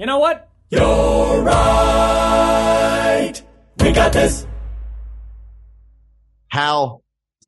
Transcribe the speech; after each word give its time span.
You 0.00 0.06
know 0.06 0.18
what? 0.18 0.48
You're 0.70 1.42
right. 1.42 3.34
We 3.80 3.92
got 3.92 4.14
this. 4.14 4.46
Hal, 6.48 7.02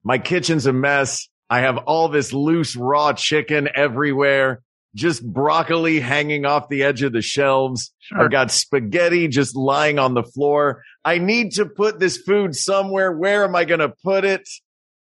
my 0.05 0.19
kitchen's 0.19 0.67
a 0.67 0.73
mess. 0.75 1.31
I 1.49 1.61
have 1.61 1.79
all 1.79 2.11
this 2.11 2.35
loose 2.35 2.77
raw 2.77 3.15
chicken 3.15 3.71
everywhere. 3.75 4.61
Just 4.95 5.27
broccoli 5.27 5.99
hanging 5.99 6.45
off 6.45 6.69
the 6.69 6.83
edge 6.83 7.03
of 7.03 7.15
the 7.15 7.23
shelves. 7.23 7.91
Sure. 8.01 8.21
I've 8.21 8.31
got 8.31 8.51
spaghetti 8.51 9.29
just 9.29 9.57
lying 9.57 9.99
on 9.99 10.13
the 10.13 10.23
floor. 10.23 10.83
I 11.07 11.17
need 11.17 11.53
to 11.53 11.65
put 11.65 12.01
this 12.01 12.19
food 12.19 12.55
somewhere. 12.55 13.13
Where 13.13 13.45
am 13.45 13.57
I 13.57 13.65
going 13.65 13.81
to 13.81 13.95
put 14.05 14.27
it? 14.27 14.47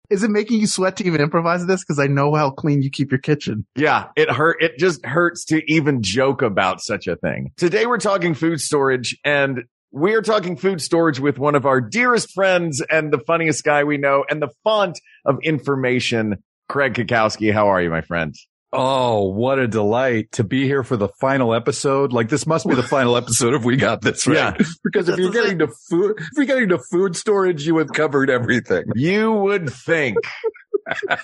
Is 0.09 0.23
it 0.23 0.29
making 0.29 0.59
you 0.59 0.67
sweat 0.67 0.97
to 0.97 1.05
even 1.05 1.21
improvise 1.21 1.65
this? 1.65 1.83
Because 1.83 1.99
I 1.99 2.07
know 2.07 2.33
how 2.35 2.51
clean 2.51 2.81
you 2.81 2.89
keep 2.89 3.11
your 3.11 3.19
kitchen. 3.19 3.65
Yeah, 3.75 4.07
it 4.15 4.29
hurt. 4.29 4.61
It 4.61 4.77
just 4.77 5.05
hurts 5.05 5.45
to 5.45 5.61
even 5.71 6.01
joke 6.01 6.41
about 6.41 6.81
such 6.81 7.07
a 7.07 7.15
thing. 7.15 7.51
Today 7.57 7.85
we're 7.85 7.97
talking 7.97 8.33
food 8.33 8.59
storage 8.61 9.17
and 9.23 9.63
we 9.91 10.13
are 10.13 10.21
talking 10.21 10.57
food 10.57 10.81
storage 10.81 11.19
with 11.19 11.39
one 11.39 11.55
of 11.55 11.65
our 11.65 11.79
dearest 11.79 12.33
friends 12.33 12.81
and 12.89 13.13
the 13.13 13.19
funniest 13.19 13.63
guy 13.63 13.83
we 13.85 13.97
know 13.97 14.25
and 14.29 14.41
the 14.41 14.49
font 14.63 14.99
of 15.25 15.39
information, 15.41 16.43
Craig 16.67 16.93
Cackowski. 16.93 17.53
How 17.53 17.69
are 17.69 17.81
you, 17.81 17.89
my 17.89 18.01
friend? 18.01 18.35
Oh, 18.77 19.29
what 19.29 19.59
a 19.59 19.67
delight 19.67 20.31
to 20.33 20.43
be 20.43 20.65
here 20.65 20.83
for 20.83 20.97
the 20.97 21.07
final 21.19 21.53
episode. 21.53 22.11
Like 22.13 22.29
this 22.29 22.45
must 22.45 22.67
be 22.67 22.75
the 22.75 22.83
final 22.83 23.15
episode 23.17 23.53
if 23.53 23.63
we 23.63 23.75
got 23.77 24.01
this 24.01 24.27
right. 24.27 24.35
Yeah. 24.35 24.53
Because 24.83 25.09
if 25.09 25.17
you're 25.17 25.31
getting 25.31 25.59
to 25.59 25.67
food, 25.89 26.15
if 26.17 26.27
you're 26.37 26.45
getting 26.45 26.69
to 26.69 26.79
food 26.91 27.15
storage, 27.15 27.65
you 27.65 27.77
have 27.77 27.89
covered 27.93 28.29
everything. 28.29 28.83
You 28.95 29.31
would 29.31 29.69
think. 29.69 30.17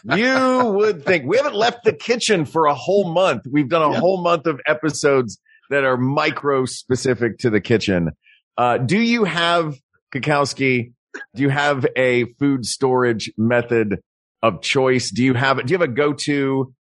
you 0.04 0.72
would 0.76 1.06
think. 1.06 1.26
We 1.26 1.38
haven't 1.38 1.56
left 1.56 1.84
the 1.84 1.94
kitchen 1.94 2.46
for 2.46 2.66
a 2.66 2.74
whole 2.74 3.14
month. 3.14 3.44
We've 3.50 3.70
done 3.70 3.84
a 3.84 3.94
Yeah. 3.94 4.00
whole 4.00 4.22
month 4.22 4.46
of 4.48 4.60
episodes 4.68 5.40
that 5.70 5.84
are 5.84 5.98
micro 5.98 6.66
specific 6.66 7.38
to 7.40 7.50
the 7.50 7.62
kitchen. 7.62 8.10
Uh, 8.58 8.78
do 8.78 9.00
you 9.00 9.24
have, 9.24 9.76
Cackowski, 10.14 10.94
do 11.36 11.44
you 11.44 11.50
have 11.50 11.86
a 11.96 12.26
food 12.40 12.66
storage 12.66 13.32
method 13.38 14.00
of 14.44 14.62
choice? 14.62 15.12
Do 15.12 15.24
you 15.24 15.34
have, 15.34 15.66
do 15.66 15.72
you 15.74 15.78
have 15.80 15.88
a 15.90 15.92
go-to? 15.94 16.74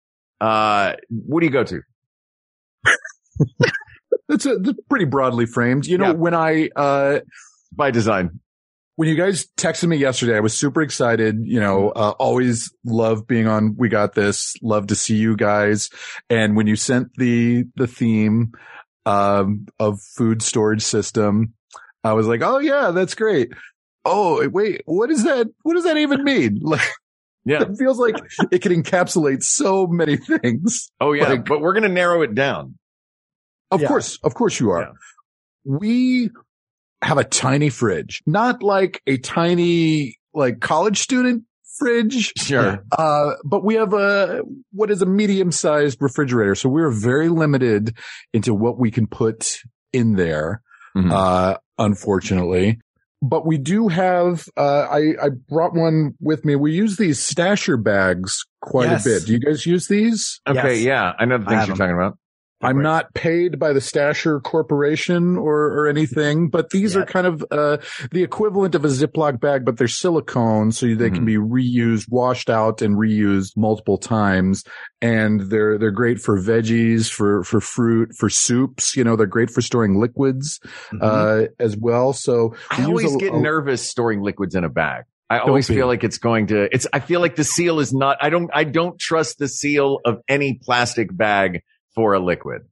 Uh, 0.41 0.93
what 1.09 1.41
do 1.41 1.45
you 1.45 1.51
go 1.51 1.63
to? 1.63 1.81
That's, 4.27 4.45
a, 4.45 4.57
that's 4.59 4.77
pretty 4.89 5.05
broadly 5.05 5.47
framed. 5.47 5.87
You 5.87 5.97
know, 5.97 6.05
Yeah. 6.07 6.11
when 6.11 6.35
I, 6.35 6.69
uh, 6.75 7.19
By 7.73 7.89
design. 7.89 8.39
when 8.95 9.09
you 9.09 9.15
guys 9.15 9.47
texted 9.57 9.87
me 9.87 9.97
yesterday, 9.97 10.37
I 10.37 10.39
was 10.39 10.55
super 10.55 10.83
excited. 10.83 11.39
You 11.43 11.59
know, 11.59 11.89
uh, 11.89 12.11
always 12.19 12.71
love 12.85 13.25
being 13.25 13.47
on 13.47 13.75
We 13.75 13.89
Got 13.89 14.13
This. 14.13 14.53
Love 14.61 14.87
to 14.87 14.95
see 14.95 15.15
you 15.15 15.35
guys. 15.35 15.89
And 16.29 16.55
when 16.55 16.67
you 16.67 16.75
sent 16.75 17.07
the, 17.15 17.63
the 17.75 17.87
theme, 17.87 18.51
um, 19.07 19.65
of 19.79 19.99
food 20.15 20.43
storage 20.43 20.83
system, 20.83 21.53
I 22.03 22.13
was 22.13 22.27
like, 22.27 22.41
Oh 22.43 22.59
yeah, 22.59 22.91
that's 22.91 23.15
great. 23.15 23.49
Oh, 24.05 24.47
wait, 24.49 24.81
what 24.85 25.09
is 25.09 25.23
that? 25.23 25.47
What 25.63 25.73
does 25.73 25.85
that 25.85 25.97
even 25.97 26.23
mean? 26.23 26.59
Like, 26.64 26.87
Yeah. 27.45 27.61
it 27.70 27.77
feels 27.77 27.98
like 28.00 28.16
it 28.52 28.61
can 28.61 28.72
encapsulate 28.72 29.44
so 29.44 29.88
many 29.88 30.17
things. 30.17 30.92
Oh 31.00 31.14
yeah. 31.14 31.30
Like- 31.30 31.45
but 31.45 31.61
we're 31.61 31.73
going 31.73 31.83
to 31.83 31.89
narrow 31.89 32.22
it 32.22 32.36
down. 32.36 32.76
Of 33.72 33.82
Yeah. 33.82 33.88
course, 33.88 34.17
of 34.23 34.33
course 34.33 34.60
you 34.60 34.72
are. 34.72 34.82
Yeah. 34.82 34.92
We 35.64 36.30
have 37.02 37.17
a 37.17 37.23
tiny 37.23 37.70
fridge, 37.70 38.22
not 38.26 38.64
like 38.64 39.02
a 39.08 39.17
tiny, 39.17 40.16
like 40.33 40.60
college 40.60 41.00
student 41.00 41.44
fridge. 41.77 42.33
Sure. 42.38 42.83
Uh, 42.92 43.32
but 43.45 43.64
we 43.64 43.76
have 43.76 43.94
a, 43.94 44.42
what 44.71 44.89
is 44.92 45.02
a 45.02 45.06
medium 45.06 45.52
sized 45.52 46.02
refrigerator. 46.02 46.56
So 46.56 46.67
we're 46.70 46.89
very 46.92 47.30
limited 47.30 47.95
into 48.33 48.54
what 48.54 48.80
we 48.80 48.89
can 48.92 49.08
put 49.08 49.60
in 49.94 50.16
there. 50.16 50.61
Mhm. 50.98 51.11
Uh, 51.11 51.58
unfortunately, 51.77 52.80
but 53.21 53.45
we 53.45 53.57
do 53.57 53.87
have, 53.87 54.45
uh, 54.57 54.87
I, 54.89 55.13
I 55.21 55.30
brought 55.49 55.73
one 55.73 56.15
with 56.21 56.45
me. 56.45 56.55
We 56.55 56.71
use 56.73 56.97
these 56.97 57.19
stasher 57.19 57.81
bags 57.81 58.45
quite 58.61 58.89
Yes. 58.89 59.05
a 59.05 59.09
bit. 59.09 59.25
Do 59.25 59.33
you 59.33 59.39
guys 59.39 59.65
use 59.65 59.87
these? 59.87 60.39
Okay. 60.47 60.75
Yes. 60.75 60.83
Yeah. 60.83 61.13
I 61.19 61.25
know 61.25 61.37
the 61.37 61.45
things 61.45 61.67
you're 61.67 61.75
them. 61.75 61.87
talking 61.89 61.95
about. 61.95 62.17
I'm 62.61 62.81
not 62.81 63.14
paid 63.14 63.58
by 63.58 63.71
the 63.73 63.80
Stasher 63.80 64.42
Corporation 64.43 65.37
or, 65.37 65.65
or 65.67 65.87
anything, 65.87 66.49
but 66.49 66.71
these 66.71 66.95
are 66.95 67.05
kind 67.05 67.25
of, 67.25 67.45
uh, 67.52 67.77
the 68.11 68.21
equivalent 68.23 68.75
of 68.75 68.83
a 68.83 68.89
Ziploc 68.89 69.39
bag, 69.39 69.64
but 69.64 69.77
they're 69.77 69.87
silicone. 69.87 70.71
So 70.71 70.93
they 70.93 71.09
can 71.09 71.23
be 71.25 71.36
reused, 71.36 72.09
washed 72.09 72.49
out 72.49 72.81
and 72.81 72.95
reused 72.97 73.55
multiple 73.55 73.97
times. 73.97 74.64
And 75.02 75.42
they're, 75.49 75.77
they're 75.77 75.92
great 75.92 76.20
for 76.20 76.37
veggies, 76.37 77.09
for, 77.09 77.43
for 77.45 77.61
fruit, 77.61 78.14
for 78.17 78.30
soups. 78.30 78.95
You 78.95 79.03
know, 79.05 79.15
they're 79.15 79.26
great 79.26 79.49
for 79.52 79.61
storing 79.61 79.99
liquids, 79.99 80.59
Mhm. 80.91 80.99
uh, 81.02 81.47
as 81.59 81.77
well. 81.77 82.11
So 82.14 82.55
I 82.70 82.76
we 82.77 82.81
use 82.81 82.87
always 82.89 83.15
a- 83.15 83.17
get 83.20 83.33
a- 83.33 83.39
nervous 83.39 83.81
storing 83.89 84.21
liquids 84.21 84.55
in 84.55 84.64
a 84.65 84.70
bag. 84.70 85.05
I 85.30 85.39
always 85.39 85.67
feel 85.67 85.86
like 85.86 86.03
it's 86.03 86.17
going 86.17 86.47
to, 86.47 86.67
it's, 86.73 86.87
I 86.91 86.99
feel 86.99 87.20
like 87.21 87.36
the 87.36 87.43
seal 87.43 87.80
is 87.80 87.93
not, 87.93 88.17
I 88.20 88.31
don't, 88.31 88.49
I 88.52 88.64
don't 88.64 88.99
trust 88.99 89.37
the 89.37 89.47
seal 89.47 89.99
of 90.03 90.17
any 90.27 90.55
plastic 90.61 91.15
bag 91.15 91.61
for 91.95 92.14
a 92.14 92.20
liquid. 92.20 92.64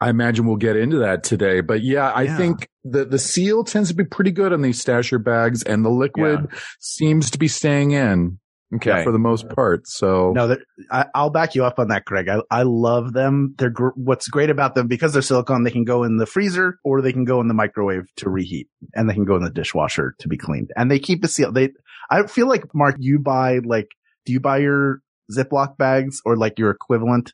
I 0.00 0.08
imagine 0.08 0.46
we'll 0.46 0.56
get 0.56 0.76
into 0.76 0.98
that 1.00 1.24
today, 1.24 1.60
but 1.60 1.82
yeah, 1.82 2.10
I 2.10 2.22
Yeah. 2.22 2.36
think 2.38 2.68
the, 2.84 3.04
the 3.04 3.18
seal 3.18 3.64
tends 3.64 3.90
to 3.90 3.94
be 3.94 4.04
pretty 4.04 4.30
good 4.30 4.52
on 4.52 4.62
these 4.62 4.82
Stasher 4.82 5.22
bags 5.22 5.62
and 5.62 5.84
the 5.84 5.90
liquid 5.90 6.48
seems 6.78 7.30
to 7.32 7.38
be 7.38 7.48
staying 7.48 7.90
in. 7.92 8.38
Okay. 8.72 9.02
for 9.02 9.10
the 9.10 9.18
most 9.18 9.48
part. 9.48 9.88
So 9.88 10.30
No, 10.32 10.56
I, 10.92 11.06
I'll 11.12 11.28
back 11.30 11.56
you 11.56 11.64
up 11.64 11.80
on 11.80 11.88
that, 11.88 12.04
Craig. 12.04 12.28
I, 12.28 12.38
I 12.52 12.62
love 12.62 13.12
them. 13.12 13.56
They're 13.58 13.68
gr- 13.68 13.88
what's 13.96 14.28
great 14.28 14.48
about 14.48 14.76
them 14.76 14.86
because 14.86 15.12
they're 15.12 15.22
silicone. 15.22 15.64
They 15.64 15.72
can 15.72 15.82
go 15.82 16.04
in 16.04 16.18
the 16.18 16.24
freezer 16.24 16.78
or 16.84 17.02
they 17.02 17.12
can 17.12 17.24
go 17.24 17.40
in 17.40 17.48
the 17.48 17.54
microwave 17.54 18.04
to 18.18 18.30
reheat, 18.30 18.68
and 18.94 19.10
they 19.10 19.14
can 19.14 19.24
go 19.24 19.34
in 19.34 19.42
the 19.42 19.50
dishwasher 19.50 20.14
to 20.20 20.28
be 20.28 20.36
cleaned. 20.36 20.70
And 20.76 20.88
they 20.88 21.00
keep 21.00 21.20
the 21.20 21.26
seal. 21.26 21.50
They, 21.50 21.70
I 22.12 22.24
feel 22.28 22.46
like 22.46 22.72
Mark, 22.72 22.94
you 23.00 23.18
buy 23.18 23.58
like, 23.64 23.88
do 24.24 24.32
you 24.32 24.38
buy 24.38 24.58
your 24.58 25.00
Ziploc 25.36 25.76
bags 25.76 26.22
or 26.24 26.36
like 26.36 26.56
your 26.60 26.70
equivalent 26.70 27.32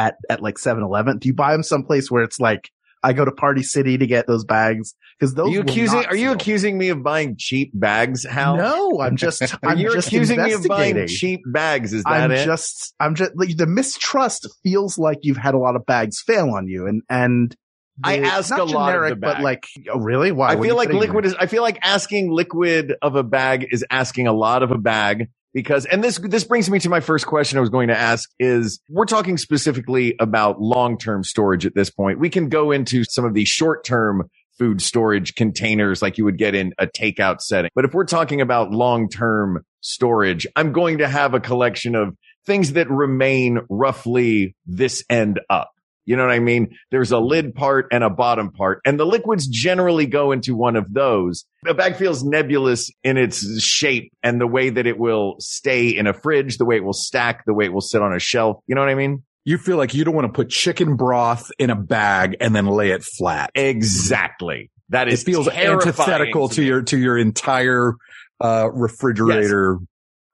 at 0.00 0.16
at 0.28 0.40
like 0.42 0.56
7-Eleven? 0.56 1.18
Do 1.18 1.28
you 1.28 1.34
buy 1.34 1.52
them 1.52 1.62
someplace 1.62 2.10
where 2.10 2.22
it's 2.22 2.40
like 2.40 2.70
I 3.02 3.12
go 3.12 3.24
to 3.24 3.32
Party 3.32 3.62
City 3.62 3.98
to 3.98 4.06
get 4.06 4.26
those 4.26 4.44
bags 4.44 4.94
because 5.18 5.34
those 5.34 5.48
Are 5.48 5.52
you 5.52 5.60
accusing? 5.60 6.04
Are 6.06 6.16
you 6.16 6.26
seal. 6.26 6.32
accusing 6.32 6.78
me 6.78 6.88
of 6.90 7.02
buying 7.02 7.36
cheap 7.38 7.70
bags, 7.72 8.24
Hal? 8.24 8.56
No, 8.56 9.00
I'm 9.00 9.16
just. 9.16 9.42
I'm 9.62 9.78
You're 9.78 9.94
just 9.94 10.08
accusing 10.08 10.42
me 10.42 10.52
of 10.52 10.64
buying 10.64 11.06
cheap 11.06 11.40
bags. 11.46 11.92
Is 11.92 12.04
that 12.04 12.12
I'm 12.12 12.30
it? 12.30 12.44
just, 12.44 12.94
I'm 13.00 13.14
just, 13.14 13.32
like, 13.34 13.56
the 13.56 13.66
mistrust 13.66 14.48
feels 14.62 14.98
like 14.98 15.18
you've 15.22 15.36
had 15.36 15.54
a 15.54 15.58
lot 15.58 15.76
of 15.76 15.86
bags 15.86 16.20
fail 16.20 16.50
on 16.50 16.66
you 16.68 16.86
and, 16.86 17.02
and 17.08 17.56
I 18.02 18.18
ask 18.20 18.50
a 18.50 18.62
lot 18.64 18.64
of 18.64 18.70
generic, 18.70 19.10
the 19.14 19.16
but 19.16 19.40
like, 19.40 19.66
oh, 19.92 19.98
really? 19.98 20.32
Why? 20.32 20.52
I 20.52 20.54
What 20.54 20.66
feel 20.66 20.76
like 20.76 20.90
liquid 20.90 21.26
is, 21.26 21.34
I 21.34 21.46
feel 21.46 21.62
like 21.62 21.78
asking 21.82 22.30
liquid 22.30 22.94
of 23.02 23.14
a 23.14 23.22
bag 23.22 23.66
is 23.70 23.84
asking 23.90 24.26
a 24.26 24.32
lot 24.32 24.62
of 24.62 24.70
a 24.70 24.78
bag 24.78 25.28
because, 25.52 25.84
and 25.86 26.02
this, 26.02 26.18
this 26.18 26.44
brings 26.44 26.70
me 26.70 26.78
to 26.80 26.88
my 26.88 27.00
first 27.00 27.26
question 27.26 27.58
I 27.58 27.60
was 27.60 27.70
going 27.70 27.88
to 27.88 27.98
ask 27.98 28.28
is 28.38 28.80
we're 28.88 29.04
talking 29.04 29.36
specifically 29.36 30.14
about 30.20 30.60
long-term 30.60 31.24
storage 31.24 31.66
at 31.66 31.74
this 31.74 31.90
point. 31.90 32.18
We 32.18 32.30
can 32.30 32.48
go 32.48 32.70
into 32.70 33.04
some 33.04 33.24
of 33.24 33.34
the 33.34 33.44
short-term 33.44 34.28
food 34.58 34.82
storage 34.82 35.34
containers 35.34 36.02
like 36.02 36.18
you 36.18 36.24
would 36.24 36.36
get 36.36 36.54
in 36.54 36.74
a 36.78 36.86
takeout 36.86 37.40
setting. 37.40 37.70
But 37.74 37.86
if 37.86 37.94
we're 37.94 38.04
talking 38.04 38.40
about 38.40 38.70
long-term 38.70 39.64
storage, 39.80 40.46
I'm 40.54 40.72
going 40.72 40.98
to 40.98 41.08
have 41.08 41.32
a 41.32 41.40
collection 41.40 41.94
of 41.94 42.14
things 42.46 42.74
that 42.74 42.90
remain 42.90 43.60
roughly 43.68 44.54
this 44.66 45.04
end 45.08 45.40
up. 45.48 45.70
You 46.06 46.16
know 46.16 46.24
what 46.26 46.32
I 46.32 46.40
mean? 46.40 46.76
There's 46.90 47.12
a 47.12 47.18
lid 47.18 47.54
part 47.54 47.86
and 47.92 48.02
a 48.02 48.10
bottom 48.10 48.50
part, 48.50 48.80
and 48.84 48.98
the 48.98 49.04
liquids 49.06 49.46
generally 49.46 50.06
go 50.06 50.32
into 50.32 50.54
one 50.56 50.76
of 50.76 50.92
those. 50.92 51.44
A 51.66 51.74
bag 51.74 51.96
feels 51.96 52.24
nebulous 52.24 52.90
in 53.04 53.16
its 53.16 53.62
shape 53.62 54.12
and 54.22 54.40
the 54.40 54.46
way 54.46 54.70
that 54.70 54.86
it 54.86 54.98
will 54.98 55.36
stay 55.38 55.88
in 55.88 56.06
a 56.06 56.12
fridge, 56.12 56.58
the 56.58 56.64
way 56.64 56.76
it 56.76 56.84
will 56.84 56.92
stack, 56.92 57.44
the 57.44 57.54
way 57.54 57.66
it 57.66 57.72
will 57.72 57.80
sit 57.80 58.02
on 58.02 58.14
a 58.14 58.18
shelf. 58.18 58.58
You 58.66 58.74
know 58.74 58.80
what 58.80 58.90
I 58.90 58.94
mean? 58.94 59.22
you 59.44 59.58
feel 59.58 59.76
like 59.78 59.94
you 59.94 60.04
don't 60.04 60.14
want 60.14 60.26
to 60.26 60.32
put 60.32 60.50
chicken 60.50 60.96
broth 60.96 61.50
in 61.58 61.70
a 61.70 61.74
bag 61.74 62.36
and 62.40 62.54
then 62.54 62.66
lay 62.66 62.90
it 62.90 63.02
flat. 63.02 63.50
Exactly. 63.54 64.70
That 64.90 65.08
is 65.08 65.22
It 65.22 65.24
feels 65.24 65.48
antithetical 65.48 66.48
to 66.50 66.60
me. 66.60 66.66
your 66.66 66.82
to 66.82 66.98
your 66.98 67.16
entire 67.16 67.94
uh, 68.40 68.68
refrigerator. 68.72 69.78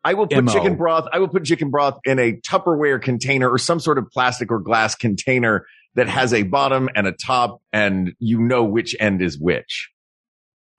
I 0.06 0.14
will 0.14 0.26
put 0.28 0.44
MO. 0.44 0.52
chicken 0.52 0.76
broth. 0.76 1.06
I 1.12 1.18
will 1.18 1.28
put 1.28 1.44
chicken 1.44 1.70
broth 1.70 1.98
in 2.04 2.18
a 2.18 2.32
Tupperware 2.34 3.02
container 3.02 3.50
or 3.50 3.58
some 3.58 3.80
sort 3.80 3.98
of 3.98 4.06
plastic 4.12 4.50
or 4.52 4.60
glass 4.60 4.94
container 4.94 5.66
that 5.96 6.08
has 6.08 6.32
a 6.32 6.44
bottom 6.44 6.88
and 6.94 7.06
a 7.06 7.12
top 7.12 7.60
and 7.72 8.12
you 8.18 8.38
know 8.40 8.62
which 8.64 8.94
end 9.00 9.20
is 9.22 9.38
which. 9.38 9.90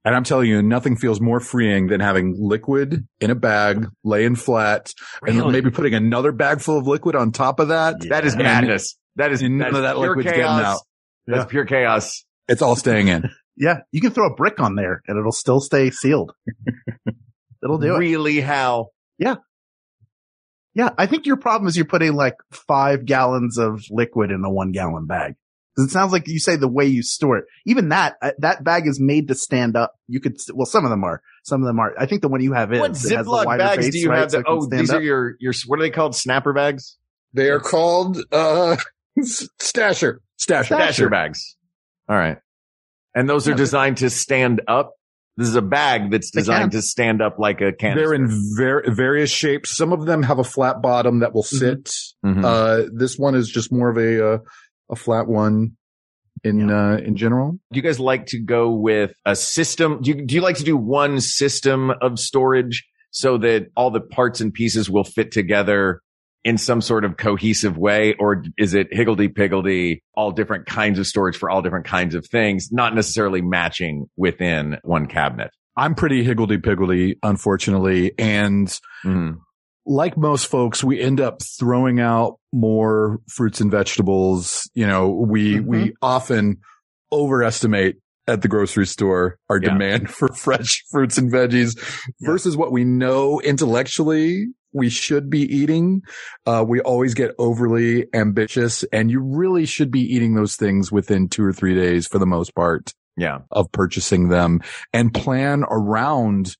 And 0.05 0.15
I'm 0.15 0.23
telling 0.23 0.47
you, 0.47 0.61
nothing 0.61 0.95
feels 0.95 1.19
more 1.19 1.41
freeing 1.41 1.87
than 1.87 1.99
having 1.99 2.33
liquid 2.39 3.05
in 3.19 3.29
a 3.29 3.35
bag, 3.35 3.87
laying 4.05 4.35
flat, 4.35 4.93
and 5.21 5.35
Really? 5.35 5.39
then 5.41 5.51
maybe 5.51 5.71
putting 5.71 5.93
another 5.95 6.31
bag 6.31 6.61
full 6.61 6.77
of 6.77 6.87
liquid 6.87 7.15
on 7.15 7.33
top 7.33 7.59
of 7.59 7.67
that. 7.67 7.95
That 8.07 8.23
is 8.25 8.33
And- 8.33 8.43
madness. 8.43 8.97
That 9.17 9.31
is, 9.33 9.41
and 9.41 9.57
none 9.57 9.69
is 9.71 9.75
of 9.77 9.81
that 9.81 9.95
pure 9.95 10.09
liquid's 10.09 10.25
getting 10.25 10.41
chaos. 10.43 10.63
out. 10.75 10.79
That's 11.25 11.39
Yeah. 11.39 11.45
pure 11.45 11.65
chaos. 11.65 12.23
It's 12.47 12.61
all 12.61 12.75
staying 12.75 13.07
in. 13.09 13.23
Yeah, 13.59 13.77
you 13.91 14.01
can 14.01 14.11
throw 14.11 14.27
a 14.31 14.35
brick 14.35 14.59
on 14.59 14.75
there 14.75 15.01
and 15.07 15.17
it'll 15.17 15.31
still 15.31 15.59
stay 15.59 15.89
sealed. 15.89 16.31
it'll 17.63 17.79
do 17.79 17.95
it. 17.95 17.97
Really, 17.97 18.39
Hal? 18.39 18.91
Yeah, 19.17 19.35
Yeah. 20.75 20.89
I 20.97 21.05
think 21.07 21.25
your 21.25 21.37
problem 21.37 21.67
is 21.67 21.75
you're 21.75 21.85
putting 21.85 22.13
like 22.13 22.35
five 22.51 23.05
gallons 23.05 23.57
of 23.57 23.83
liquid 23.89 24.31
in 24.31 24.43
a 24.45 24.49
one 24.49 24.71
gallon 24.71 25.05
bag. 25.07 25.35
'Cause 25.75 25.85
it 25.85 25.91
sounds 25.91 26.11
like 26.11 26.27
you 26.27 26.39
say 26.39 26.55
the 26.55 26.67
way 26.67 26.85
you 26.87 27.03
store 27.03 27.37
it. 27.37 27.45
Even 27.67 27.89
that, 27.89 28.15
uh, 28.23 28.31
that 28.39 28.63
bag 28.63 28.87
is 28.87 28.99
made 28.99 29.27
to 29.27 29.35
stand 29.35 29.75
up. 29.77 29.93
You 30.07 30.19
could, 30.19 30.37
well, 30.55 30.65
some 30.65 30.83
of 30.85 30.89
them 30.89 31.03
are, 31.03 31.21
some 31.43 31.61
of 31.61 31.67
them 31.67 31.79
are. 31.79 31.93
I 31.99 32.07
think 32.07 32.23
the 32.23 32.29
one 32.29 32.41
you 32.41 32.53
have 32.53 32.73
is. 32.73 32.79
What 32.79 32.89
it 32.91 32.93
has 32.95 33.03
the 33.03 33.15
Ziploc 33.17 33.57
bags 33.59 33.85
face, 33.85 33.93
do 33.93 33.99
you 33.99 34.09
right, 34.09 34.19
have? 34.19 34.31
That, 34.31 34.39
it 34.39 34.45
can 34.45 34.53
oh, 34.57 34.65
these 34.65 34.89
up. 34.89 34.97
are 34.97 35.03
your, 35.03 35.35
your, 35.39 35.53
what 35.67 35.77
are 35.77 35.83
they 35.83 35.91
called? 35.91 36.15
Snapper 36.15 36.51
bags? 36.51 36.97
They 37.33 37.49
are 37.51 37.59
called, 37.59 38.17
uh, 38.31 38.77
stasher, 39.19 40.17
stasher. 40.39 40.69
Dasher 40.69 41.09
bags. 41.09 41.55
All 42.09 42.15
right. 42.17 42.39
And 43.13 43.29
those 43.29 43.47
are 43.47 43.53
designed 43.53 43.97
to 43.97 44.09
stand 44.09 44.61
up. 44.67 44.93
This 45.37 45.47
is 45.49 45.55
a 45.55 45.61
bag 45.61 46.09
that's 46.09 46.31
designed 46.31 46.71
to 46.71 46.81
stand 46.81 47.21
up 47.21 47.37
like 47.37 47.61
a 47.61 47.71
can. 47.71 47.95
They're 47.95 48.13
in 48.15 48.27
ver- 48.57 48.89
various 48.89 49.29
shapes. 49.29 49.77
Some 49.77 49.93
of 49.93 50.05
them 50.07 50.23
have 50.23 50.39
a 50.39 50.43
flat 50.43 50.81
bottom 50.81 51.19
that 51.19 51.33
will 51.33 51.43
Mm-hmm. 51.43 51.57
sit. 51.57 51.93
Mhm. 52.25 52.43
Uh, 52.43 52.89
this 52.91 53.17
one 53.17 53.35
is 53.35 53.47
just 53.49 53.71
more 53.71 53.89
of 53.89 53.97
a, 53.97 54.27
uh, 54.33 54.37
a 54.89 54.95
flat 54.95 55.27
one 55.27 55.77
in, 56.43 56.71
uh, 56.71 56.99
in 57.03 57.15
general. 57.15 57.51
do 57.71 57.77
you 57.77 57.81
guys 57.83 57.99
like 57.99 58.25
to 58.27 58.39
go 58.39 58.71
with 58.71 59.13
a 59.25 59.35
system? 59.35 60.01
Do 60.01 60.11
you, 60.11 60.25
do 60.25 60.33
you 60.35 60.41
like 60.41 60.57
to 60.57 60.63
do 60.63 60.75
one 60.77 61.19
system 61.21 61.91
of 62.01 62.17
storage 62.19 62.85
so 63.11 63.37
that 63.37 63.67
all 63.75 63.91
the 63.91 64.01
parts 64.01 64.41
and 64.41 64.53
pieces 64.53 64.89
will 64.89 65.03
fit 65.03 65.31
together 65.31 66.01
in 66.43 66.57
some 66.57 66.81
sort 66.81 67.03
of 67.03 67.17
cohesive 67.17 67.77
way? 67.77 68.13
Or 68.19 68.43
is 68.57 68.73
it 68.73 68.87
higgledy 68.91 69.27
piggledy, 69.27 70.01
all 70.13 70.31
different 70.31 70.65
kinds 70.65 70.99
of 70.99 71.07
storage 71.07 71.37
for 71.37 71.49
all 71.49 71.61
different 71.61 71.85
kinds 71.85 72.15
of 72.15 72.25
things, 72.27 72.69
not 72.71 72.95
necessarily 72.95 73.41
matching 73.41 74.07
within 74.15 74.77
one 74.83 75.07
cabinet? 75.07 75.51
I'm 75.75 75.93
pretty 75.93 76.23
higgledy 76.23 76.57
piggledy, 76.57 77.17
unfortunately. 77.21 78.13
And 78.17 78.67
Mhm. 79.05 79.37
like 79.85 80.17
most 80.17 80.47
folks, 80.47 80.83
we 80.83 80.99
end 80.99 81.21
up 81.21 81.41
throwing 81.59 81.99
out 81.99 82.39
more 82.51 83.19
fruits 83.29 83.61
and 83.61 83.69
vegetables. 83.69 84.69
You 84.73 84.87
know, 84.87 85.09
we, 85.09 85.55
Mhm. 85.57 85.65
we 85.65 85.93
often 86.01 86.57
overestimate 87.11 87.97
at 88.27 88.41
the 88.41 88.47
grocery 88.47 88.85
store 88.85 89.37
our 89.49 89.59
Yeah. 89.61 89.69
demand 89.69 90.09
for 90.13 90.27
fresh 90.29 90.83
fruits 90.91 91.17
and 91.17 91.31
veggies 91.31 91.77
versus 92.21 92.57
what 92.57 92.71
we 92.71 92.83
know 92.83 93.39
intellectually 93.41 94.47
we 94.73 94.89
should 94.89 95.29
be 95.29 95.41
eating. 95.41 96.01
Uh, 96.45 96.63
we 96.67 96.81
always 96.81 97.13
get 97.15 97.31
overly 97.39 98.05
ambitious 98.13 98.83
and 98.91 99.09
you 99.09 99.21
really 99.21 99.65
should 99.65 99.89
be 99.89 100.01
eating 100.01 100.35
those 100.35 100.55
things 100.55 100.91
within 100.91 101.29
two 101.29 101.43
or 101.43 101.53
three 101.53 101.73
days 101.73 102.05
for 102.05 102.19
the 102.19 102.27
most 102.27 102.53
part 102.53 102.93
Yeah. 103.15 103.39
of 103.51 103.71
purchasing 103.71 104.27
them 104.29 104.59
and 104.93 105.13
plan 105.13 105.63
around 105.71 106.55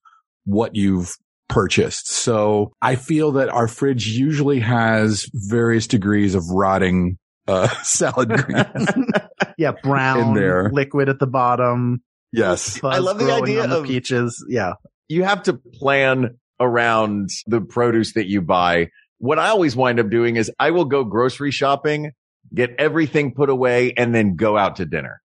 what 0.45 0.73
you've 0.75 1.13
purchased. 1.49 2.09
So 2.09 2.71
I 2.81 2.95
feel 2.95 3.33
that 3.33 3.49
our 3.49 3.67
fridge 3.67 4.07
usually 4.07 4.61
has 4.61 5.29
various 5.33 5.85
degrees 5.85 6.33
of 6.33 6.49
rotting 6.49 7.17
uh, 7.47 7.67
salad 7.83 8.29
greens. 8.45 8.87
Yeah, 9.57 9.71
brown 9.83 10.19
in 10.29 10.33
there. 10.35 10.69
liquid 10.71 11.09
at 11.09 11.19
the 11.19 11.27
bottom. 11.27 12.01
yes. 12.31 12.81
I 12.83 12.99
love 12.99 13.19
the 13.19 13.31
idea 13.31 13.63
on 13.63 13.69
the 13.69 13.79
of- 13.79 13.85
peaches. 13.85 14.45
Yeah. 14.47 14.73
you 15.09 15.23
have 15.23 15.43
to 15.43 15.53
plan 15.53 16.37
around 16.59 17.29
the 17.45 17.61
produce 17.61 18.13
that 18.13 18.27
you 18.27 18.41
buy. 18.41 18.89
What 19.19 19.39
I 19.39 19.49
always 19.49 19.75
wind 19.75 19.99
up 19.99 20.09
doing 20.09 20.35
is 20.35 20.51
I 20.59 20.71
will 20.71 20.85
go 20.85 21.03
grocery 21.03 21.51
shopping, 21.51 22.11
get 22.53 22.75
everything 22.77 23.33
put 23.33 23.49
away 23.49 23.93
and 23.97 24.13
then 24.13 24.35
go 24.35 24.57
out 24.57 24.77
to 24.77 24.85
dinner. 24.85 25.21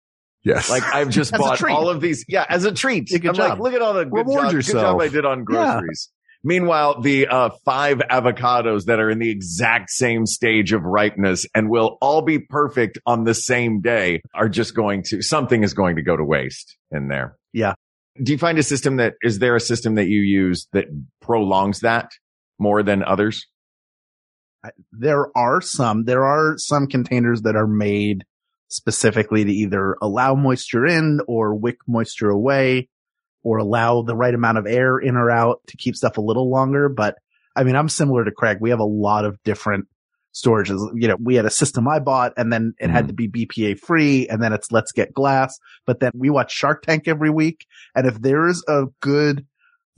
Yes. 0.45 0.71
Like 0.71 0.83
I've 0.83 1.11
just 1.21 1.33
bought 1.33 1.63
all 1.69 1.89
of 1.89 2.01
these. 2.01 2.25
Yeah. 2.29 2.45
As 2.49 2.65
a 2.65 2.73
treat. 2.73 3.09
Good 3.09 3.27
I'm 3.27 3.35
like, 3.35 3.49
job. 3.51 3.61
look 3.61 3.75
at 3.75 3.83
all 3.83 3.95
the 3.95 4.05
good 4.05 4.19
Reward 4.19 4.43
job, 4.43 4.51
good 4.51 4.57
yourself. 4.57 4.83
job 4.83 5.01
I 5.01 5.09
did 5.09 5.25
on 5.25 5.45
groceries. 5.45 6.11
Meanwhile, 6.47 7.01
the 7.01 7.27
uh, 7.27 7.51
five 7.65 7.99
avocados 7.99 8.85
that 8.85 9.01
are 9.01 9.11
in 9.11 9.19
the 9.19 9.31
exact 9.31 9.91
same 9.91 10.27
stage 10.27 10.73
of 10.73 10.85
ripeness 10.85 11.45
and 11.57 11.69
will 11.69 11.99
all 12.01 12.23
be 12.23 12.39
perfect 12.39 12.99
on 13.05 13.25
the 13.25 13.35
same 13.35 13.81
day 13.81 14.23
are 14.33 14.49
just 14.49 14.73
going 14.73 15.03
to, 15.09 15.23
something 15.23 15.65
is 15.65 15.75
going 15.75 15.97
to 15.97 16.03
go 16.03 16.17
to 16.17 16.23
waste 16.23 16.77
in 16.93 17.09
there. 17.09 17.37
Yeah. 17.53 17.75
Do 18.23 18.31
you 18.31 18.39
find 18.39 18.61
a 18.61 18.63
system 18.63 18.99
that, 18.99 19.15
is 19.23 19.41
there 19.41 19.57
a 19.57 19.61
system 19.61 19.97
that 19.97 20.07
you 20.07 20.21
use 20.21 20.69
that 20.73 20.85
prolongs 21.21 21.81
that 21.81 22.13
more 22.61 22.85
than 22.85 23.03
others? 23.03 23.45
there 24.93 25.37
are 25.37 25.61
some, 25.61 26.05
there 26.05 26.25
are 26.25 26.59
some 26.59 26.87
containers 26.87 27.43
that 27.43 27.57
are 27.57 27.67
made 27.67 28.25
specifically 28.69 29.45
to 29.45 29.51
either 29.51 29.97
allow 30.01 30.37
moisture 30.37 30.87
in 30.87 31.21
or 31.27 31.57
wick 31.57 31.79
moisture 31.89 32.31
away 32.31 32.89
or 33.47 33.59
allow 33.59 34.03
the 34.03 34.17
right 34.17 34.35
amount 34.35 34.59
of 34.59 34.67
air 34.67 34.99
in 34.99 35.15
or 35.15 35.31
out 35.31 35.61
to 35.69 35.77
keep 35.77 35.95
stuff 35.95 36.19
a 36.19 36.21
little 36.21 36.51
longer. 36.51 36.89
But 36.89 37.15
I 37.55 37.63
mean, 37.63 37.77
I'm 37.77 37.89
similar 37.89 38.25
to 38.25 38.33
Craig. 38.33 38.59
We 38.61 38.71
have 38.71 38.81
a 38.81 38.85
lot 38.85 39.25
of 39.25 39.41
different 39.45 39.87
storages. 40.35 40.81
You 41.01 41.07
know, 41.07 41.17
we 41.23 41.37
had 41.37 41.45
a 41.47 41.51
system 41.51 41.87
I 41.87 42.01
bought 42.01 42.33
and 42.37 42.53
then 42.53 42.75
it 42.81 42.91
had 42.91 43.07
to 43.07 43.15
mm-hmm. 43.15 43.31
be 43.31 43.47
BPA 43.47 43.79
free 43.79 44.27
and 44.27 44.43
then 44.43 44.53
it's 44.53 44.73
let's 44.73 44.91
get 44.91 45.15
glass. 45.15 45.61
But 45.87 46.01
then 46.01 46.11
we 46.13 46.29
watch 46.29 46.53
Shark 46.53 46.83
Tank 46.83 47.07
every 47.07 47.31
week. 47.31 47.67
And 47.95 48.05
if 48.05 48.21
there 48.21 48.49
is 48.49 48.65
a 48.67 48.87
good 49.01 49.47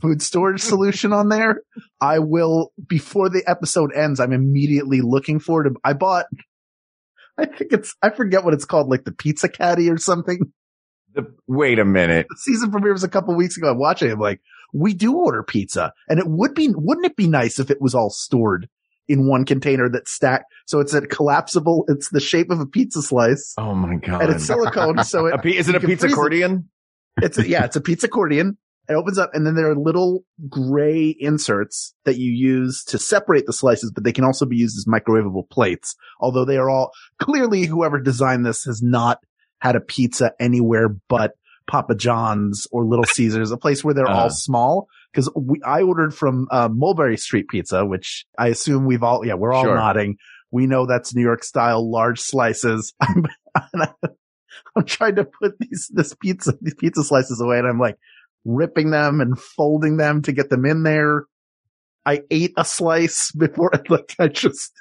food 0.03 0.21
storage 0.21 0.61
solution 0.73 1.15
on 1.15 1.31
there, 1.31 1.63
I 2.03 2.19
will, 2.19 2.73
before 2.87 3.31
the 3.31 3.43
episode 3.47 3.93
ends, 3.97 4.21
I'm 4.21 4.35
immediately 4.35 5.01
looking 5.01 5.41
for 5.41 5.67
it. 5.67 5.73
I 5.83 5.95
bought, 5.95 6.27
I 7.39 7.47
think 7.47 7.73
it's, 7.73 7.97
I 8.03 8.11
forget 8.11 8.45
what 8.45 8.53
it's 8.53 8.67
called, 8.67 8.91
like 8.91 9.05
the 9.05 9.13
pizza 9.13 9.49
caddy 9.49 9.89
or 9.89 9.97
something. 9.97 10.53
The, 11.19 11.35
wait 11.49 11.79
a 11.81 11.85
minute. 11.85 12.27
The 12.31 12.37
season 12.37 12.71
premiere 12.71 12.93
was 12.93 13.03
a 13.03 13.09
couple 13.09 13.35
weeks 13.35 13.57
ago. 13.57 13.71
I'm 13.73 13.79
watching 13.79 14.09
it. 14.09 14.13
I'm 14.13 14.21
like, 14.21 14.41
we 14.73 14.95
do 14.95 15.17
order 15.17 15.43
pizza 15.43 15.93
and 16.09 16.21
it 16.21 16.27
would 16.29 16.55
be, 16.55 16.69
wouldn't 16.73 17.07
it 17.07 17.17
be 17.17 17.27
nice 17.27 17.59
if 17.59 17.71
it 17.73 17.81
was 17.81 17.93
all 17.95 18.11
stored 18.11 18.69
in 19.09 19.27
one 19.27 19.45
container 19.45 19.89
that's 19.89 20.13
stacked? 20.13 20.45
So 20.67 20.79
it's 20.79 20.95
a 20.95 21.01
collapsible, 21.01 21.85
it's 21.89 22.11
the 22.11 22.21
shape 22.21 22.51
of 22.51 22.61
a 22.61 22.67
pizza 22.67 23.03
slice 23.03 23.55
Oh 23.59 23.75
my 23.75 23.97
God. 23.97 24.23
and 24.23 24.31
it's 24.35 24.45
silicone. 24.45 24.99
So 25.05 25.27
it, 25.27 25.45
is 25.45 25.69
it 25.69 25.75
a 25.75 25.81
pizza 25.81 26.03
freeze 26.03 26.05
it. 26.05 26.13
accordion? 26.13 26.69
it's 27.21 27.37
a, 27.39 27.49
yeah, 27.49 27.65
it's 27.65 27.75
a 27.77 27.81
pizza 27.81 28.07
accordion. 28.07 28.57
It 28.89 28.95
opens 28.95 29.19
up 29.19 29.31
and 29.35 29.47
then 29.47 29.55
there 29.57 29.71
are 29.71 29.77
little 29.77 30.25
gray 30.49 31.17
inserts 31.19 31.95
that 32.05 32.17
you 32.17 32.31
use 32.31 32.85
to 32.85 32.99
separate 32.99 33.45
the 33.47 33.53
slices, 33.53 33.91
but 33.91 34.05
they 34.05 34.13
can 34.13 34.25
also 34.25 34.47
be 34.47 34.57
used 34.57 34.79
as 34.79 34.85
microwavable 34.87 35.51
plates. 35.51 35.97
Although 36.21 36.45
they 36.45 36.57
are 36.59 36.71
all 36.71 36.93
clearly 37.21 37.65
whoever 37.67 37.99
designed 38.01 38.47
this 38.47 38.65
has 38.65 38.81
not 38.83 39.19
had 39.61 39.77
a 39.77 39.81
pizza 39.81 40.33
anywhere 40.41 40.89
but 41.09 41.33
Papa 41.67 41.95
John's 41.95 42.67
or 42.73 42.85
Little 42.85 43.05
Caesars, 43.13 43.51
a 43.51 43.57
place 43.57 43.85
where 43.85 43.95
they're 43.95 44.09
Uh-huh. 44.09 44.23
all 44.23 44.31
small. 44.31 44.89
Cause 45.15 45.31
we, 45.37 45.61
I 45.65 45.83
ordered 45.83 46.15
from, 46.15 46.47
uh, 46.51 46.69
Mulberry 46.71 47.17
Street 47.17 47.49
Pizza, 47.49 47.85
which 47.85 48.25
I 48.39 48.49
assume 48.49 48.87
we've 48.87 49.03
all, 49.03 49.25
yeah, 49.27 49.35
we're 49.35 49.53
all 49.53 49.65
Sure. 49.65 49.75
nodding. 49.75 50.17
We 50.51 50.67
know 50.67 50.87
that's 50.87 51.15
New 51.15 51.23
York 51.23 51.43
style 51.45 51.91
large 51.91 52.21
slices. 52.21 52.93
I'm, 53.01 53.27
I'm 54.77 54.85
trying 54.85 55.17
to 55.17 55.25
put 55.25 55.59
these, 55.59 55.91
this 55.93 56.15
pizza, 56.15 56.55
these 56.61 56.75
pizza 56.75 57.03
slices 57.05 57.41
away 57.41 57.59
and 57.59 57.67
I'm 57.67 57.79
like 57.79 57.97
ripping 58.45 58.91
them 58.91 59.21
and 59.21 59.39
folding 59.39 59.97
them 59.97 60.23
to 60.23 60.33
get 60.33 60.51
them 60.51 60.65
in 60.65 60.83
there. 60.85 61.25
I 62.07 62.23
ate 62.31 62.53
a 62.57 62.65
slice 62.65 63.31
before, 63.33 63.71
like 63.89 64.15
I 64.19 64.29
just 64.29 64.73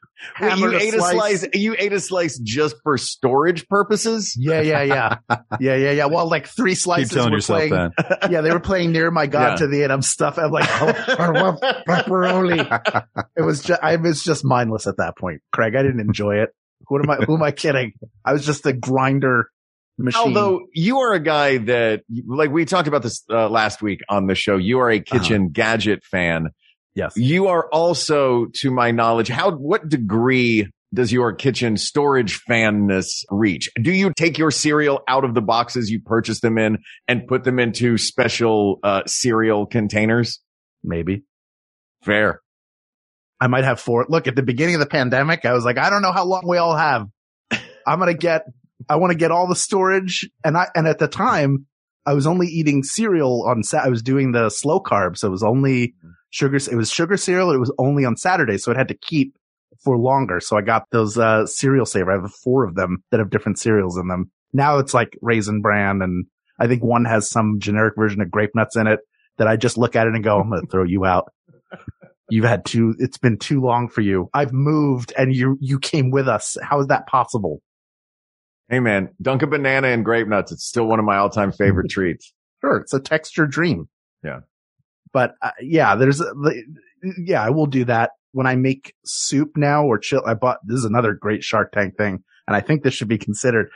Wait, 0.40 0.56
you 0.56 0.66
hammered 0.70 0.82
ate 0.82 0.94
a 0.94 1.00
slice. 1.00 1.46
You 1.52 1.74
ate 1.78 1.92
a 1.92 1.98
slice 2.00 2.38
just 2.38 2.76
for 2.84 2.96
storage 2.96 3.66
purposes. 3.68 4.36
Yeah, 4.38 4.60
yeah, 4.60 4.82
yeah. 4.82 5.16
Yeah, 5.60 5.74
yeah, 5.76 5.90
yeah. 5.90 6.06
Well, 6.06 6.28
like 6.28 6.46
three 6.46 6.72
Keep 6.72 6.78
slices 6.78 7.10
telling 7.10 7.30
were 7.30 7.38
yourself 7.38 7.58
playing. 7.58 7.72
that. 7.72 8.28
Yeah, 8.30 8.40
they 8.40 8.50
were 8.52 8.60
playing 8.60 8.92
near 8.92 9.10
my 9.10 9.26
God 9.26 9.50
Yeah. 9.52 9.56
to 9.56 9.66
the 9.66 9.82
end. 9.82 9.92
I'm 9.92 10.02
stuff. 10.02 10.38
I'm 10.38 10.50
like, 10.52 10.68
oh, 10.80 11.16
I 11.18 11.28
love 11.28 11.58
pepperoni. 11.60 13.04
It 13.36 13.42
was 13.42 13.62
just, 13.62 13.82
I 13.82 13.96
was 13.96 14.22
just 14.22 14.44
mindless 14.44 14.86
at 14.86 14.96
that 14.98 15.16
point. 15.18 15.40
Craig, 15.52 15.74
I 15.74 15.82
didn't 15.82 16.00
enjoy 16.00 16.36
it. 16.36 16.50
What 16.88 17.02
am 17.02 17.10
I, 17.10 17.16
who 17.24 17.34
am 17.36 17.42
I 17.42 17.50
kidding? 17.52 17.92
I 18.24 18.32
was 18.32 18.44
just 18.46 18.64
a 18.66 18.72
grinder 18.72 19.48
machine. 19.98 20.22
Although 20.22 20.66
you 20.72 20.98
are 21.00 21.14
a 21.14 21.20
guy 21.20 21.58
that, 21.58 22.02
like 22.26 22.50
we 22.50 22.64
talked 22.64 22.88
about 22.88 23.02
this 23.02 23.22
uh, 23.30 23.48
last 23.48 23.82
week 23.82 24.00
on 24.08 24.26
the 24.26 24.34
show, 24.34 24.56
you 24.56 24.80
are 24.80 24.90
a 24.90 25.00
kitchen 25.00 25.50
gadget 25.50 26.04
fan. 26.04 26.48
Yes. 26.94 27.14
You 27.16 27.48
are 27.48 27.68
also, 27.68 28.46
to 28.56 28.70
my 28.70 28.90
knowledge, 28.90 29.28
how, 29.28 29.50
what 29.52 29.88
degree 29.88 30.70
does 30.94 31.10
your 31.10 31.32
kitchen 31.32 31.76
storage 31.76 32.36
fanness 32.36 33.24
reach? 33.30 33.70
Do 33.80 33.90
you 33.92 34.12
take 34.14 34.36
your 34.36 34.50
cereal 34.50 35.00
out 35.08 35.24
of 35.24 35.34
the 35.34 35.40
boxes 35.40 35.90
you 35.90 36.00
purchase 36.00 36.40
them 36.40 36.58
in 36.58 36.78
and 37.08 37.26
put 37.26 37.44
them 37.44 37.58
into 37.58 37.96
special, 37.96 38.78
uh, 38.82 39.02
cereal 39.06 39.64
containers? 39.66 40.40
Maybe. 40.84 41.22
Fair. 42.04 42.40
I 43.40 43.46
might 43.46 43.64
have 43.64 43.80
four. 43.80 44.06
Look, 44.08 44.28
at 44.28 44.36
the 44.36 44.42
beginning 44.42 44.74
of 44.74 44.80
the 44.80 44.86
pandemic, 44.86 45.44
I 45.44 45.52
was 45.52 45.64
like, 45.64 45.78
I 45.78 45.90
don't 45.90 46.02
know 46.02 46.12
how 46.12 46.24
long 46.24 46.46
we 46.46 46.58
all 46.58 46.76
have. 46.76 47.08
I'm 47.86 47.98
going 47.98 48.12
to 48.12 48.18
get, 48.18 48.44
I 48.88 48.96
want 48.96 49.12
to 49.12 49.18
get 49.18 49.30
all 49.30 49.48
the 49.48 49.56
storage. 49.56 50.28
And 50.44 50.56
I, 50.56 50.68
and 50.74 50.86
at 50.86 50.98
the 50.98 51.08
time 51.08 51.66
I 52.04 52.12
was 52.12 52.26
only 52.26 52.48
eating 52.48 52.82
cereal 52.82 53.46
on 53.48 53.62
set. 53.62 53.84
I 53.84 53.88
was 53.88 54.02
doing 54.02 54.32
the 54.32 54.50
slow 54.50 54.80
carbs. 54.80 55.18
So 55.18 55.28
it 55.28 55.30
was 55.30 55.42
only 55.42 55.94
sugar. 56.32 56.56
It 56.56 56.74
was 56.74 56.90
sugar 56.90 57.16
cereal. 57.16 57.52
It 57.52 57.58
was 57.58 57.72
only 57.78 58.04
on 58.04 58.16
Saturday. 58.16 58.58
So 58.58 58.72
it 58.72 58.76
had 58.76 58.88
to 58.88 58.94
keep 58.94 59.36
for 59.84 59.96
longer. 59.96 60.40
So 60.40 60.56
I 60.56 60.62
got 60.62 60.86
those, 60.90 61.16
uh, 61.16 61.46
cereal 61.46 61.86
saver. 61.86 62.10
I 62.10 62.20
have 62.20 62.32
four 62.32 62.64
of 62.64 62.74
them 62.74 63.04
that 63.10 63.20
have 63.20 63.30
different 63.30 63.58
cereals 63.58 63.96
in 63.96 64.08
them. 64.08 64.30
Now 64.52 64.78
it's 64.78 64.94
like 64.94 65.16
raisin 65.22 65.60
bran 65.60 66.02
and 66.02 66.26
I 66.58 66.66
think 66.66 66.82
one 66.82 67.04
has 67.04 67.28
some 67.28 67.58
generic 67.58 67.94
version 67.96 68.20
of 68.20 68.30
grape 68.30 68.54
nuts 68.54 68.76
in 68.76 68.86
it 68.86 69.00
that 69.38 69.48
I 69.48 69.56
just 69.56 69.78
look 69.78 69.96
at 69.96 70.06
it 70.06 70.14
and 70.14 70.24
go, 70.24 70.40
I'm 70.40 70.50
going 70.50 70.60
to 70.60 70.66
throw 70.66 70.84
you 70.84 71.04
out. 71.04 71.32
You've 72.30 72.44
had 72.44 72.64
too, 72.64 72.94
it's 72.98 73.18
been 73.18 73.38
too 73.38 73.60
long 73.60 73.88
for 73.88 74.00
you. 74.00 74.30
I've 74.32 74.52
moved 74.52 75.12
and 75.18 75.34
you, 75.34 75.58
you 75.60 75.78
came 75.78 76.10
with 76.10 76.28
us. 76.28 76.56
How 76.62 76.80
is 76.80 76.86
that 76.86 77.06
possible? 77.06 77.60
Hey 78.68 78.80
man, 78.80 79.10
dunk 79.20 79.42
a 79.42 79.46
banana 79.46 79.88
and 79.88 80.04
grape 80.04 80.28
nuts. 80.28 80.52
It's 80.52 80.64
still 80.64 80.86
one 80.86 80.98
of 80.98 81.04
my 81.04 81.18
all 81.18 81.28
time 81.28 81.52
favorite 81.52 81.90
treats. 81.90 82.32
Sure. 82.62 82.78
It's 82.78 82.94
a 82.94 83.00
texture 83.00 83.46
dream. 83.46 83.88
Yeah. 84.24 84.40
But 85.12 85.34
uh, 85.42 85.50
yeah, 85.60 85.94
there's, 85.96 86.22
yeah, 87.18 87.42
I 87.42 87.50
will 87.50 87.66
do 87.66 87.84
that 87.84 88.10
when 88.32 88.46
I 88.46 88.56
make 88.56 88.94
soup 89.04 89.52
now 89.56 89.84
or 89.84 89.98
chill. 89.98 90.22
I 90.26 90.34
bought, 90.34 90.58
this 90.64 90.78
is 90.78 90.84
another 90.84 91.12
great 91.14 91.44
Shark 91.44 91.72
Tank 91.72 91.96
thing. 91.96 92.22
And 92.46 92.56
I 92.56 92.60
think 92.60 92.82
this 92.82 92.94
should 92.94 93.08
be 93.08 93.18
considered. 93.18 93.70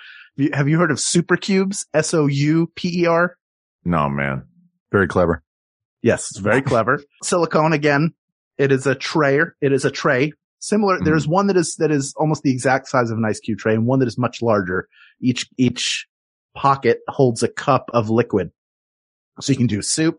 Have 0.52 0.69
you, 0.69 0.78
heard 0.78 0.90
of 0.90 1.00
Souper 1.00 1.37
Cubes? 1.37 1.87
S 1.95 2.12
O 2.12 2.26
U 2.26 2.71
P 2.75 3.02
E 3.02 3.07
R? 3.07 3.37
No 3.85 4.09
man. 4.09 4.45
Very 4.93 5.09
clever. 5.09 5.43
Yes, 6.02 6.28
it's 6.31 6.40
very 6.40 6.62
clever. 6.62 7.02
Silicone 7.23 7.73
again. 7.73 8.12
It 8.59 8.73
is 8.73 8.87
a 8.87 8.95
tray. 8.95 9.40
It 9.61 9.73
is 9.73 9.85
a 9.85 9.90
tray. 9.90 10.33
Similar. 10.59 10.99
Mhm. 10.99 11.05
There's 11.05 11.28
one 11.28 11.47
that 11.47 11.57
is, 11.57 11.76
that 11.76 11.90
is 11.90 12.14
almost 12.16 12.43
the 12.43 12.50
exact 12.50 12.88
size 12.88 13.11
of 13.11 13.19
an 13.19 13.25
ice 13.25 13.40
cube 13.40 13.59
tray 13.59 13.75
and 13.75 13.87
one 13.87 14.00
that 14.00 14.09
is 14.09 14.19
much 14.19 14.43
larger. 14.43 14.88
Each, 15.21 15.49
each 15.57 16.07
pocket 16.55 17.00
holds 17.09 17.43
a 17.43 17.49
cup 17.49 17.90
of 17.93 18.11
liquid. 18.11 18.50
So 19.40 19.52
you 19.52 19.59
can 19.59 19.66
do 19.66 19.83
soup 19.83 20.19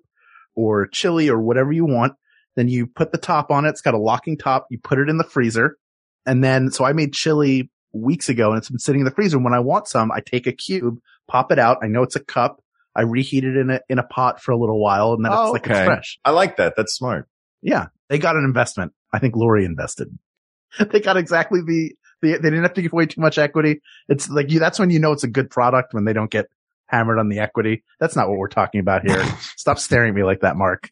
or 0.58 0.88
chili 0.88 1.30
or 1.30 1.40
whatever 1.40 1.72
you 1.72 1.86
want. 1.86 2.14
Then 2.56 2.68
you 2.68 2.88
put 2.88 3.12
the 3.12 3.18
top 3.20 3.52
on 3.52 3.66
it. 3.66 3.70
It's 3.70 3.82
got 3.82 3.94
a 3.94 4.00
locking 4.00 4.38
top. 4.38 4.66
You 4.72 4.80
put 4.80 4.98
it 4.98 5.08
in 5.08 5.18
the 5.18 5.24
freezer. 5.24 5.78
And 6.26 6.44
then, 6.44 6.72
so 6.72 6.84
I 6.84 6.92
made 6.92 7.14
chili 7.14 7.70
weeks 7.94 8.28
ago 8.28 8.50
and 8.50 8.58
it's 8.58 8.70
been 8.70 8.80
sitting 8.80 9.02
in 9.02 9.06
the 9.06 9.12
freezer. 9.12 9.38
When 9.38 9.54
I 9.54 9.60
want 9.60 9.88
some, 9.88 10.12
I 10.12 10.20
take 10.20 10.48
a 10.48 10.52
cube, 10.52 10.98
pop 11.28 11.52
it 11.52 11.60
out. 11.60 11.78
I 11.84 11.88
know 11.88 12.02
it's 12.02 12.16
a 12.16 12.20
cup. 12.20 12.62
I 12.96 13.04
reheat 13.04 13.44
it 13.44 13.56
in 13.56 13.70
a, 13.70 13.80
in 13.88 14.00
a 14.00 14.04
pot 14.04 14.42
for 14.42 14.52
a 14.52 14.58
little 14.58 14.82
while 14.82 15.14
and 15.14 15.24
then 15.24 15.32
Oh, 15.32 15.44
it's 15.44 15.54
like 15.54 15.68
okay. 15.68 15.80
it's 15.80 15.86
fresh. 15.86 16.20
I 16.26 16.32
like 16.32 16.58
that. 16.58 16.74
That's 16.76 16.94
smart. 16.96 17.30
Yeah. 17.62 17.88
They 18.10 18.18
got 18.18 18.36
an 18.36 18.44
investment. 18.44 18.94
I 19.14 19.20
think 19.20 19.36
Lori 19.36 19.64
invested. 19.64 20.18
they 20.92 21.00
got 21.00 21.16
exactly 21.16 21.62
the, 21.62 21.94
the, 22.24 22.32
they 22.32 22.50
didn't 22.50 22.64
have 22.64 22.74
to 22.74 22.82
give 22.82 22.94
away 22.94 23.06
too 23.06 23.22
much 23.22 23.38
equity. 23.38 23.82
It's 24.10 24.28
like 24.28 24.50
you, 24.50 24.60
that's 24.60 24.80
when 24.80 24.90
you 24.90 25.00
know 25.00 25.12
it's 25.12 25.24
a 25.24 25.30
good 25.30 25.52
product 25.52 25.94
when 25.94 26.06
they 26.06 26.14
don't 26.14 26.32
get 26.32 26.48
hammered 26.88 27.20
on 27.20 27.30
the 27.30 27.40
equity. 27.40 27.84
That's 28.00 28.16
not 28.16 28.30
what 28.30 28.38
we're 28.38 28.48
talking 28.48 28.80
about 28.80 29.08
here. 29.08 29.24
Stop 29.58 29.80
staring 29.80 30.10
at 30.10 30.16
me 30.16 30.24
like 30.24 30.42
that, 30.42 30.56
Mark. 30.56 30.90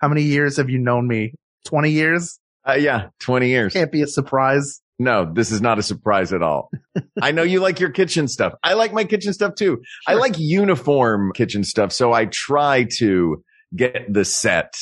How 0.00 0.08
many 0.08 0.22
years 0.22 0.56
have 0.56 0.70
you 0.70 0.78
known 0.78 1.06
me? 1.06 1.34
20 1.66 1.90
years? 1.90 2.38
Uh, 2.66 2.74
yeah. 2.74 3.08
20 3.20 3.48
years. 3.48 3.72
Can't 3.72 3.92
be 3.92 4.02
a 4.02 4.06
surprise. 4.06 4.80
No, 4.98 5.30
this 5.32 5.50
is 5.50 5.60
not 5.60 5.78
a 5.78 5.82
surprise 5.82 6.32
at 6.32 6.42
all. 6.42 6.70
I 7.22 7.32
know 7.32 7.42
you 7.42 7.60
like 7.60 7.80
your 7.80 7.90
kitchen 7.90 8.28
stuff. 8.28 8.54
I 8.62 8.74
like 8.74 8.92
my 8.92 9.04
kitchen 9.04 9.32
stuff 9.32 9.54
too. 9.56 9.82
I 10.06 10.14
like 10.14 10.38
uniform 10.38 11.32
kitchen 11.34 11.64
stuff. 11.64 11.92
So 11.92 12.12
I 12.12 12.26
try 12.26 12.86
to 12.98 13.42
get 13.74 14.12
the 14.12 14.24
set, 14.24 14.74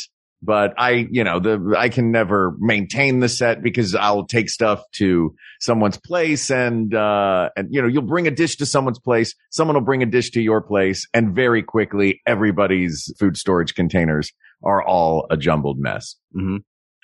but 0.43 0.75
I, 0.79 1.07
you 1.11 1.25
know, 1.25 1.39
the, 1.39 1.75
I 1.77 1.89
can 1.89 2.11
never 2.11 2.55
maintain 2.59 3.21
the 3.21 3.29
set 3.29 3.63
because 3.63 3.95
I'll 3.95 4.27
take 4.27 4.49
stuff 4.49 4.83
to 4.95 5.35
someone's 5.61 5.99
place 5.99 6.51
and, 6.51 6.95
uh, 6.95 7.51
and, 7.57 7.69
you 7.71 7.83
know, 7.83 7.89
you'll 7.89 8.03
bring 8.03 8.27
a 8.27 8.31
dish 8.31 8.57
to 8.57 8.67
someone's 8.67 8.99
place. 8.99 9.35
Someone 9.51 9.75
will 9.77 9.83
bring 9.83 10.03
a 10.03 10.07
dish 10.07 10.31
to 10.33 10.41
your 10.41 10.61
place 10.61 11.07
and 11.13 11.35
very 11.35 11.63
quickly 11.63 12.21
everybody's 12.27 13.13
food 13.19 13.37
storage 13.37 13.75
containers 13.75 14.33
are 14.65 14.83
all 14.83 15.27
a 15.31 15.37
jumbled 15.37 15.79
mess. 15.79 16.17
Mm-hmm. 16.35 16.59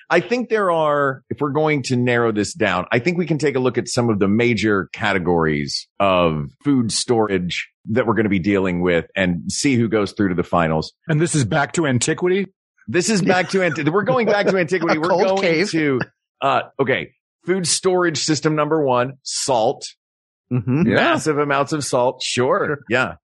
I 0.09 0.21
think 0.21 0.47
there 0.47 0.71
are, 0.71 1.23
if 1.29 1.41
we're 1.41 1.51
going 1.51 1.83
to 1.83 1.97
narrow 1.97 2.31
this 2.31 2.53
down, 2.53 2.85
I 2.93 2.99
think 2.99 3.17
we 3.17 3.25
can 3.25 3.37
take 3.37 3.55
a 3.57 3.59
look 3.59 3.77
at 3.77 3.89
some 3.89 4.09
of 4.09 4.19
the 4.19 4.27
major 4.27 4.89
categories 4.93 5.87
of 5.99 6.49
food 6.63 6.93
storage 6.93 7.69
that 7.89 8.07
we're 8.07 8.13
going 8.13 8.23
to 8.23 8.29
be 8.29 8.39
dealing 8.39 8.81
with 8.81 9.05
and 9.17 9.51
see 9.51 9.75
who 9.75 9.89
goes 9.89 10.13
through 10.13 10.29
to 10.29 10.35
the 10.35 10.43
finals. 10.43 10.93
And 11.09 11.19
this 11.19 11.35
is 11.35 11.43
back 11.43 11.73
to 11.73 11.85
antiquity. 11.85 12.47
This 12.87 13.09
is 13.09 13.21
back 13.21 13.49
to 13.49 13.63
antiquity. 13.63 13.89
We're 13.89 14.03
going 14.03 14.27
back 14.27 14.47
to 14.47 14.57
antiquity. 14.59 14.97
We're 14.97 15.09
going 15.09 15.41
cave. 15.41 15.69
to, 15.71 15.99
uh, 16.41 16.61
okay. 16.79 17.11
Food 17.45 17.67
storage 17.67 18.19
system 18.19 18.55
number 18.55 18.81
one, 18.81 19.13
salt. 19.23 19.85
Mm-hmm. 20.51 20.93
Massive 20.93 21.37
amounts 21.37 21.73
of 21.73 21.83
salt. 21.83 22.21
Sure. 22.23 22.79
Yeah. 22.89 23.15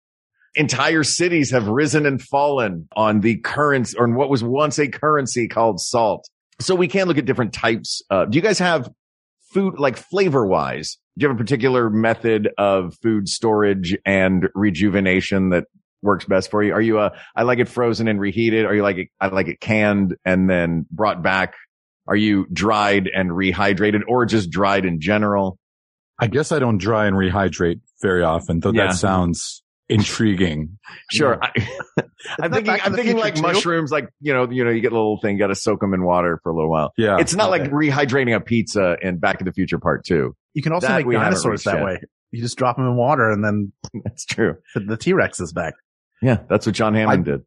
Entire 0.55 1.03
cities 1.03 1.51
have 1.51 1.67
risen 1.67 2.05
and 2.05 2.22
fallen 2.22 2.88
on 2.96 3.22
the 3.22 3.38
currency 3.38 3.98
or 3.98 4.03
on 4.03 4.15
what 4.15 4.29
was 4.29 4.43
once 4.43 4.77
a 4.77 4.88
currency 4.88 5.48
called 5.48 5.79
salt. 5.79 6.27
So 6.60 6.75
we 6.75 6.88
can 6.88 7.08
look 7.08 7.17
at 7.17 7.25
different 7.25 7.53
types. 7.53 8.01
Uh, 8.10 8.25
do 8.25 8.38
you 8.38 8.41
guys 8.41 8.60
have 8.60 8.89
food 9.53 9.79
like 9.79 9.98
flavor 9.98 10.46
wise? 10.46 10.98
Do 11.17 11.24
you 11.24 11.29
have 11.29 11.38
a 11.38 11.41
particular 11.41 11.89
method 11.89 12.50
of 12.58 12.96
food 13.01 13.27
storage 13.29 13.98
and 14.05 14.50
rejuvenation 14.53 15.50
that 15.50 15.65
works 16.03 16.25
best 16.25 16.51
for 16.51 16.62
you? 16.62 16.74
Are 16.74 16.81
you 16.81 17.00
a, 17.00 17.12
I 17.36 17.43
like 17.43 17.57
it 17.60 17.67
frozen 17.69 18.07
and 18.07 18.19
reheated? 18.19 18.65
Are 18.65 18.75
you 18.75 18.83
like, 18.83 18.98
it, 18.98 19.07
I 19.19 19.27
like 19.27 19.48
it 19.48 19.60
canned 19.60 20.15
and 20.25 20.50
then 20.50 20.86
brought 20.91 21.24
back? 21.24 21.55
Are 22.07 22.15
you 22.15 22.45
dried 22.53 23.10
and 23.13 23.29
rehydrated 23.31 24.01
or 24.07 24.25
just 24.25 24.50
dried 24.51 24.86
in 24.86 25.00
general? 25.00 25.57
I 26.19 26.27
guess 26.27 26.51
I 26.51 26.60
don't 26.60 26.77
dry 26.77 27.07
and 27.07 27.15
rehydrate 27.15 27.79
very 28.01 28.24
often, 28.24 28.60
though 28.60 28.72
Yeah. 28.72 28.88
that 28.88 28.95
sounds 28.95 29.63
intriguing. 29.89 30.77
Sure. 31.12 31.39
I, 31.41 31.51
I'm 32.39 32.51
thinking, 32.51 32.77
I'm 32.83 32.93
thinking 32.93 33.17
like 33.17 33.36
too? 33.36 33.41
mushrooms, 33.41 33.91
like, 33.91 34.10
you 34.22 34.33
know, 34.33 34.50
you 34.50 34.63
know, 34.63 34.69
you 34.72 34.81
get 34.81 34.91
a 34.91 34.95
little 34.95 35.19
thing, 35.22 35.33
you 35.36 35.39
got 35.39 35.48
to 35.48 35.55
soak 35.55 35.79
them 35.81 35.93
in 35.93 36.03
water 36.03 36.39
for 36.43 36.51
a 36.51 36.55
little 36.55 36.69
while. 36.69 36.91
Yeah. 36.98 37.17
it's 37.19 37.36
not 37.36 37.50
like 37.50 37.63
rehydrating 37.63 38.36
a 38.36 38.39
pizza 38.39 38.98
in 39.01 39.17
Back 39.19 39.39
to 39.39 39.45
the 39.45 39.51
Future 39.53 39.79
Part 39.79 40.05
Two. 40.05 40.36
You 40.53 40.62
can 40.62 40.72
also 40.74 40.88
That 40.88 41.05
make 41.05 41.15
dinosaurs 41.17 41.63
that 41.63 41.75
yet. 41.75 41.83
way. 41.83 42.01
You 42.31 42.41
just 42.41 42.57
drop 42.57 42.77
them 42.77 42.86
in 42.86 42.95
water 42.95 43.29
and 43.29 43.43
then 43.43 43.72
That's 44.03 44.25
true. 44.25 44.55
the, 44.75 44.81
the 44.81 44.98
T-Rex 44.98 45.39
is 45.39 45.53
back. 45.53 45.74
Yeah. 46.24 46.38
That's 46.50 46.65
what 46.65 46.74
John 46.75 46.94
Hammond 46.96 47.25
did. 47.25 47.42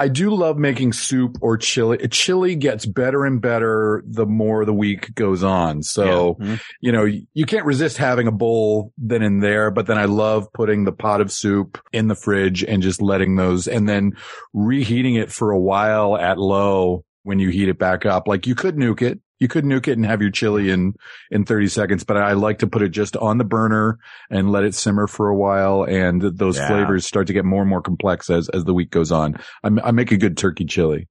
I 0.00 0.06
do 0.06 0.30
love 0.32 0.56
making 0.58 0.92
soup 0.92 1.38
or 1.40 1.58
chili. 1.58 1.98
Chili 2.06 2.54
gets 2.54 2.86
better 2.86 3.24
and 3.24 3.40
better 3.40 4.04
the 4.06 4.26
more 4.26 4.64
the 4.64 4.72
week 4.72 5.12
goes 5.16 5.42
on. 5.42 5.82
So, 5.82 6.36
Yeah. 6.38 6.46
Mhm. 6.46 6.60
you 6.80 6.92
know, 6.92 7.04
you 7.34 7.44
can't 7.46 7.66
resist 7.66 7.96
having 7.98 8.28
a 8.28 8.30
bowl 8.32 8.92
then 8.96 9.22
and 9.22 9.42
there, 9.42 9.72
but 9.72 9.86
then 9.86 9.98
I 9.98 10.04
love 10.04 10.46
putting 10.54 10.84
the 10.84 10.92
pot 10.92 11.20
of 11.20 11.32
soup 11.32 11.78
in 11.92 12.06
the 12.06 12.14
fridge 12.14 12.62
and 12.62 12.80
just 12.80 13.02
letting 13.02 13.34
those 13.34 13.66
and 13.66 13.88
then 13.88 14.12
reheating 14.54 15.16
it 15.16 15.32
for 15.32 15.50
a 15.50 15.58
while 15.58 16.16
at 16.16 16.38
low 16.38 17.02
when 17.24 17.40
you 17.40 17.48
heat 17.48 17.68
it 17.68 17.80
back 17.80 18.06
up. 18.06 18.28
Like 18.28 18.46
you 18.46 18.54
could 18.54 18.76
nuke 18.76 19.02
it. 19.02 19.18
You 19.38 19.48
could 19.48 19.64
nuke 19.64 19.86
it 19.88 19.92
and 19.96 20.04
have 20.04 20.20
your 20.20 20.30
chili 20.30 20.70
in, 20.70 20.94
in 21.30 21.44
30 21.44 21.68
seconds, 21.68 22.04
but 22.04 22.16
I 22.16 22.32
like 22.32 22.58
to 22.58 22.66
put 22.66 22.82
it 22.82 22.88
just 22.90 23.16
on 23.16 23.38
the 23.38 23.44
burner 23.44 23.98
and 24.30 24.50
let 24.50 24.64
it 24.64 24.74
simmer 24.74 25.06
for 25.06 25.28
a 25.28 25.36
while. 25.36 25.84
And 25.84 26.20
those 26.20 26.56
Yeah. 26.56 26.66
flavors 26.66 27.06
start 27.06 27.26
to 27.28 27.32
get 27.32 27.44
more 27.44 27.60
and 27.62 27.70
more 27.70 27.82
complex 27.82 28.30
as, 28.30 28.48
as 28.48 28.64
the 28.64 28.74
week 28.74 28.90
goes 28.90 29.12
on. 29.12 29.36
I, 29.62 29.70
I 29.84 29.90
make 29.92 30.10
a 30.10 30.16
good 30.16 30.36
turkey 30.36 30.64
chili. 30.64 31.08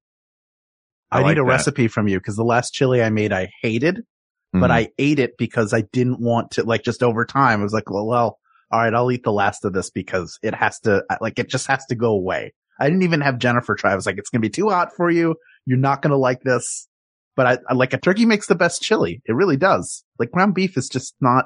I 1.11 1.19
I, 1.19 1.21
like 1.21 1.29
need 1.35 1.41
a 1.41 1.43
that. 1.45 1.49
recipe 1.49 1.87
from 1.87 2.07
you 2.07 2.19
because 2.19 2.35
the 2.35 2.43
last 2.43 2.71
chili 2.73 3.01
I 3.01 3.09
made, 3.09 3.31
I 3.31 3.49
hated, 3.61 4.01
but 4.51 4.69
Mhm. 4.69 4.73
I 4.73 4.89
ate 4.97 5.19
it 5.19 5.37
because 5.37 5.73
I 5.73 5.81
didn't 5.93 6.19
want 6.19 6.51
to, 6.51 6.63
like, 6.63 6.83
just 6.83 7.03
over 7.03 7.23
time, 7.23 7.61
I 7.61 7.63
was 7.63 7.73
like, 7.73 7.89
well, 7.89 8.05
well, 8.07 8.39
all 8.71 8.81
right, 8.81 8.93
I'll 8.93 9.09
eat 9.11 9.23
the 9.23 9.31
last 9.31 9.63
of 9.63 9.71
this 9.71 9.89
because 9.89 10.37
it 10.43 10.53
has 10.53 10.79
to, 10.81 11.05
like, 11.21 11.39
it 11.39 11.47
just 11.49 11.67
has 11.67 11.85
to 11.85 11.95
go 11.95 12.09
away. 12.11 12.53
I 12.79 12.87
didn't 12.89 13.03
even 13.03 13.21
have 13.21 13.39
Jennifer 13.39 13.75
try. 13.75 13.93
I 13.93 13.95
was 13.95 14.05
like, 14.05 14.17
it's 14.17 14.29
going 14.29 14.41
to 14.41 14.45
be 14.45 14.51
too 14.51 14.69
hot 14.69 14.89
for 14.95 15.09
you. 15.09 15.35
You're 15.65 15.77
not 15.77 16.01
going 16.01 16.11
to 16.11 16.17
like 16.17 16.41
this. 16.41 16.87
But 17.37 17.45
I, 17.45 17.57
I 17.69 17.73
like 17.75 17.93
a 17.93 17.97
turkey 17.97 18.25
makes 18.25 18.47
the 18.47 18.55
best 18.55 18.81
chili. 18.81 19.21
It 19.25 19.33
really 19.33 19.55
does. 19.55 20.03
Like 20.19 20.31
ground 20.31 20.55
beef 20.55 20.75
is 20.75 20.89
just 20.89 21.15
not, 21.21 21.45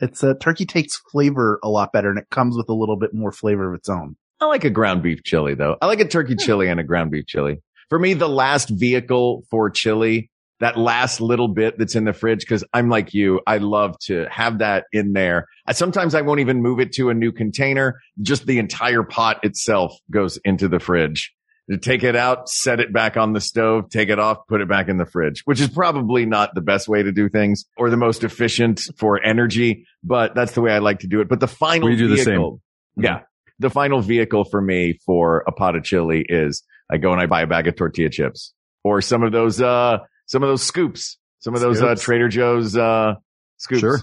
it's 0.00 0.22
a 0.22 0.34
turkey 0.34 0.64
takes 0.64 0.96
flavor 0.96 1.58
a 1.62 1.68
lot 1.68 1.92
better 1.92 2.08
and 2.08 2.18
it 2.18 2.30
comes 2.30 2.56
with 2.56 2.68
a 2.70 2.74
little 2.74 2.96
bit 2.96 3.12
more 3.12 3.32
flavor 3.32 3.68
of 3.68 3.76
its 3.76 3.88
own. 3.88 4.16
I 4.40 4.46
like 4.46 4.64
a 4.64 4.70
ground 4.70 5.02
beef 5.02 5.24
chili 5.24 5.54
though. 5.54 5.76
I 5.82 5.86
like 5.86 6.00
a 6.00 6.06
turkey 6.06 6.36
chili 6.36 6.68
and 6.68 6.78
a 6.78 6.84
ground 6.84 7.10
beef 7.10 7.26
chili. 7.26 7.58
For 7.90 7.98
me, 7.98 8.14
the 8.14 8.28
last 8.28 8.70
vehicle 8.70 9.42
for 9.50 9.70
chili, 9.70 10.30
that 10.60 10.78
last 10.78 11.20
little 11.20 11.48
bit 11.48 11.78
that's 11.78 11.96
in 11.96 12.04
the 12.04 12.12
fridge, 12.12 12.46
cause 12.46 12.62
I'm 12.72 12.88
like 12.88 13.12
you. 13.12 13.40
I 13.46 13.58
love 13.58 13.98
to 14.02 14.26
have 14.30 14.58
that 14.58 14.84
in 14.92 15.14
there. 15.14 15.46
I, 15.66 15.72
sometimes 15.72 16.14
I 16.14 16.20
won't 16.20 16.40
even 16.40 16.62
move 16.62 16.78
it 16.78 16.92
to 16.92 17.10
a 17.10 17.14
new 17.14 17.32
container. 17.32 17.98
Just 18.22 18.46
the 18.46 18.58
entire 18.58 19.02
pot 19.02 19.40
itself 19.42 19.96
goes 20.12 20.38
into 20.44 20.68
the 20.68 20.78
fridge. 20.78 21.34
Take 21.82 22.02
it 22.02 22.16
out, 22.16 22.48
set 22.48 22.80
it 22.80 22.92
back 22.94 23.18
on 23.18 23.34
the 23.34 23.40
stove, 23.42 23.90
take 23.90 24.08
it 24.08 24.18
off, 24.18 24.38
put 24.48 24.62
it 24.62 24.68
back 24.68 24.88
in 24.88 24.96
the 24.96 25.04
fridge, 25.04 25.42
which 25.44 25.60
is 25.60 25.68
probably 25.68 26.24
not 26.24 26.54
the 26.54 26.62
best 26.62 26.88
way 26.88 27.02
to 27.02 27.12
do 27.12 27.28
things 27.28 27.66
or 27.76 27.90
the 27.90 27.96
most 27.98 28.24
efficient 28.24 28.80
for 28.96 29.22
energy, 29.22 29.86
but 30.02 30.34
that's 30.34 30.52
the 30.52 30.62
way 30.62 30.72
I 30.72 30.78
like 30.78 31.00
to 31.00 31.06
do 31.06 31.20
it. 31.20 31.28
But 31.28 31.40
the 31.40 31.46
final 31.46 31.88
We 31.88 31.96
do 31.96 32.08
the 32.08 32.16
same. 32.16 32.24
vehicle, 32.24 32.60
yeah, 32.96 33.20
the 33.58 33.68
final 33.68 34.00
vehicle 34.00 34.44
for 34.44 34.62
me 34.62 34.98
for 35.04 35.44
a 35.46 35.52
pot 35.52 35.76
of 35.76 35.84
chili 35.84 36.24
is 36.26 36.62
I 36.90 36.96
go 36.96 37.12
and 37.12 37.20
I 37.20 37.26
buy 37.26 37.42
a 37.42 37.46
bag 37.46 37.66
of 37.68 37.76
tortilla 37.76 38.08
chips 38.08 38.54
or 38.82 39.02
some 39.02 39.22
of 39.22 39.32
those, 39.32 39.60
uh, 39.60 39.98
some 40.24 40.42
of 40.42 40.48
those 40.48 40.62
scoops, 40.62 41.18
some 41.40 41.54
of 41.54 41.60
those, 41.60 41.82
uh, 41.82 41.94
Trader 41.96 42.28
Joe's, 42.30 42.76
uh, 42.76 43.16
scoops. 43.58 43.80
Sure. 43.80 43.98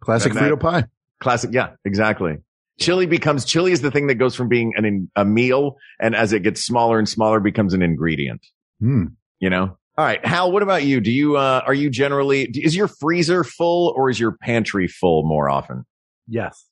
Classic 0.00 0.32
And 0.32 0.40
that- 0.40 0.50
Frito 0.52 0.58
pie. 0.60 0.84
Classic. 1.20 1.50
Yeah, 1.52 1.70
exactly. 1.84 2.38
Chili 2.80 3.06
becomes 3.06 3.44
chili 3.44 3.72
is 3.72 3.80
the 3.82 3.90
thing 3.90 4.08
that 4.08 4.16
goes 4.16 4.34
from 4.34 4.48
being 4.48 4.72
an 4.76 4.84
in, 4.84 5.10
a 5.16 5.24
meal 5.24 5.76
and 6.00 6.14
as 6.16 6.32
it 6.32 6.40
gets 6.42 6.64
smaller 6.64 6.98
and 6.98 7.08
smaller 7.08 7.40
becomes 7.40 7.72
an 7.74 7.82
ingredient. 7.82 8.44
Hmm. 8.80 9.04
You 9.38 9.50
know. 9.50 9.76
All 9.96 10.04
right, 10.04 10.24
Hal. 10.26 10.50
What 10.50 10.62
about 10.64 10.82
you? 10.82 11.00
Do 11.00 11.12
you 11.12 11.36
uh 11.36 11.62
are 11.66 11.74
you 11.74 11.88
generally 11.88 12.42
is 12.54 12.74
your 12.74 12.88
freezer 12.88 13.44
full 13.44 13.92
or 13.96 14.10
is 14.10 14.18
your 14.18 14.36
pantry 14.42 14.88
full 14.88 15.22
more 15.26 15.48
often? 15.48 15.84
Yes. 16.26 16.66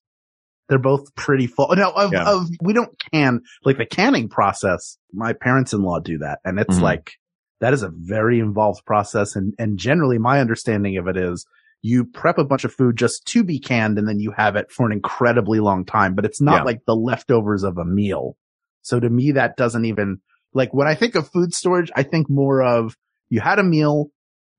They're 0.69 0.79
both 0.79 1.15
pretty 1.15 1.47
full. 1.47 1.75
No, 1.77 1.91
of, 1.91 2.13
Yeah. 2.13 2.25
of, 2.25 2.47
we 2.63 2.73
don't 2.73 2.95
can, 3.13 3.43
like 3.65 3.77
the 3.79 3.85
canning 3.85 4.29
process. 4.29 4.97
My 5.13 5.35
parents-in-law 5.35 6.01
do 6.01 6.19
that. 6.19 6.39
And 6.45 6.59
it's 6.59 6.79
Mhm. 6.79 6.83
like, 6.83 7.13
that 7.61 7.75
is 7.75 7.83
a 7.83 7.91
very 7.95 8.39
involved 8.39 8.87
process. 8.87 9.37
And, 9.37 9.53
and 9.59 9.77
generally 9.79 10.19
my 10.19 10.41
understanding 10.41 10.97
of 10.97 11.09
it 11.09 11.17
is 11.19 11.45
you 11.83 12.05
prep 12.05 12.39
a 12.39 12.45
bunch 12.45 12.65
of 12.65 12.73
food 12.73 12.97
just 12.97 13.27
to 13.27 13.43
be 13.43 13.59
canned 13.59 13.99
and 13.99 14.09
then 14.09 14.21
you 14.21 14.31
have 14.31 14.55
it 14.57 14.71
for 14.71 14.87
an 14.87 14.93
incredibly 14.93 15.61
long 15.61 15.85
time, 15.85 16.15
but 16.15 16.25
it's 16.25 16.41
not 16.41 16.59
Yeah. 16.59 16.63
like 16.63 16.85
the 16.87 16.95
leftovers 16.97 17.65
of 17.65 17.77
a 17.77 17.85
meal. 17.85 18.37
So 18.83 19.01
to 19.01 19.11
me, 19.11 19.33
that 19.33 19.57
doesn't 19.57 19.85
even, 19.85 20.19
like 20.55 20.73
when 20.73 20.87
I 20.87 20.95
think 20.95 21.15
of 21.17 21.29
food 21.29 21.53
storage, 21.53 21.91
I 21.97 22.05
think 22.05 22.31
more 22.31 22.63
of 22.63 22.97
you 23.31 23.41
had 23.41 23.59
a 23.59 23.65
meal, 23.65 24.11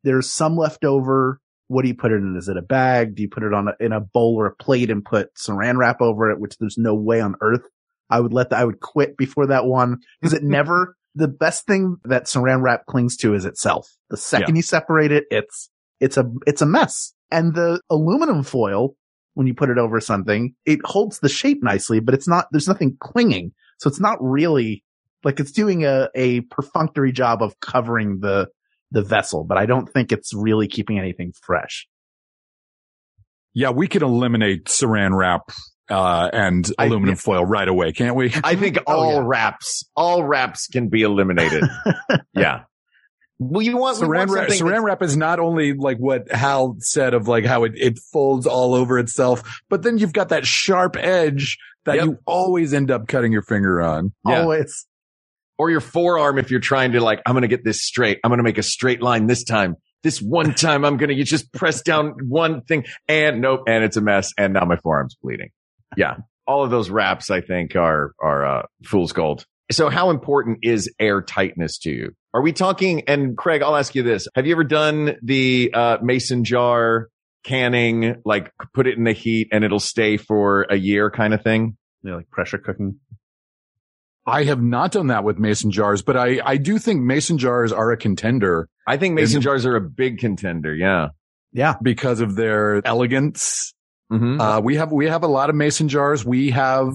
there's 0.04 0.30
some 0.30 0.58
left 0.58 0.84
over. 0.84 1.40
What 1.68 1.84
do 1.84 1.88
you 1.88 1.96
put 1.96 2.12
it 2.12 2.16
in? 2.18 2.36
Is 2.36 2.50
it 2.50 2.58
a 2.58 2.62
bag? 2.62 3.16
Do 3.16 3.22
you 3.24 3.30
put 3.30 3.44
it 3.44 3.54
on 3.54 3.70
a, 3.70 3.74
in 3.80 3.94
a 3.94 4.02
bowl 4.02 4.36
or 4.38 4.48
a 4.48 4.56
plate 4.56 4.92
and 4.92 5.04
put 5.04 5.34
saran 5.36 5.78
wrap 5.78 6.02
over 6.02 6.30
it, 6.30 6.40
which 6.40 6.58
there's 6.58 6.78
no 6.78 6.94
way 6.94 7.22
on 7.22 7.36
earth 7.42 7.62
I 8.10 8.20
would 8.20 8.34
let 8.34 8.50
that, 8.52 8.60
I 8.60 8.66
would 8.66 8.80
quit 8.80 9.18
before 9.18 9.48
that 9.48 9.66
one 9.66 9.98
because 10.22 10.34
it 10.34 10.44
never, 10.44 10.96
the 11.16 11.28
best 11.30 11.66
thing 11.66 11.98
that 12.04 12.26
saran 12.26 12.62
wrap 12.62 12.86
clings 12.86 13.18
to 13.18 13.34
is 13.34 13.46
itself. 13.46 13.90
The 14.10 14.18
second 14.18 14.56
you 14.56 14.62
separate 14.62 15.12
it, 15.12 15.24
it's, 15.32 15.70
it's 16.04 16.18
a, 16.18 16.30
it's 16.46 16.62
a 16.62 16.66
mess. 16.66 17.14
And 17.32 17.56
the 17.56 17.82
aluminum 17.90 18.44
foil, 18.44 18.96
when 19.34 19.48
you 19.48 19.54
put 19.56 19.70
it 19.70 19.78
over 19.78 20.00
something, 20.00 20.54
it 20.66 20.80
holds 20.86 21.20
the 21.20 21.30
shape 21.30 21.64
nicely, 21.64 22.00
but 22.00 22.14
it's 22.14 22.28
not, 22.28 22.48
there's 22.52 22.68
nothing 22.68 22.98
clinging. 23.00 23.54
So 23.80 23.88
it's 23.90 24.00
not 24.00 24.18
really 24.22 24.84
like 25.24 25.40
it's 25.40 25.52
doing 25.52 25.86
a, 25.86 26.10
a 26.16 26.42
perfunctory 26.42 27.12
job 27.12 27.42
of 27.42 27.60
covering 27.60 28.20
the, 28.20 28.50
the 28.92 29.02
vessel, 29.02 29.44
but 29.44 29.58
I 29.58 29.66
don't 29.66 29.90
think 29.90 30.12
it's 30.12 30.34
really 30.34 30.68
keeping 30.68 31.00
anything 31.00 31.34
fresh. 31.42 31.88
Yeah, 33.54 33.70
we 33.70 33.88
can 33.88 34.04
eliminate 34.04 34.66
saran 34.66 35.16
wrap 35.18 35.42
uh, 35.90 36.30
and 36.34 36.70
I- 36.78 36.86
aluminum 36.86 37.16
foil 37.16 37.46
right 37.46 37.68
away, 37.68 37.92
can't 37.94 38.16
we? 38.16 38.34
I 38.44 38.56
think 38.56 38.78
Oh, 38.88 38.94
all 38.94 39.14
yeah. 39.14 39.22
wraps, 39.26 39.84
all 39.96 40.24
wraps 40.24 40.68
can 40.68 40.90
be 40.90 41.02
eliminated. 41.04 41.64
yeah. 42.36 42.64
Well, 43.50 43.62
you 43.62 43.78
want, 43.78 43.98
we 44.00 44.08
Saran 44.08 44.18
want 44.18 44.32
wrap, 44.32 44.50
something 44.50 44.68
saran 44.68 44.84
wrap 44.84 45.02
is 45.02 45.18
not 45.18 45.40
only 45.40 45.74
like 45.74 45.98
what 45.98 46.32
Hal 46.32 46.76
said 46.80 47.14
of 47.14 47.28
like 47.28 47.46
how 47.46 47.64
it, 47.64 47.74
it 47.76 48.00
folds 48.12 48.46
all 48.48 48.74
over 48.74 48.98
itself, 49.00 49.62
but 49.70 49.84
then 49.84 49.98
you've 49.98 50.14
got 50.14 50.30
that 50.30 50.46
sharp 50.46 50.96
edge 50.98 51.58
that 51.86 51.96
Yep. 51.96 52.06
you 52.06 52.18
always 52.26 52.74
end 52.74 52.92
up 52.92 53.08
cutting 53.08 53.32
your 53.32 53.42
finger 53.42 53.82
on. 53.82 54.14
Yeah. 54.28 54.42
Always. 54.42 54.88
or 55.58 55.70
your 55.70 55.82
forearm 55.82 56.38
if 56.40 56.50
you're 56.52 56.60
trying 56.60 56.94
to 56.94 57.02
like, 57.02 57.22
I'm 57.26 57.34
going 57.34 57.44
to 57.44 57.48
get 57.48 57.64
this 57.64 57.82
straight. 57.84 58.20
I'm 58.24 58.30
going 58.30 58.38
to 58.40 58.44
make 58.44 58.58
a 58.58 58.64
straight 58.64 59.02
line 59.02 59.28
this 59.28 59.44
time. 59.44 59.76
This 60.02 60.22
one 60.22 60.54
time 60.56 60.84
I'm 60.86 60.98
going 60.98 61.10
to, 61.10 61.16
you 61.16 61.24
just 61.24 61.52
press 61.54 61.82
down 61.82 62.16
one 62.28 62.62
thing 62.62 62.86
and 63.08 63.42
nope. 63.42 63.62
And 63.68 63.84
it's 63.84 63.98
a 63.98 64.02
mess. 64.02 64.32
And 64.38 64.54
now 64.54 64.66
my 64.66 64.78
forearm's 64.78 65.16
bleeding. 65.22 65.50
Yeah. 65.96 66.18
All 66.48 66.64
of 66.64 66.72
those 66.72 66.90
wraps, 66.90 67.30
I 67.30 67.40
think 67.42 67.76
are, 67.76 68.14
are, 68.22 68.46
uh, 68.46 68.62
fool's 68.84 69.14
gold. 69.14 69.46
So 69.72 69.90
how 69.90 70.10
important 70.10 70.60
is 70.64 70.92
air 71.00 71.22
tightness 71.22 71.78
to 71.80 71.92
you? 71.92 72.16
Are 72.34 72.42
we 72.42 72.52
talking? 72.54 73.04
And 73.08 73.38
Craig, 73.38 73.62
I'll 73.62 73.76
ask 73.76 73.96
you 73.96 74.04
this. 74.04 74.28
Have 74.36 74.46
you 74.46 74.54
ever 74.54 74.64
done 74.64 75.16
the, 75.24 75.72
uh, 75.74 75.98
mason 76.02 76.44
jar 76.44 77.10
canning, 77.44 78.22
like 78.26 78.52
put 78.74 78.88
it 78.88 78.98
in 78.98 79.04
the 79.04 79.14
heat 79.14 79.50
and 79.52 79.64
it'll 79.64 79.80
stay 79.80 80.18
for 80.18 80.64
a 80.70 80.76
year 80.76 81.10
kind 81.12 81.34
of 81.34 81.44
thing? 81.44 81.78
You 82.02 82.12
know, 82.12 82.18
like 82.18 82.30
pressure 82.30 82.58
cooking. 82.58 83.00
I 84.26 84.44
have 84.46 84.62
not 84.62 84.92
done 84.94 85.08
that 85.08 85.24
with 85.24 85.38
mason 85.38 85.72
jars, 85.72 86.02
but 86.02 86.16
I, 86.18 86.40
I 86.44 86.58
do 86.58 86.78
think 86.80 87.02
mason 87.02 87.38
jars 87.38 87.72
are 87.72 87.92
a 87.92 87.98
contender 87.98 88.70
I 88.88 88.98
think 88.98 89.16
mason 89.16 89.40
Is- 89.40 89.44
jars 89.44 89.66
are 89.66 89.76
a 89.76 89.82
big 89.82 90.20
contender. 90.20 90.74
Yeah. 90.76 91.10
Yeah. 91.54 91.76
because 91.82 92.20
of 92.20 92.36
their 92.36 92.86
elegance. 92.86 93.74
Mm-hmm. 94.12 94.42
Uh, 94.42 94.60
we 94.60 94.76
have, 94.76 94.92
we 94.92 95.08
have 95.08 95.24
a 95.24 95.28
lot 95.28 95.50
of 95.50 95.56
mason 95.56 95.88
jars. 95.88 96.26
We 96.26 96.50
have 96.52 96.92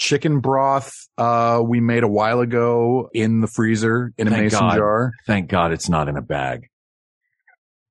chicken 0.00 0.40
broth. 0.40 0.92
Uh, 1.16 1.62
we 1.64 1.78
made 1.80 2.02
a 2.02 2.08
while 2.08 2.40
ago 2.40 3.08
in 3.12 3.40
the 3.40 3.46
freezer 3.46 4.12
in 4.18 4.26
a 4.26 4.30
Thank 4.30 4.42
mason 4.44 4.58
God. 4.60 4.76
jar. 4.76 5.12
Thank 5.26 5.48
God 5.48 5.70
it's 5.72 5.88
not 5.88 6.08
in 6.08 6.16
a 6.16 6.22
bag. 6.22 6.66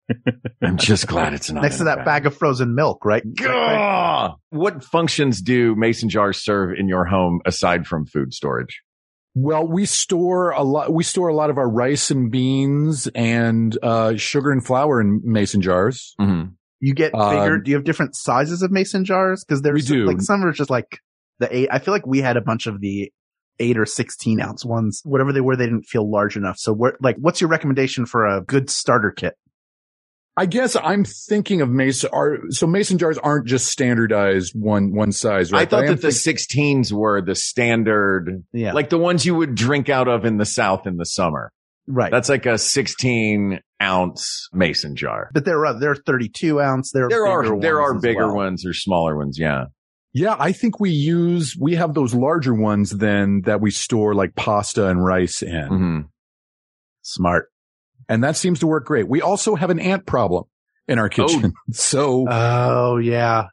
I'm 0.63 0.77
just 0.77 1.05
glad 1.07 1.33
it's 1.33 1.51
not 1.51 1.61
Next 1.61 1.77
to 1.77 1.83
a 1.83 1.85
that 1.85 2.03
bag 2.03 2.25
of 2.25 2.35
frozen 2.35 2.73
milk, 2.73 3.05
right? 3.05 3.21
Gah! 3.35 4.33
What 4.49 4.83
functions 4.83 5.39
do 5.41 5.75
mason 5.75 6.09
jars 6.09 6.43
serve 6.43 6.73
in 6.77 6.87
your 6.87 7.05
home 7.05 7.41
aside 7.45 7.85
from 7.85 8.07
food 8.07 8.33
storage? 8.33 8.81
Well, 9.35 9.67
we 9.67 9.85
store 9.85 10.49
a 10.49 10.63
lot, 10.63 10.91
we 10.91 11.03
store 11.03 11.27
a 11.27 11.35
lot 11.35 11.51
of 11.51 11.59
our 11.59 11.69
rice 11.69 12.09
and 12.09 12.31
beans 12.31 13.07
and, 13.13 13.77
uh, 13.83 14.15
sugar 14.15 14.49
and 14.51 14.65
flour 14.65 14.99
in 14.99 15.21
mason 15.23 15.61
jars. 15.61 16.15
Mm-hmm. 16.19 16.49
You 16.79 16.93
get 16.95 17.13
Um, 17.13 17.35
bigger. 17.35 17.59
Do 17.59 17.69
you 17.69 17.77
have 17.77 17.83
different 17.85 18.15
sizes 18.15 18.63
of 18.63 18.71
mason 18.71 19.05
jars? 19.05 19.45
Cause 19.47 19.61
there's 19.61 19.87
We 19.89 19.95
do. 19.97 20.05
like 20.05 20.21
some 20.21 20.43
are 20.43 20.51
just 20.51 20.71
like 20.71 20.97
the 21.39 21.55
eight. 21.55 21.69
I 21.71 21.79
feel 21.79 21.93
like 21.93 22.05
we 22.07 22.19
had 22.19 22.37
a 22.37 22.41
bunch 22.41 22.67
of 22.67 22.79
the 22.81 23.11
eight 23.59 23.77
or 23.77 23.85
16 23.85 24.39
ounce 24.41 24.63
ones, 24.65 25.01
whatever 25.03 25.33
they 25.33 25.41
were. 25.41 25.55
They 25.55 25.65
didn't 25.65 25.83
feel 25.83 26.09
large 26.09 26.37
enough. 26.37 26.57
So 26.57 26.71
what, 26.73 26.95
like, 27.01 27.17
what's 27.17 27.41
your 27.41 27.49
recommendation 27.49 28.05
for 28.05 28.25
a 28.25 28.41
good 28.41 28.69
starter 28.69 29.11
kit? 29.11 29.33
I 30.37 30.45
guess 30.45 30.77
I'm 30.81 31.03
thinking 31.03 31.59
of 31.59 31.69
mason, 31.69 32.11
are, 32.13 32.37
so 32.49 32.65
mason 32.65 32.97
jars 32.97 33.17
aren't 33.17 33.45
just 33.45 33.67
standardized 33.67 34.53
one, 34.55 34.93
one 34.95 35.11
size, 35.11 35.51
right? 35.51 35.63
I 35.63 35.65
thought 35.65 35.81
But 35.81 35.87
am 35.89 35.95
that 35.97 36.01
the 36.01 36.11
think- 36.11 36.37
16s 36.39 36.93
were 36.93 37.21
the 37.21 37.35
standard, 37.35 38.43
Yeah. 38.53 38.71
like 38.71 38.89
the 38.89 38.97
ones 38.97 39.25
you 39.25 39.35
would 39.35 39.55
drink 39.55 39.89
out 39.89 40.07
of 40.07 40.23
in 40.23 40.37
the 40.37 40.45
South 40.45 40.87
in 40.87 40.95
the 40.95 41.05
summer. 41.05 41.51
right. 41.87 42.11
That's 42.11 42.29
like 42.29 42.45
a 42.45 42.57
16 42.57 43.59
ounce 43.81 44.47
mason 44.53 44.95
jar. 44.95 45.29
but 45.33 45.43
there 45.43 45.65
are, 45.65 45.77
there 45.77 45.91
are 45.91 45.95
32 45.95 46.61
ounce. 46.61 46.91
There 46.91 47.05
are, 47.05 47.09
There 47.09 47.23
bigger 47.25 47.31
are, 47.55 47.59
there 47.59 47.79
ones 47.81 47.97
are 47.97 47.99
bigger 47.99 48.27
well. 48.27 48.35
ones 48.35 48.65
or 48.65 48.73
smaller 48.73 49.17
ones. 49.17 49.37
Yeah. 49.37 49.65
Yeah, 50.13 50.35
I 50.37 50.51
think 50.51 50.79
we 50.79 50.89
use, 50.91 51.55
we 51.59 51.75
have 51.75 51.93
those 51.93 52.13
larger 52.13 52.53
ones 52.53 52.91
then 52.91 53.41
that 53.45 53.61
we 53.61 53.71
store 53.71 54.15
like 54.15 54.35
pasta 54.35 54.87
and 54.87 55.03
rice 55.03 55.41
in. 55.41 55.69
Mm-hmm. 55.69 55.99
Smart. 57.01 57.51
And 58.07 58.23
that 58.23 58.35
seems 58.35 58.59
to 58.59 58.67
work 58.67 58.85
great. 58.85 59.07
We 59.07 59.21
also 59.21 59.55
have 59.55 59.69
an 59.69 59.79
ant 59.79 60.05
problem 60.05 60.45
in 60.87 60.97
our 60.99 61.09
kitchen. 61.09 61.53
So 61.71 62.25
Oh 62.27 62.97
yeah. 62.97 63.47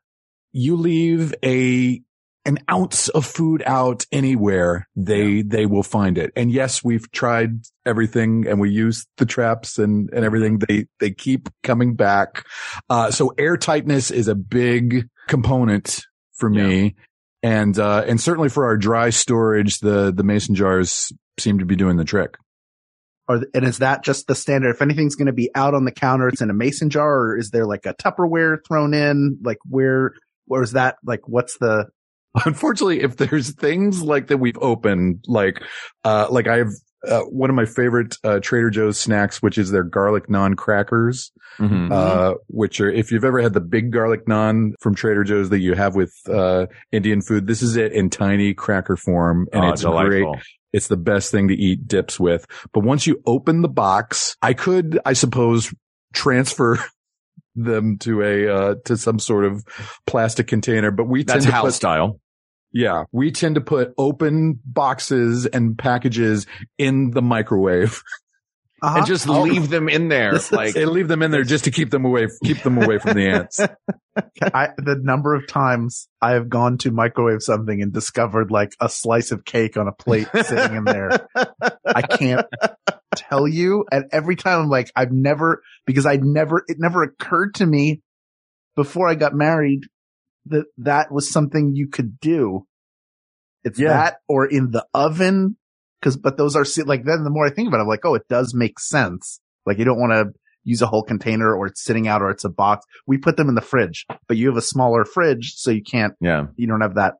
you 0.52 0.76
leave 0.76 1.34
a 1.44 2.00
an 2.46 2.58
ounce 2.70 3.08
of 3.08 3.26
food 3.26 3.60
out 3.66 4.06
anywhere, 4.12 4.88
they 4.94 5.42
they 5.42 5.66
will 5.66 5.82
find 5.82 6.16
it. 6.16 6.32
And 6.36 6.50
yes, 6.50 6.82
we've 6.82 7.10
tried 7.10 7.58
everything 7.84 8.46
and 8.46 8.60
we 8.60 8.70
use 8.70 9.06
the 9.18 9.26
traps 9.26 9.78
and 9.78 10.08
and 10.12 10.24
everything. 10.24 10.60
They 10.60 10.86
they 11.00 11.10
keep 11.10 11.48
coming 11.62 11.94
back. 11.96 12.46
Uh 12.88 13.10
so 13.10 13.34
air 13.36 13.56
tightness 13.56 14.10
is 14.10 14.28
a 14.28 14.34
big 14.34 15.08
component 15.28 16.02
for 16.36 16.48
me. 16.48 16.94
And 17.42 17.78
uh 17.78 18.04
and 18.06 18.20
certainly 18.20 18.48
for 18.48 18.64
our 18.64 18.76
dry 18.76 19.10
storage, 19.10 19.78
the 19.78 20.12
the 20.12 20.24
mason 20.24 20.54
jars 20.54 21.12
seem 21.38 21.58
to 21.58 21.66
be 21.66 21.76
doing 21.76 21.96
the 21.96 22.04
trick. 22.04 22.36
Or, 23.28 23.42
and 23.54 23.64
is 23.64 23.78
that 23.78 24.04
just 24.04 24.26
the 24.28 24.34
standard? 24.34 24.70
If 24.70 24.82
anything's 24.82 25.16
going 25.16 25.26
to 25.26 25.32
be 25.32 25.50
out 25.54 25.74
on 25.74 25.84
the 25.84 25.90
counter, 25.90 26.28
it's 26.28 26.40
in 26.40 26.48
a 26.48 26.54
mason 26.54 26.90
jar 26.90 27.30
or 27.30 27.38
is 27.38 27.50
there 27.50 27.66
like 27.66 27.84
a 27.84 27.92
Tupperware 27.94 28.58
thrown 28.66 28.94
in? 28.94 29.38
Like 29.42 29.58
where, 29.68 30.12
or 30.48 30.62
is 30.62 30.72
that 30.72 30.96
like, 31.04 31.26
what's 31.26 31.58
the, 31.58 31.86
Unfortunately, 32.44 33.00
if 33.00 33.16
there's 33.16 33.54
things 33.54 34.02
like 34.02 34.26
that 34.26 34.36
we've 34.36 34.58
opened, 34.58 35.24
like, 35.26 35.62
uh, 36.04 36.26
like 36.30 36.46
I 36.46 36.58
have, 36.58 36.68
uh, 37.06 37.20
one 37.22 37.50
of 37.50 37.56
my 37.56 37.64
favorite, 37.66 38.16
uh, 38.24 38.40
Trader 38.40 38.70
Joe's 38.70 38.98
snacks, 38.98 39.42
which 39.42 39.58
is 39.58 39.70
their 39.70 39.84
garlic 39.84 40.28
naan 40.28 40.56
crackers, 40.56 41.32
Mm-hmm. 41.58 41.90
uh, 41.90 42.34
which 42.48 42.82
are, 42.82 42.90
if 42.90 43.10
you've 43.10 43.24
ever 43.24 43.40
had 43.40 43.54
the 43.54 43.62
big 43.62 43.90
garlic 43.90 44.26
naan 44.26 44.72
from 44.80 44.94
Trader 44.94 45.24
Joe's 45.24 45.48
that 45.48 45.60
you 45.60 45.72
have 45.74 45.94
with, 45.94 46.12
uh, 46.28 46.66
Indian 46.92 47.22
food, 47.22 47.46
this 47.46 47.62
is 47.62 47.76
it 47.76 47.92
in 47.92 48.10
tiny 48.10 48.52
cracker 48.52 48.94
form 48.96 49.46
and 49.54 49.64
oh, 49.64 49.68
it's 49.70 49.82
great. 49.82 50.26
It's 50.74 50.88
the 50.88 50.98
best 50.98 51.30
thing 51.30 51.48
to 51.48 51.54
eat 51.54 51.88
dips 51.88 52.20
with. 52.20 52.44
But 52.74 52.80
once 52.80 53.06
you 53.06 53.22
open 53.24 53.62
the 53.62 53.68
box, 53.68 54.36
I 54.42 54.52
could, 54.52 54.98
I 55.06 55.14
suppose, 55.14 55.72
transfer 56.12 56.78
them 57.54 57.96
to 58.00 58.22
a, 58.22 58.48
uh, 58.54 58.74
to 58.84 58.98
some 58.98 59.18
sort 59.18 59.46
of 59.46 59.64
plastic 60.06 60.48
container, 60.48 60.90
but 60.90 61.04
we 61.04 61.22
That's 61.24 61.44
tend 61.44 61.46
to 61.46 61.52
Hal 61.52 61.64
put, 61.64 61.72
style. 61.72 62.20
Yeah, 62.76 63.04
we 63.12 63.30
tend 63.30 63.54
to 63.54 63.60
put 63.60 63.94
open 63.96 64.60
boxes 64.64 65.46
and 65.46 65.78
packages 65.78 66.46
in 66.78 67.10
the 67.10 67.22
microwave 67.22 68.02
uh 68.82 68.94
And 68.98 69.06
just 69.06 69.26
leave 69.26 69.70
them 69.70 69.88
in 69.88 70.08
there. 70.08 70.32
This 70.32 70.52
Like, 70.52 70.76
and 70.76 70.90
leave 70.90 71.08
them 71.08 71.22
in 71.22 71.30
there 71.30 71.44
just 71.44 71.64
to 71.64 71.70
keep 71.70 71.90
them 71.90 72.04
away, 72.04 72.28
keep 72.44 72.62
them 72.62 72.76
away 72.76 72.98
from 72.98 73.14
the 73.14 73.26
ants. 73.26 73.58
I, 74.42 74.68
the 74.76 74.96
number 75.00 75.34
of 75.34 75.46
times 75.46 76.08
I 76.20 76.32
have 76.32 76.50
gone 76.50 76.76
to 76.78 76.90
microwave 76.90 77.42
something 77.42 77.80
and 77.80 77.92
discovered 77.92 78.50
like 78.50 78.74
a 78.80 78.88
slice 78.90 79.32
of 79.32 79.46
cake 79.46 79.78
on 79.78 79.88
a 79.88 79.92
plate 79.92 80.28
sitting 80.34 80.76
in 80.76 80.84
there. 80.84 81.26
I 81.86 82.02
can't 82.02 82.46
tell 83.14 83.48
you. 83.48 83.86
And 83.90 84.04
every 84.12 84.36
time 84.36 84.60
I'm 84.60 84.68
like, 84.68 84.92
I've 84.94 85.12
never, 85.12 85.62
because 85.86 86.04
I 86.04 86.16
never, 86.16 86.62
it 86.68 86.76
never 86.78 87.02
occurred 87.02 87.54
to 87.56 87.66
me 87.66 88.02
before 88.74 89.08
I 89.08 89.14
got 89.14 89.34
married 89.34 89.84
that 90.48 90.66
that 90.78 91.12
was 91.12 91.30
something 91.30 91.72
you 91.74 91.88
could 91.88 92.18
do. 92.20 92.66
It's 93.64 93.78
Yeah. 93.78 93.88
that 93.88 94.16
or 94.28 94.46
in 94.46 94.70
the 94.70 94.84
oven. 94.94 95.56
Cause, 96.02 96.16
but 96.16 96.36
those 96.36 96.54
are 96.56 96.64
like, 96.84 97.04
then 97.04 97.24
the 97.24 97.30
more 97.30 97.46
I 97.46 97.50
think 97.50 97.68
about 97.68 97.78
it, 97.78 97.82
I'm 97.82 97.88
like, 97.88 98.04
oh, 98.04 98.14
it 98.14 98.28
does 98.28 98.54
make 98.54 98.78
sense. 98.78 99.40
Like 99.64 99.78
you 99.78 99.84
don't 99.84 99.98
want 99.98 100.12
to 100.12 100.38
use 100.62 100.82
a 100.82 100.86
whole 100.86 101.02
container 101.02 101.54
or 101.54 101.66
it's 101.66 101.82
sitting 101.82 102.06
out 102.06 102.22
or 102.22 102.30
it's 102.30 102.44
a 102.44 102.48
box. 102.50 102.84
We 103.06 103.18
put 103.18 103.36
them 103.36 103.48
in 103.48 103.54
the 103.54 103.60
fridge, 103.60 104.04
but 104.28 104.36
you 104.36 104.48
have 104.48 104.56
a 104.56 104.62
smaller 104.62 105.04
fridge. 105.04 105.54
So 105.56 105.70
you 105.70 105.82
can't, 105.82 106.12
Yeah. 106.20 106.46
you 106.56 106.66
don't 106.66 106.80
have 106.82 106.94
that 106.96 107.14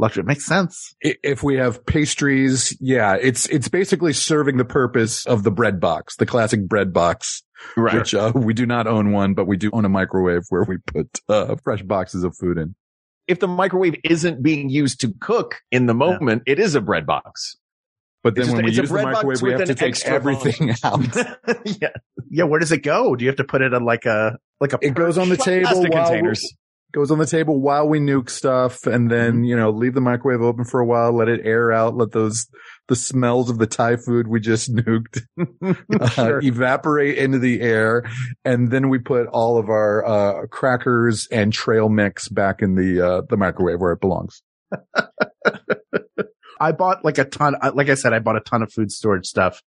luxury. 0.00 0.22
It 0.22 0.26
makes 0.26 0.46
sense. 0.46 0.94
If 1.00 1.42
we 1.42 1.56
have 1.56 1.84
pastries, 1.86 2.76
yeah, 2.80 3.16
it's, 3.20 3.46
it's 3.46 3.68
basically 3.68 4.12
serving 4.12 4.56
the 4.56 4.64
purpose 4.64 5.26
of 5.26 5.42
the 5.44 5.50
bread 5.50 5.78
box, 5.80 6.16
the 6.16 6.26
classic 6.26 6.66
bread 6.66 6.92
box, 6.92 7.42
Right. 7.76 7.94
which, 7.94 8.14
uh, 8.14 8.32
we 8.34 8.54
do 8.54 8.64
not 8.66 8.86
own 8.86 9.12
one, 9.12 9.34
but 9.34 9.46
we 9.46 9.56
do 9.58 9.70
own 9.72 9.84
a 9.84 9.88
microwave 9.90 10.42
where 10.48 10.64
we 10.64 10.78
put, 10.78 11.08
uh, 11.28 11.54
fresh 11.62 11.82
boxes 11.82 12.24
of 12.24 12.34
food 12.36 12.58
in. 12.58 12.74
if 13.28 13.38
the 13.38 13.46
microwave 13.46 13.94
isn't 14.02 14.42
being 14.42 14.68
used 14.68 15.00
to 15.02 15.12
cook 15.20 15.60
in 15.70 15.86
the 15.86 15.94
moment, 15.94 16.42
it 16.46 16.58
is 16.58 16.74
a 16.74 16.80
bread 16.80 17.06
box. 17.06 17.56
But 18.24 18.34
then 18.34 18.42
It's 18.42 18.46
just- 18.48 18.56
when 18.56 18.64
we 18.64 18.70
use 18.72 18.88
the 18.90 19.02
microwave, 19.02 19.40
we 19.42 19.52
have 19.52 19.64
to 19.66 19.74
take 19.74 19.90
extra 19.90 20.14
everything 20.14 20.74
out. 20.82 21.00
yeah. 21.80 21.88
Yeah. 22.28 22.44
Where 22.44 22.58
does 22.60 22.72
it 22.72 22.82
go? 22.82 23.14
Do 23.14 23.24
you 23.24 23.28
have 23.30 23.36
to 23.36 23.44
put 23.44 23.62
it 23.62 23.72
in 23.72 23.84
like 23.84 24.04
a, 24.04 24.36
like 24.60 24.72
a, 24.72 24.78
It 24.82 24.94
goes 24.94 25.16
on 25.16 25.28
the 25.28 25.36
table 25.36 25.68
Plastic 25.68 25.92
while 25.92 26.04
containers. 26.06 26.54
Goes 26.92 27.10
on 27.10 27.18
the 27.18 27.26
table 27.26 27.60
while 27.60 27.88
we 27.88 27.98
nuke 28.00 28.30
stuff 28.30 28.86
and 28.86 29.10
then, 29.10 29.44
you 29.44 29.56
know, 29.56 29.70
leave 29.70 29.94
the 29.94 30.00
microwave 30.00 30.42
open 30.42 30.64
for 30.64 30.80
a 30.80 30.86
while, 30.86 31.12
let 31.12 31.28
it 31.28 31.40
air 31.44 31.72
out, 31.72 31.96
let 31.96 32.12
those, 32.12 32.46
the 32.88 32.96
smells 32.96 33.50
of 33.50 33.58
the 33.58 33.66
Thai 33.66 33.96
food 33.96 34.26
we 34.26 34.40
just 34.40 34.74
nuked 34.74 35.22
uh, 36.18 36.38
evaporate 36.42 37.18
into 37.18 37.38
the 37.38 37.60
air. 37.60 38.04
And 38.44 38.70
then 38.70 38.88
we 38.88 38.98
put 38.98 39.26
all 39.28 39.58
of 39.58 39.68
our, 39.68 40.04
uh, 40.04 40.46
crackers 40.46 41.28
and 41.30 41.52
trail 41.52 41.88
mix 41.88 42.28
back 42.28 42.62
in 42.62 42.74
the, 42.74 43.00
uh, 43.00 43.22
the 43.28 43.36
microwave 43.36 43.80
where 43.80 43.92
it 43.92 44.00
belongs. 44.00 44.42
I 46.60 46.72
bought 46.72 47.04
like 47.04 47.18
a 47.18 47.24
ton, 47.24 47.56
like 47.74 47.88
I 47.88 47.94
said, 47.94 48.12
I 48.12 48.18
bought 48.18 48.36
a 48.36 48.40
ton 48.40 48.62
of 48.62 48.72
food 48.72 48.92
storage 48.92 49.26
stuff 49.26 49.62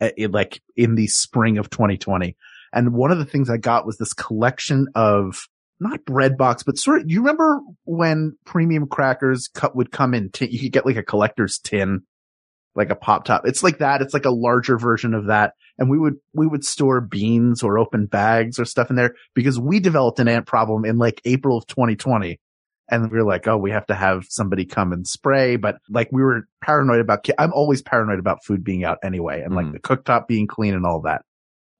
uh, 0.00 0.10
in 0.16 0.30
like 0.30 0.62
in 0.76 0.94
the 0.94 1.08
spring 1.08 1.58
of 1.58 1.70
2020. 1.70 2.36
And 2.72 2.92
one 2.92 3.10
of 3.10 3.18
the 3.18 3.24
things 3.24 3.50
I 3.50 3.56
got 3.56 3.86
was 3.86 3.96
this 3.96 4.12
collection 4.12 4.86
of 4.94 5.48
not 5.80 6.04
bread 6.04 6.36
box, 6.38 6.62
but 6.62 6.78
sort 6.78 7.02
of, 7.02 7.10
you 7.10 7.20
remember 7.20 7.60
when 7.84 8.36
premium 8.44 8.86
crackers 8.86 9.48
cut 9.48 9.76
would 9.76 9.90
come 9.90 10.14
in 10.14 10.30
tin, 10.30 10.50
you 10.50 10.58
could 10.60 10.72
get 10.72 10.86
like 10.86 10.96
a 10.96 11.02
collector's 11.02 11.58
tin, 11.58 12.02
like 12.74 12.90
a 12.90 12.94
pop 12.96 13.24
top. 13.24 13.42
It's 13.46 13.62
like 13.62 13.78
that. 13.78 14.00
It's 14.02 14.14
like 14.14 14.24
a 14.24 14.30
larger 14.30 14.78
version 14.78 15.12
of 15.14 15.26
that. 15.26 15.52
And 15.78 15.90
we 15.90 15.98
would, 15.98 16.14
we 16.32 16.46
would 16.46 16.64
store 16.64 17.00
beans 17.02 17.62
or 17.62 17.78
open 17.78 18.06
bags 18.06 18.58
or 18.58 18.64
stuff 18.64 18.88
in 18.90 18.96
there 18.96 19.14
because 19.34 19.58
we 19.58 19.78
developed 19.80 20.18
an 20.18 20.28
ant 20.28 20.46
problem 20.46 20.84
in 20.86 20.96
like 20.98 21.20
April 21.26 21.58
of 21.58 21.66
2020 21.66 22.40
and 22.88 23.10
we 23.10 23.18
were 23.18 23.24
like, 23.24 23.46
oh, 23.48 23.56
we 23.58 23.72
have 23.72 23.86
to 23.86 23.94
have 23.94 24.24
somebody 24.30 24.64
come 24.64 24.92
and 24.92 25.06
spray. 25.06 25.56
But 25.56 25.76
like 25.90 26.08
we 26.12 26.22
were 26.22 26.46
paranoid 26.62 27.00
about, 27.00 27.24
ki- 27.24 27.34
I'm 27.38 27.52
always 27.52 27.82
paranoid 27.82 28.18
about 28.20 28.44
food 28.44 28.64
being 28.64 28.84
out 28.84 28.98
anyway 29.04 29.42
and 29.42 29.54
like 29.54 29.66
Mhm. 29.66 29.72
the 29.72 29.80
cooktop 29.80 30.26
being 30.28 30.46
clean 30.46 30.72
and 30.72 30.86
all 30.86 31.02
that. 31.02 31.22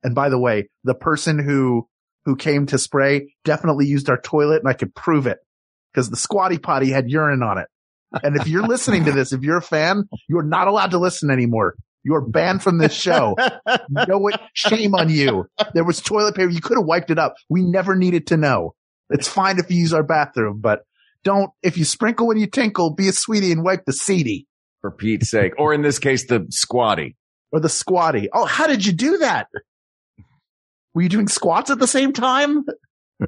And 0.03 0.15
by 0.15 0.29
the 0.29 0.39
way, 0.39 0.69
the 0.85 0.95
person 0.95 1.39
who, 1.39 1.89
who 2.27 2.37
came 2.37 2.67
to 2.67 2.77
spray 2.79 3.33
definitely 3.45 3.87
used 3.87 4.11
our 4.11 4.21
toilet 4.21 4.59
and 4.59 4.69
I 4.69 4.75
could 4.75 4.95
prove 4.95 5.27
it 5.27 5.39
because 5.93 6.11
the 6.11 6.17
squatty 6.17 6.59
potty 6.59 6.91
had 6.91 7.09
urine 7.11 7.43
on 7.43 7.57
it. 7.57 7.69
And 8.23 8.37
if 8.37 8.47
you're 8.47 8.67
listening 8.67 9.07
to 9.07 9.13
this, 9.13 9.33
if 9.33 9.43
you're 9.43 9.57
a 9.57 9.63
fan, 9.63 10.05
you're 10.29 10.43
not 10.43 10.69
allowed 10.69 10.91
to 10.91 10.99
listen 10.99 11.31
anymore. 11.31 11.77
You're 12.03 12.21
banned 12.21 12.63
from 12.63 12.79
this 12.79 12.93
show. 12.93 13.35
You 13.67 14.07
know 14.07 14.19
what? 14.19 14.41
Shame 14.55 14.95
on 14.95 15.09
you. 15.09 15.47
There 15.75 15.85
was 15.85 16.01
toilet 16.01 16.37
paper. 16.37 16.51
You 16.51 16.61
could 16.61 16.77
have 16.77 16.87
wiped 16.87 17.11
it 17.11 17.19
up. 17.19 17.35
We 17.49 17.63
never 17.63 17.97
needed 17.97 18.29
to 18.29 18.37
know. 18.37 18.75
It's 19.11 19.27
fine 19.29 19.59
if 19.59 19.71
you 19.71 19.77
use 19.79 19.93
our 19.93 20.03
bathroom, 20.05 20.61
but 20.61 20.83
don't, 21.25 21.51
if 21.63 21.77
you 21.79 21.85
sprinkle 21.85 22.27
when 22.29 22.39
you 22.39 22.47
tinkle, 22.47 22.95
be 22.95 23.09
a 23.09 23.13
sweetie 23.13 23.51
and 23.53 23.65
wipe 23.65 23.85
the 23.87 23.93
seedy 23.93 24.47
For 24.81 24.91
Pete's 24.93 25.31
sake. 25.31 25.53
Or 25.59 25.75
in 25.75 25.83
this 25.83 25.99
case, 25.99 26.27
the 26.27 26.47
squatty. 26.51 27.17
or 27.53 27.61
the 27.61 27.69
squatty. 27.69 28.29
Oh, 28.33 28.45
how 28.45 28.67
did 28.69 28.85
you 28.87 28.93
do 28.93 29.19
that? 29.19 29.49
Were 30.97 31.03
you 31.03 31.11
doing 31.11 31.29
squats 31.29 31.71
at 31.71 31.79
the 31.79 31.87
same 31.87 32.15
time? 32.15 32.65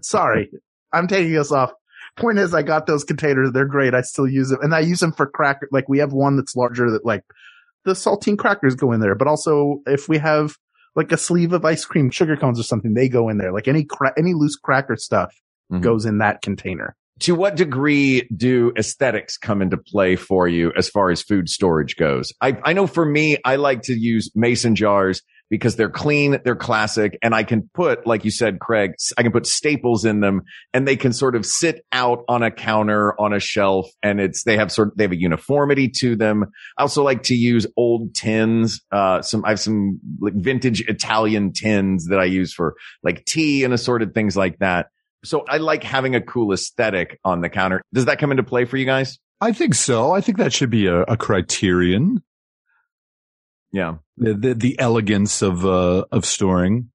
Sorry. 0.01 0.51
I'm 0.93 1.07
taking 1.07 1.37
us 1.37 1.53
off. 1.53 1.71
Point 2.17 2.39
is, 2.39 2.55
I 2.55 2.63
got 2.63 2.87
those 2.87 3.05
containers. 3.05 3.53
They're 3.53 3.67
great. 3.67 3.93
I 3.93 4.01
still 4.01 4.27
use 4.27 4.49
them 4.49 4.61
and 4.63 4.75
I 4.75 4.81
use 4.81 5.01
them 5.01 5.13
for 5.13 5.27
cracker. 5.27 5.69
Like 5.71 5.87
we 5.87 5.99
have 5.99 6.15
one 6.15 6.37
that's 6.37 6.57
larger 6.57 6.91
that 6.93 7.05
like 7.05 7.25
the 7.85 7.93
saltine 7.93 8.39
crackers 8.39 8.75
go 8.75 8.93
in 8.93 9.01
there, 9.01 9.15
but 9.15 9.29
also 9.29 9.83
if 9.87 10.09
we 10.09 10.17
have 10.17 10.55
like 10.97 11.13
a 11.13 11.19
sleeve 11.19 11.53
of 11.53 11.63
ice 11.67 11.85
cream, 11.85 12.09
sugar 12.11 12.39
cones 12.39 12.59
or 12.59 12.63
something, 12.63 12.95
they 12.95 13.07
go 13.11 13.29
in 13.29 13.37
there. 13.37 13.53
Like 13.53 13.69
any 13.69 13.85
cra- 13.85 14.15
any 14.17 14.33
loose 14.33 14.57
cracker 14.57 14.97
stuff 14.97 15.35
Mhm. 15.71 15.83
goes 15.83 16.07
in 16.07 16.17
that 16.19 16.41
container. 16.41 16.97
To 17.21 17.35
what 17.35 17.55
degree 17.55 18.27
do 18.35 18.73
aesthetics 18.79 19.37
come 19.37 19.61
into 19.61 19.77
play 19.77 20.17
for 20.17 20.49
you 20.49 20.73
as 20.75 20.89
far 20.89 21.11
as 21.11 21.21
food 21.21 21.51
storage 21.51 21.97
goes? 21.97 22.33
I, 22.41 22.57
I 22.65 22.73
know 22.73 22.87
for 22.87 23.05
me, 23.05 23.37
I 23.45 23.57
like 23.57 23.83
to 23.83 23.93
use 23.93 24.31
mason 24.35 24.75
jars 24.75 25.21
because 25.51 25.77
they're 25.77 25.91
clean, 25.91 26.39
they're 26.45 26.57
classic, 26.57 27.19
and 27.23 27.35
I 27.35 27.43
can 27.43 27.71
put, 27.75 28.07
like 28.07 28.25
you 28.25 28.31
said, 28.31 28.59
Craig, 28.61 28.93
I 29.17 29.23
can 29.23 29.33
put 29.33 29.47
staples 29.47 30.05
in 30.05 30.21
them 30.21 30.43
and 30.75 30.87
they 30.87 30.97
can 30.97 31.13
sort 31.13 31.37
of 31.37 31.47
sit 31.47 31.85
out 31.93 32.25
on 32.29 32.43
a 32.43 32.51
counter, 32.51 33.19
on 33.21 33.33
a 33.33 33.41
shelf, 33.41 33.89
and 34.03 34.21
it's, 34.21 34.45
they 34.45 34.57
have 34.57 34.71
sort 34.71 34.89
of, 34.89 34.97
they 34.97 35.05
have 35.05 35.13
a 35.13 35.21
uniformity 35.21 35.89
to 36.01 36.17
them. 36.17 36.45
I 36.77 36.83
also 36.83 37.03
like 37.03 37.23
to 37.25 37.35
use 37.35 37.67
old 37.77 38.15
tins. 38.15 38.81
Uh, 38.93 39.23
some, 39.23 39.45
I 39.45 39.51
have 39.51 39.61
some 39.61 40.01
like 40.21 40.35
vintage 40.35 40.83
Italian 40.89 41.53
tins 41.53 42.07
that 42.09 42.19
I 42.19 42.25
use 42.25 42.53
for 42.53 42.75
like 43.03 43.25
tea 43.25 43.65
and 43.65 43.73
assorted 43.73 44.15
things 44.15 44.37
like 44.37 44.59
that. 44.59 44.89
So 45.25 45.45
I 45.49 45.57
like 45.57 45.83
having 45.83 46.15
a 46.15 46.21
cool 46.21 46.53
aesthetic 46.53 47.19
on 47.25 47.41
the 47.41 47.49
counter. 47.49 47.83
Does 47.93 48.05
that 48.05 48.19
come 48.19 48.31
into 48.31 48.45
play 48.45 48.65
for 48.65 48.77
you 48.77 48.87
guys? 48.87 49.19
I 49.41 49.53
think 49.53 49.75
so. 49.75 50.13
I 50.13 50.21
think 50.21 50.39
that 50.39 50.53
should 50.53 50.71
be 50.71 50.87
a, 50.87 51.03
a 51.03 51.17
criterion. 51.17 52.23
Yeah. 53.73 53.97
The, 54.17 54.35
the, 54.35 54.55
the 54.55 54.79
elegance 54.79 55.43
of, 55.43 55.65
uh, 55.65 56.05
of 56.11 56.25
storing. 56.25 56.91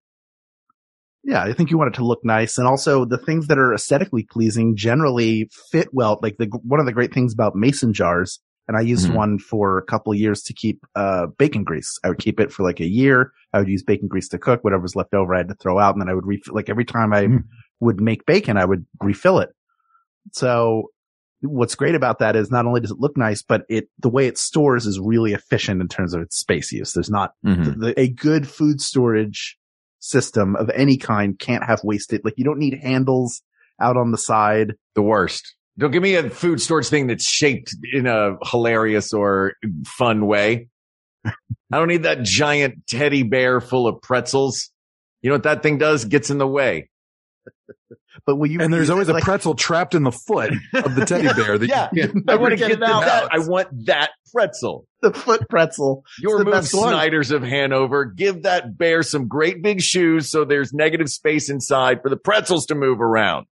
Yeah, 1.23 1.41
I 1.43 1.53
think 1.53 1.71
you 1.71 1.77
want 1.77 1.93
it 1.93 1.97
to 1.99 2.05
look 2.05 2.25
nice. 2.25 2.57
And 2.57 2.67
also 2.67 3.05
the 3.05 3.17
things 3.17 3.47
that 3.47 3.57
are 3.57 3.73
aesthetically 3.73 4.23
pleasing 4.23 4.75
generally 4.75 5.49
fit 5.71 5.89
well. 5.93 6.19
Like 6.21 6.37
the, 6.37 6.47
one 6.63 6.79
of 6.79 6.85
the 6.85 6.91
great 6.91 7.13
things 7.13 7.33
about 7.33 7.55
mason 7.55 7.93
jars, 7.93 8.39
and 8.67 8.75
I 8.75 8.81
used 8.81 9.07
Mhm. 9.09 9.15
one 9.15 9.39
for 9.39 9.77
a 9.77 9.83
couple 9.83 10.11
of 10.11 10.19
years 10.19 10.41
to 10.43 10.53
keep, 10.53 10.85
uh, 10.95 11.27
bacon 11.37 11.63
grease. 11.63 11.97
I 12.03 12.09
would 12.09 12.17
keep 12.19 12.39
it 12.39 12.51
for 12.51 12.63
like 12.63 12.79
a 12.81 12.87
year. 12.87 13.31
I 13.53 13.59
would 13.59 13.67
use 13.69 13.83
bacon 13.83 14.07
grease 14.07 14.27
to 14.29 14.37
cook. 14.39 14.63
Whatever 14.63 14.81
was 14.81 14.95
left 14.95 15.13
over, 15.13 15.33
I 15.33 15.37
had 15.39 15.47
to 15.49 15.55
throw 15.55 15.79
out. 15.79 15.93
And 15.95 16.01
then 16.01 16.09
I 16.09 16.13
would 16.13 16.25
refill, 16.25 16.55
like 16.55 16.69
every 16.69 16.85
time 16.85 17.13
I 17.13 17.25
Mm. 17.27 17.43
would 17.79 18.01
make 18.01 18.25
bacon, 18.25 18.57
I 18.57 18.65
would 18.65 18.85
refill 19.01 19.39
it. 19.39 19.49
So 20.31 20.89
what's 21.43 21.75
great 21.75 21.95
about 21.95 22.19
that 22.19 22.35
is 22.35 22.49
not 22.49 22.65
only 22.65 22.81
does 22.81 22.91
it 22.91 22.99
look 22.99 23.15
nice, 23.17 23.41
but 23.41 23.63
it, 23.69 23.89
the 23.99 24.09
way 24.09 24.27
it 24.27 24.37
stores 24.37 24.85
is 24.85 24.99
really 24.99 25.33
efficient 25.33 25.81
in 25.81 25.87
terms 25.87 26.13
of 26.13 26.21
its 26.21 26.37
space 26.37 26.71
use. 26.71 26.93
There's 26.93 27.09
not 27.09 27.33
Mm-hmm. 27.45 27.81
the, 27.81 27.99
a 27.99 28.07
good 28.07 28.47
food 28.47 28.79
storage 28.81 29.57
system 29.99 30.55
of 30.55 30.69
any 30.71 30.97
kind 30.97 31.37
can't 31.37 31.63
have 31.63 31.81
wasted. 31.83 32.21
Like 32.23 32.35
you 32.37 32.43
don't 32.45 32.59
need 32.59 32.79
handles 32.81 33.41
out 33.79 33.97
on 33.97 34.11
the 34.11 34.17
side. 34.17 34.73
The 34.95 35.01
worst. 35.01 35.55
Don't 35.77 35.91
give 35.91 36.03
me 36.03 36.15
a 36.15 36.29
food 36.29 36.61
storage 36.61 36.87
thing 36.87 37.07
that's 37.07 37.25
shaped 37.27 37.75
in 37.93 38.05
a 38.05 38.35
hilarious 38.43 39.11
or 39.11 39.53
fun 39.85 40.25
way. 40.27 40.67
I 41.25 41.31
don't 41.71 41.87
need 41.87 42.03
that 42.03 42.21
giant 42.23 42.85
teddy 42.87 43.23
bear 43.23 43.59
full 43.59 43.87
of 43.87 44.01
pretzels. 44.01 44.69
You 45.21 45.29
know 45.29 45.35
what 45.35 45.43
that 45.43 45.63
thing 45.63 45.77
does? 45.79 46.05
Gets 46.05 46.29
in 46.29 46.37
the 46.37 46.47
way. 46.47 46.89
But 48.25 48.35
when 48.37 48.51
you 48.51 48.61
And 48.61 48.71
there's 48.73 48.89
always 48.89 49.09
a 49.09 49.15
pretzel 49.19 49.55
trapped 49.55 49.95
in 49.95 50.03
the 50.03 50.11
foot 50.11 50.51
of 50.73 50.95
the 50.95 51.05
teddy 51.05 51.27
bear 51.35 51.57
that 51.57 51.67
Yeah. 51.67 51.89
you 51.91 52.23
I 52.27 52.35
want 52.35 52.51
to 52.51 52.57
get 52.57 52.69
get, 52.69 52.77
it 52.77 52.83
out. 52.83 53.01
that. 53.01 53.29
I 53.33 53.39
want 53.39 53.67
that 53.87 54.11
pretzel. 54.31 54.87
the 55.01 55.13
foot 55.13 55.49
pretzel. 55.49 56.03
Your 56.21 56.37
the 56.39 56.45
move, 56.45 56.53
best 56.53 56.73
one. 56.73 56.89
Snyders 56.89 57.31
of 57.31 57.43
Hanover. 57.43 58.05
Give 58.05 58.43
that 58.43 58.77
bear 58.77 59.03
some 59.03 59.27
great 59.27 59.61
big 59.63 59.81
shoes 59.81 60.29
so 60.29 60.45
there's 60.45 60.73
negative 60.73 61.09
space 61.09 61.49
inside 61.49 62.01
for 62.01 62.09
the 62.09 62.17
pretzels 62.17 62.67
to 62.67 62.75
move 62.75 63.01
around. 63.01 63.47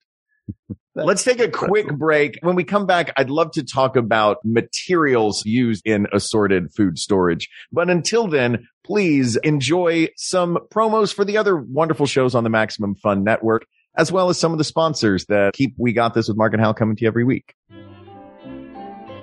Let's 0.95 1.23
take 1.23 1.39
a 1.39 1.47
quick 1.49 1.87
break. 1.95 2.37
When 2.41 2.55
we 2.55 2.63
come 2.65 2.85
back, 2.85 3.13
I'd 3.15 3.29
love 3.29 3.51
to 3.51 3.63
talk 3.63 3.95
about 3.95 4.37
materials 4.43 5.45
used 5.45 5.83
in 5.85 6.07
assorted 6.11 6.73
food 6.75 6.97
storage. 6.97 7.47
But 7.71 7.89
until 7.89 8.27
then, 8.27 8.67
please 8.83 9.37
enjoy 9.37 10.09
some 10.17 10.57
promos 10.73 11.13
for 11.13 11.23
the 11.23 11.37
other 11.37 11.55
wonderful 11.55 12.05
shows 12.07 12.35
on 12.35 12.43
the 12.43 12.49
Maximum 12.49 12.95
Fun 12.95 13.23
Network, 13.23 13.65
as 13.97 14.11
well 14.11 14.29
as 14.29 14.39
some 14.39 14.51
of 14.51 14.57
the 14.57 14.63
sponsors 14.63 15.25
that 15.25 15.53
keep 15.53 15.73
We 15.77 15.93
Got 15.93 16.13
This 16.13 16.27
with 16.27 16.37
Mark 16.37 16.53
and 16.53 16.61
Hal 16.61 16.73
coming 16.73 16.95
to 16.95 17.01
you 17.03 17.07
every 17.07 17.23
week. 17.23 17.53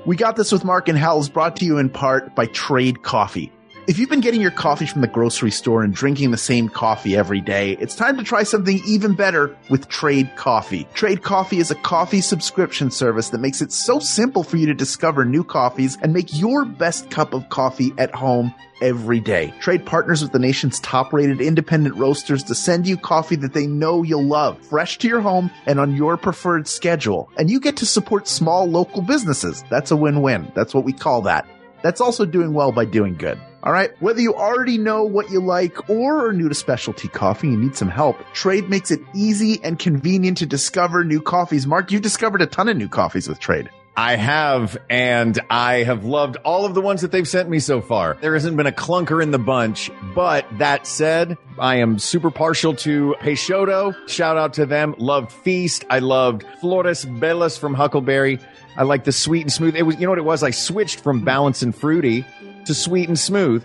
We 0.06 0.14
got 0.14 0.36
this 0.36 0.52
with 0.52 0.64
Mark 0.64 0.88
and 0.88 0.96
Howells 0.96 1.28
brought 1.28 1.56
to 1.56 1.64
you 1.64 1.78
in 1.78 1.90
part 1.90 2.34
by 2.36 2.46
Trade 2.46 3.02
Coffee. 3.02 3.52
If 3.88 4.00
you've 4.00 4.10
been 4.10 4.20
getting 4.20 4.40
your 4.40 4.50
coffee 4.50 4.86
from 4.86 5.00
the 5.00 5.06
grocery 5.06 5.52
store 5.52 5.84
and 5.84 5.94
drinking 5.94 6.32
the 6.32 6.36
same 6.36 6.68
coffee 6.68 7.16
every 7.16 7.40
day, 7.40 7.76
it's 7.78 7.94
time 7.94 8.16
to 8.16 8.24
try 8.24 8.42
something 8.42 8.80
even 8.84 9.14
better 9.14 9.56
with 9.70 9.86
Trade 9.86 10.28
Coffee. 10.34 10.88
Trade 10.92 11.22
Coffee 11.22 11.58
is 11.58 11.70
a 11.70 11.76
coffee 11.76 12.20
subscription 12.20 12.90
service 12.90 13.28
that 13.28 13.40
makes 13.40 13.62
it 13.62 13.70
so 13.70 14.00
simple 14.00 14.42
for 14.42 14.56
you 14.56 14.66
to 14.66 14.74
discover 14.74 15.24
new 15.24 15.44
coffees 15.44 15.98
and 16.02 16.12
make 16.12 16.36
your 16.36 16.64
best 16.64 17.10
cup 17.10 17.32
of 17.32 17.48
coffee 17.48 17.92
at 17.96 18.12
home 18.12 18.52
every 18.82 19.20
day. 19.20 19.54
Trade 19.60 19.86
partners 19.86 20.20
with 20.20 20.32
the 20.32 20.40
nation's 20.40 20.80
top 20.80 21.12
rated 21.12 21.40
independent 21.40 21.94
roasters 21.94 22.42
to 22.42 22.56
send 22.56 22.88
you 22.88 22.96
coffee 22.96 23.36
that 23.36 23.54
they 23.54 23.68
know 23.68 24.02
you'll 24.02 24.24
love, 24.24 24.60
fresh 24.66 24.98
to 24.98 25.06
your 25.06 25.20
home 25.20 25.48
and 25.64 25.78
on 25.78 25.94
your 25.94 26.16
preferred 26.16 26.66
schedule. 26.66 27.30
And 27.36 27.48
you 27.48 27.60
get 27.60 27.76
to 27.76 27.86
support 27.86 28.26
small 28.26 28.66
local 28.68 29.00
businesses. 29.00 29.62
That's 29.70 29.92
a 29.92 29.96
win-win. 29.96 30.50
That's 30.56 30.74
what 30.74 30.82
we 30.82 30.92
call 30.92 31.22
that. 31.22 31.46
That's 31.82 32.00
also 32.00 32.24
doing 32.24 32.52
well 32.52 32.72
by 32.72 32.86
doing 32.86 33.14
good. 33.14 33.38
All 33.66 33.72
right. 33.72 33.90
Whether 34.00 34.20
you 34.20 34.32
already 34.32 34.78
know 34.78 35.02
what 35.02 35.28
you 35.28 35.40
like 35.40 35.90
or 35.90 36.28
are 36.28 36.32
new 36.32 36.48
to 36.48 36.54
specialty 36.54 37.08
coffee 37.08 37.48
and 37.48 37.60
need 37.60 37.74
some 37.74 37.88
help, 37.88 38.16
Trade 38.32 38.70
makes 38.70 38.92
it 38.92 39.00
easy 39.12 39.58
and 39.64 39.76
convenient 39.76 40.38
to 40.38 40.46
discover 40.46 41.02
new 41.02 41.20
coffees. 41.20 41.66
Mark, 41.66 41.90
you've 41.90 42.02
discovered 42.02 42.42
a 42.42 42.46
ton 42.46 42.68
of 42.68 42.76
new 42.76 42.88
coffees 42.88 43.28
with 43.28 43.40
Trade. 43.40 43.68
I 43.96 44.14
have, 44.14 44.78
and 44.88 45.40
I 45.50 45.82
have 45.82 46.04
loved 46.04 46.36
all 46.44 46.64
of 46.64 46.74
the 46.74 46.80
ones 46.80 47.00
that 47.00 47.10
they've 47.10 47.26
sent 47.26 47.48
me 47.48 47.58
so 47.58 47.80
far. 47.80 48.16
There 48.20 48.34
hasn't 48.34 48.56
been 48.56 48.68
a 48.68 48.72
clunker 48.72 49.20
in 49.20 49.32
the 49.32 49.38
bunch, 49.38 49.90
but 50.14 50.46
that 50.58 50.86
said, 50.86 51.36
I 51.58 51.76
am 51.76 51.98
super 51.98 52.30
partial 52.30 52.72
to 52.76 53.16
Peixoto. 53.18 53.96
Shout 54.08 54.36
out 54.36 54.54
to 54.54 54.66
them. 54.66 54.94
Loved 54.98 55.32
Feast. 55.32 55.84
I 55.90 55.98
loved 55.98 56.44
Flores 56.60 57.04
Bellas 57.04 57.58
from 57.58 57.74
Huckleberry. 57.74 58.38
I 58.76 58.84
like 58.84 59.02
the 59.02 59.12
sweet 59.12 59.40
and 59.40 59.52
smooth. 59.52 59.74
It 59.74 59.82
was, 59.82 59.96
you 59.96 60.02
know 60.02 60.10
what 60.10 60.18
it 60.18 60.24
was? 60.24 60.44
I 60.44 60.50
switched 60.50 61.00
from 61.00 61.24
balance 61.24 61.62
and 61.62 61.74
fruity 61.74 62.24
to 62.66 62.74
sweet 62.74 63.08
and 63.08 63.18
smooth. 63.18 63.64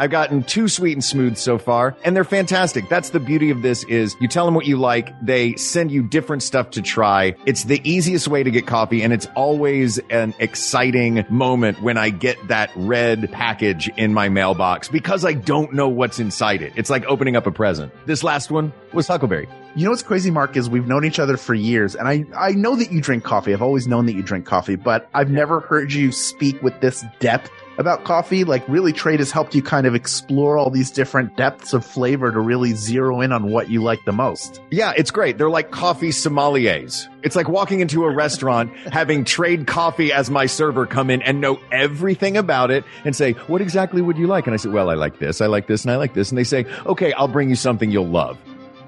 I've 0.00 0.10
gotten 0.10 0.44
two 0.44 0.66
sweet 0.66 0.94
and 0.94 1.04
smooth 1.04 1.36
so 1.36 1.58
far, 1.58 1.94
and 2.04 2.16
they're 2.16 2.24
fantastic. 2.24 2.88
That's 2.88 3.10
the 3.10 3.20
beauty 3.20 3.50
of 3.50 3.60
this 3.60 3.84
is 3.84 4.16
you 4.18 4.28
tell 4.28 4.46
them 4.46 4.54
what 4.54 4.64
you 4.64 4.78
like. 4.78 5.12
They 5.20 5.56
send 5.56 5.90
you 5.92 6.02
different 6.02 6.42
stuff 6.42 6.70
to 6.70 6.80
try. 6.80 7.34
It's 7.44 7.64
the 7.64 7.82
easiest 7.84 8.26
way 8.26 8.42
to 8.42 8.50
get 8.50 8.66
coffee, 8.66 9.02
and 9.02 9.12
it's 9.12 9.26
always 9.36 9.98
an 10.08 10.32
exciting 10.38 11.26
moment 11.28 11.82
when 11.82 11.98
I 11.98 12.08
get 12.08 12.38
that 12.48 12.70
red 12.76 13.30
package 13.30 13.90
in 13.98 14.14
my 14.14 14.30
mailbox 14.30 14.88
because 14.88 15.22
I 15.26 15.34
don't 15.34 15.74
know 15.74 15.90
what's 15.90 16.18
inside 16.18 16.62
it. 16.62 16.72
It's 16.76 16.88
like 16.88 17.04
opening 17.04 17.36
up 17.36 17.46
a 17.46 17.52
present. 17.52 17.92
This 18.06 18.24
last 18.24 18.50
one 18.50 18.72
was 18.94 19.06
Huckleberry. 19.06 19.50
You 19.76 19.84
know 19.84 19.90
what's 19.90 20.02
crazy, 20.02 20.30
Mark, 20.30 20.56
is 20.56 20.70
we've 20.70 20.88
known 20.88 21.04
each 21.04 21.18
other 21.18 21.36
for 21.36 21.54
years, 21.54 21.94
and 21.94 22.08
I, 22.08 22.24
I 22.34 22.52
know 22.52 22.74
that 22.74 22.90
you 22.90 23.02
drink 23.02 23.22
coffee. 23.22 23.52
I've 23.52 23.62
always 23.62 23.86
known 23.86 24.06
that 24.06 24.14
you 24.14 24.22
drink 24.22 24.46
coffee, 24.46 24.76
but 24.76 25.10
I've 25.12 25.30
never 25.30 25.60
heard 25.60 25.92
you 25.92 26.10
speak 26.10 26.60
with 26.62 26.80
this 26.80 27.04
depth 27.20 27.50
about 27.80 28.04
coffee. 28.04 28.44
Like 28.44 28.66
really 28.68 28.92
trade 28.92 29.18
has 29.18 29.30
helped 29.30 29.54
you 29.54 29.62
kind 29.62 29.86
of 29.86 29.94
explore 29.94 30.56
all 30.56 30.70
these 30.70 30.90
different 30.90 31.36
depths 31.36 31.72
of 31.72 31.84
flavor 31.84 32.30
to 32.30 32.38
really 32.38 32.72
zero 32.72 33.20
in 33.20 33.32
on 33.32 33.50
what 33.50 33.70
you 33.70 33.82
like 33.82 34.04
the 34.04 34.12
most. 34.12 34.60
Yeah, 34.70 34.92
it's 34.96 35.10
great. 35.10 35.38
They're 35.38 35.50
like 35.50 35.70
coffee 35.70 36.10
sommeliers. 36.10 37.08
It's 37.22 37.36
like 37.36 37.48
walking 37.48 37.80
into 37.80 38.04
a 38.04 38.14
restaurant, 38.14 38.72
having 38.92 39.24
trade 39.24 39.66
coffee 39.66 40.12
as 40.12 40.30
my 40.30 40.46
server 40.46 40.86
come 40.86 41.10
in 41.10 41.22
and 41.22 41.40
know 41.40 41.58
everything 41.72 42.36
about 42.36 42.70
it 42.70 42.84
and 43.04 43.16
say, 43.16 43.32
what 43.32 43.60
exactly 43.60 44.02
would 44.02 44.16
you 44.18 44.26
like? 44.26 44.46
And 44.46 44.54
I 44.54 44.56
say, 44.58 44.68
well, 44.68 44.90
I 44.90 44.94
like 44.94 45.18
this, 45.18 45.40
I 45.40 45.46
like 45.46 45.66
this, 45.66 45.82
and 45.82 45.90
I 45.90 45.96
like 45.96 46.14
this. 46.14 46.30
And 46.30 46.38
they 46.38 46.44
say, 46.44 46.66
okay, 46.86 47.12
I'll 47.14 47.28
bring 47.28 47.48
you 47.48 47.56
something 47.56 47.90
you'll 47.90 48.08
love. 48.08 48.38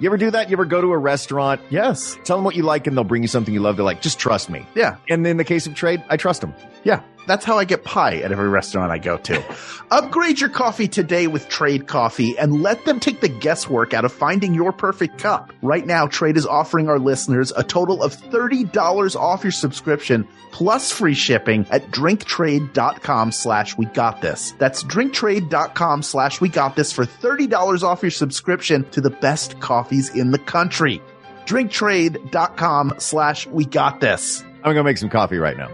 You 0.03 0.09
ever 0.09 0.17
do 0.17 0.33
that? 0.33 0.51
You 0.51 0.55
ever 0.55 0.65
go 0.65 0.81
to 0.81 0.93
a 0.93 0.99
restaurant? 0.99 1.61
Yes. 1.71 2.19
Tell 2.25 2.37
them 2.37 2.45
what 2.45 2.57
you 2.57 2.65
like 2.65 2.89
and 2.89 2.97
they'll 2.97 3.05
bring 3.05 3.23
you 3.23 3.29
something 3.29 3.55
you 3.55 3.61
love. 3.61 3.77
They're 3.77 3.85
like, 3.85 4.03
just 4.03 4.19
trust 4.19 4.51
me. 4.51 4.67
Yeah. 4.75 4.97
And 5.09 5.25
in 5.25 5.37
the 5.37 5.45
case 5.45 5.65
of 5.65 5.77
trade, 5.77 6.03
I 6.09 6.17
trust 6.17 6.41
them. 6.41 6.55
Yeah. 6.83 7.03
That's 7.27 7.45
how 7.45 7.59
I 7.59 7.65
get 7.65 7.85
pie 7.85 8.17
at 8.17 8.33
every 8.33 8.49
restaurant 8.49 8.91
I 8.91 8.99
go 8.99 9.17
to. 9.19 9.45
Upgrade 9.91 10.41
your 10.41 10.51
coffee 10.51 10.89
today 10.89 11.27
with 11.27 11.49
Trade 11.49 11.87
Coffee 11.87 12.37
and 12.39 12.63
let 12.63 12.85
them 12.85 12.99
take 12.99 13.21
the 13.21 13.29
guesswork 13.29 13.95
out 13.95 14.05
of 14.05 14.13
finding 14.13 14.55
your 14.55 14.73
perfect 14.73 15.19
cup. 15.19 15.53
Right 15.63 15.87
now, 15.87 16.07
Trade 16.07 16.37
is 16.37 16.47
offering 16.47 16.89
our 16.89 16.99
listeners 16.99 17.53
a 17.57 17.63
total 17.63 18.03
of 18.03 18.17
$30 18.17 19.17
off 19.17 19.45
your 19.45 19.53
subscription 19.53 20.27
plus 20.51 20.91
free 20.91 21.15
shipping 21.15 21.67
at 21.71 21.91
drinktrade.com 21.91 23.33
slash 23.33 23.77
we 23.77 23.87
got 23.87 24.21
this. 24.21 24.55
That's 24.59 24.83
drinktrade.com 24.85 26.03
slash 26.03 26.41
we 26.41 26.49
got 26.49 26.77
this 26.77 26.93
for 26.93 27.05
$30 27.05 27.83
off 27.83 28.03
your 28.03 28.11
subscription 28.11 28.89
to 28.91 29.01
the 29.01 29.11
best 29.11 29.61
coffees 29.61 30.15
in 30.15 30.31
the 30.31 30.39
country. 30.39 31.03
Drinktrade.com 31.47 32.95
slash 32.99 33.47
we 33.47 33.65
got 33.65 34.01
this. 34.01 34.43
I'm 34.65 34.75
going 34.75 34.77
to 34.77 34.85
make 34.85 34.99
some 34.99 35.11
coffee 35.11 35.39
right 35.39 35.57
now. 35.57 35.69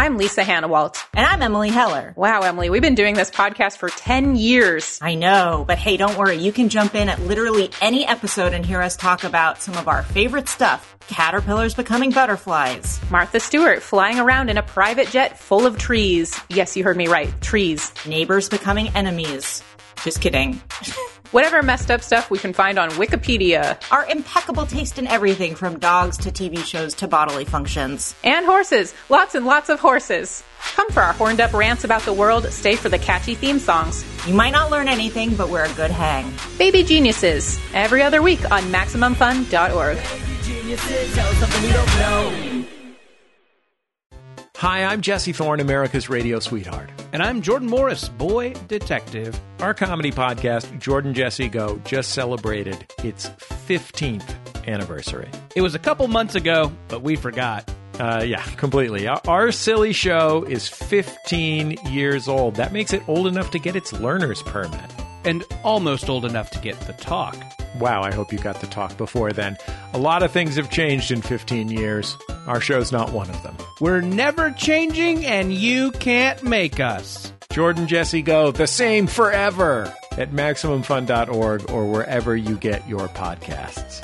I'm 0.00 0.16
Lisa 0.16 0.42
Hanawalt. 0.42 1.04
And 1.12 1.26
I'm 1.26 1.42
Emily 1.42 1.70
Heller. 1.70 2.14
Wow, 2.16 2.42
Emily, 2.42 2.70
we've 2.70 2.80
been 2.80 2.94
doing 2.94 3.16
this 3.16 3.32
podcast 3.32 3.78
for 3.78 3.88
10 3.88 4.36
years. 4.36 5.00
I 5.02 5.16
know, 5.16 5.64
but 5.66 5.76
hey, 5.76 5.96
don't 5.96 6.16
worry. 6.16 6.36
You 6.36 6.52
can 6.52 6.68
jump 6.68 6.94
in 6.94 7.08
at 7.08 7.20
literally 7.20 7.70
any 7.82 8.06
episode 8.06 8.52
and 8.52 8.64
hear 8.64 8.80
us 8.80 8.96
talk 8.96 9.24
about 9.24 9.60
some 9.60 9.76
of 9.76 9.88
our 9.88 10.04
favorite 10.04 10.48
stuff. 10.48 10.96
Caterpillars 11.08 11.74
becoming 11.74 12.10
butterflies. 12.10 13.00
Martha 13.10 13.40
Stewart 13.40 13.82
flying 13.82 14.20
around 14.20 14.50
in 14.50 14.56
a 14.56 14.62
private 14.62 15.08
jet 15.08 15.36
full 15.36 15.66
of 15.66 15.78
trees. 15.78 16.38
Yes, 16.48 16.76
you 16.76 16.84
heard 16.84 16.96
me 16.96 17.08
right. 17.08 17.28
Trees. 17.40 17.92
Neighbors 18.06 18.48
becoming 18.48 18.90
enemies. 18.90 19.64
Just 20.04 20.20
kidding. 20.20 20.62
Whatever 21.30 21.62
messed 21.62 21.90
up 21.90 22.00
stuff 22.00 22.30
we 22.30 22.38
can 22.38 22.54
find 22.54 22.78
on 22.78 22.88
Wikipedia. 22.92 23.78
Our 23.92 24.06
impeccable 24.06 24.64
taste 24.64 24.98
in 24.98 25.06
everything 25.06 25.54
from 25.54 25.78
dogs 25.78 26.16
to 26.18 26.30
TV 26.30 26.64
shows 26.64 26.94
to 26.94 27.08
bodily 27.08 27.44
functions. 27.44 28.14
And 28.24 28.46
horses. 28.46 28.94
Lots 29.10 29.34
and 29.34 29.44
lots 29.44 29.68
of 29.68 29.78
horses. 29.78 30.42
Come 30.74 30.88
for 30.90 31.02
our 31.02 31.12
horned 31.12 31.42
up 31.42 31.52
rants 31.52 31.84
about 31.84 32.02
the 32.02 32.14
world, 32.14 32.50
stay 32.50 32.76
for 32.76 32.88
the 32.88 32.98
catchy 32.98 33.34
theme 33.34 33.58
songs. 33.58 34.04
You 34.26 34.32
might 34.32 34.50
not 34.52 34.70
learn 34.70 34.88
anything, 34.88 35.34
but 35.34 35.50
we're 35.50 35.64
a 35.64 35.72
good 35.74 35.90
hang. 35.90 36.32
Baby 36.56 36.82
Geniuses, 36.82 37.60
every 37.74 38.02
other 38.02 38.22
week 38.22 38.50
on 38.50 38.62
MaximumFun.org. 38.72 39.98
Hi, 44.58 44.82
I'm 44.82 45.02
Jesse 45.02 45.32
Thorne, 45.32 45.60
America's 45.60 46.08
radio 46.08 46.40
sweetheart. 46.40 46.90
And 47.12 47.22
I'm 47.22 47.42
Jordan 47.42 47.68
Morris, 47.68 48.08
boy 48.08 48.54
detective. 48.66 49.40
Our 49.60 49.72
comedy 49.72 50.10
podcast, 50.10 50.80
Jordan 50.80 51.14
Jesse 51.14 51.46
Go, 51.46 51.80
just 51.84 52.10
celebrated 52.10 52.92
its 53.04 53.28
15th 53.28 54.34
anniversary. 54.66 55.30
It 55.54 55.62
was 55.62 55.76
a 55.76 55.78
couple 55.78 56.08
months 56.08 56.34
ago, 56.34 56.72
but 56.88 57.02
we 57.02 57.14
forgot. 57.14 57.72
Uh, 58.00 58.24
yeah, 58.26 58.42
completely. 58.56 59.06
Our, 59.06 59.20
our 59.28 59.52
silly 59.52 59.92
show 59.92 60.42
is 60.42 60.66
15 60.66 61.76
years 61.92 62.26
old. 62.26 62.56
That 62.56 62.72
makes 62.72 62.92
it 62.92 63.08
old 63.08 63.28
enough 63.28 63.52
to 63.52 63.60
get 63.60 63.76
its 63.76 63.92
learner's 63.92 64.42
permit. 64.42 64.90
And 65.28 65.44
almost 65.62 66.08
old 66.08 66.24
enough 66.24 66.50
to 66.52 66.58
get 66.58 66.80
the 66.80 66.94
talk. 66.94 67.36
Wow, 67.78 68.02
I 68.02 68.14
hope 68.14 68.32
you 68.32 68.38
got 68.38 68.62
the 68.62 68.66
talk 68.66 68.96
before 68.96 69.30
then. 69.30 69.58
A 69.92 69.98
lot 69.98 70.22
of 70.22 70.30
things 70.30 70.56
have 70.56 70.70
changed 70.70 71.10
in 71.10 71.20
15 71.20 71.68
years. 71.68 72.16
Our 72.46 72.62
show's 72.62 72.92
not 72.92 73.12
one 73.12 73.28
of 73.28 73.42
them. 73.42 73.54
We're 73.78 74.00
never 74.00 74.50
changing, 74.52 75.26
and 75.26 75.52
you 75.52 75.90
can't 75.90 76.42
make 76.42 76.80
us. 76.80 77.30
Jordan 77.52 77.86
Jesse 77.86 78.22
Go, 78.22 78.52
the 78.52 78.66
same 78.66 79.06
forever 79.06 79.92
at 80.12 80.32
MaximumFun.org 80.32 81.70
or 81.70 81.84
wherever 81.84 82.34
you 82.34 82.56
get 82.56 82.88
your 82.88 83.08
podcasts. 83.08 84.02